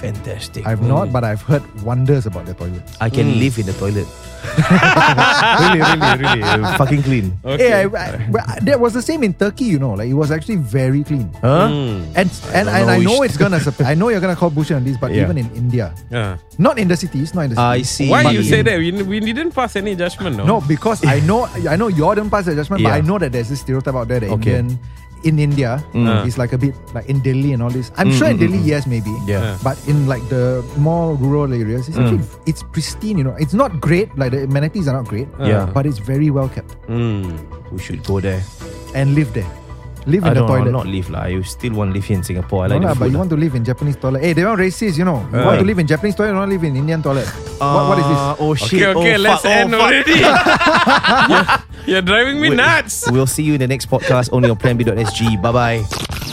Fantastic. 0.00 0.66
I've 0.66 0.80
not, 0.82 1.12
but 1.12 1.24
I've 1.24 1.42
heard 1.42 1.62
wonders 1.82 2.24
about 2.26 2.46
the 2.46 2.54
toilets. 2.54 2.96
I 3.00 3.10
can 3.10 3.38
live 3.38 3.58
in 3.58 3.66
the 3.66 3.74
toilet. 3.74 4.08
really, 5.60 5.80
really, 5.84 6.16
really. 6.16 6.42
uh, 6.42 6.76
Fucking 6.78 7.02
clean. 7.02 7.36
Okay. 7.44 7.68
Yeah, 7.68 7.88
I, 7.92 8.16
I, 8.16 8.28
but 8.32 8.64
that 8.64 8.80
was 8.80 8.94
the 8.94 9.02
same 9.02 9.22
in 9.22 9.34
Turkey. 9.34 9.64
You 9.64 9.78
know, 9.78 9.92
like 9.92 10.08
it 10.08 10.14
was 10.14 10.30
actually 10.30 10.56
very 10.56 11.04
clean. 11.04 11.28
Huh? 11.44 11.68
Mm. 11.68 12.00
And 12.16 12.16
and, 12.16 12.30
don't 12.66 12.68
and 12.68 12.86
know 12.86 12.92
I 12.92 12.98
know 13.04 13.22
it's 13.22 13.36
gonna. 13.36 13.60
sup- 13.66 13.80
I 13.84 13.92
know 13.94 14.08
you're 14.08 14.20
gonna 14.20 14.36
call 14.36 14.48
bullshit 14.48 14.76
on 14.76 14.84
this, 14.84 14.96
but 14.96 15.12
Yeah. 15.12 15.24
even 15.24 15.36
in 15.36 15.50
India, 15.54 15.94
Yeah. 16.10 16.38
not 16.56 16.78
in 16.78 16.88
the 16.88 16.96
cities, 16.96 17.34
not 17.34 17.42
in 17.42 17.54
the 17.54 17.60
I 17.60 17.82
cities. 17.82 17.90
see. 17.90 18.08
Why 18.10 18.22
But 18.24 18.32
you 18.32 18.40
in- 18.40 18.46
say 18.46 18.62
that? 18.62 18.78
We, 18.78 18.90
we 19.02 19.20
didn't 19.20 19.52
pass 19.52 19.76
any 19.76 19.94
judgment, 19.94 20.36
no? 20.36 20.44
No, 20.46 20.60
because 20.62 21.04
I 21.04 21.20
know 21.20 21.44
I 21.68 21.76
know 21.76 21.88
you 21.88 22.08
don't 22.14 22.30
pass 22.30 22.46
the 22.46 22.54
judgment, 22.54 22.82
but 22.82 22.88
Yeah. 22.88 22.96
I 22.96 23.00
know 23.02 23.18
that 23.18 23.32
there's 23.32 23.50
this 23.50 23.60
stereotype 23.60 23.94
out 23.94 24.08
there 24.08 24.20
that 24.20 24.30
Okay. 24.40 24.58
Indian 24.60 24.78
in 25.22 25.38
India 25.38 25.82
Mm. 25.92 26.06
Ah. 26.08 26.24
is 26.24 26.38
like 26.38 26.52
a 26.52 26.58
bit 26.58 26.72
like 26.94 27.08
in 27.08 27.20
Delhi 27.20 27.52
and 27.52 27.62
all 27.62 27.70
this. 27.70 27.92
I'm 27.96 28.08
mm, 28.08 28.18
sure 28.18 28.28
in 28.30 28.36
mm, 28.38 28.44
Delhi, 28.46 28.58
mm, 28.62 28.66
yes, 28.66 28.86
maybe. 28.86 29.12
Yeah. 29.26 29.58
But 29.62 29.76
in 29.86 30.06
like 30.06 30.22
the 30.32 30.64
more 30.80 31.14
rural 31.16 31.52
areas, 31.52 31.88
it's 31.88 31.98
actually 31.98 32.24
it's 32.46 32.62
pristine. 32.72 33.18
You 33.18 33.24
know, 33.24 33.36
it's 33.38 33.52
not 33.52 33.80
great. 33.80 34.08
Like 34.16 34.32
the 34.32 34.44
amenities 34.44 34.88
are 34.88 34.96
not 34.96 35.06
great. 35.10 35.28
Yeah. 35.38 35.66
But 35.68 35.84
it's 35.86 35.98
very 36.00 36.30
well 36.30 36.48
kept 36.48 36.76
Mm. 36.88 37.36
We 37.70 37.78
should 37.78 38.02
go 38.04 38.20
there. 38.20 38.42
and 38.94 39.14
live 39.14 39.30
there. 39.34 39.46
Live 40.06 40.22
in 40.24 40.30
I 40.30 40.34
the 40.34 40.40
don't 40.40 40.48
toilet. 40.48 40.70
not 40.72 40.86
live 40.86 41.10
lah. 41.10 41.22
I 41.28 41.40
still 41.42 41.74
want 41.74 41.90
to 41.90 41.94
live 41.94 42.04
here 42.04 42.16
in 42.16 42.24
Singapore. 42.24 42.64
I 42.64 42.68
No 42.68 42.74
like 42.76 42.84
lah, 42.84 42.94
but 42.94 43.04
food. 43.04 43.12
you 43.12 43.18
want 43.18 43.30
to 43.30 43.36
live 43.36 43.54
in 43.54 43.64
Japanese 43.64 43.96
toilet. 43.96 44.22
Hey, 44.22 44.32
they 44.32 44.42
are 44.44 44.56
racist, 44.56 44.96
you 44.98 45.04
know. 45.04 45.26
You 45.32 45.44
want 45.44 45.58
to 45.60 45.64
live 45.66 45.78
in 45.78 45.86
Japanese 45.86 46.14
toilet, 46.14 46.30
you 46.30 46.36
want 46.36 46.50
to 46.50 46.54
live 46.56 46.64
in 46.64 46.76
Indian 46.76 47.02
toilet. 47.02 47.28
what, 47.58 47.88
what 47.88 47.98
is 47.98 48.04
this? 48.08 48.18
Uh, 48.18 48.36
Oh 48.40 48.54
shit. 48.54 48.82
Okay, 48.82 48.86
okay, 48.98 49.14
oh, 49.14 49.18
let's 49.18 49.42
fuck, 49.42 49.50
end 49.52 49.74
oh, 49.74 49.80
already. 49.80 50.16
you're, 51.84 51.94
you're 51.96 52.02
driving 52.02 52.40
me 52.40 52.50
Wait. 52.50 52.56
nuts. 52.56 53.10
We'll 53.10 53.26
see 53.26 53.42
you 53.42 53.54
in 53.54 53.60
the 53.60 53.68
next 53.68 53.90
podcast 53.90 54.30
only 54.32 54.48
on 54.48 54.56
planb.sg. 54.56 55.42
Bye 55.42 55.52
bye. 55.52 56.29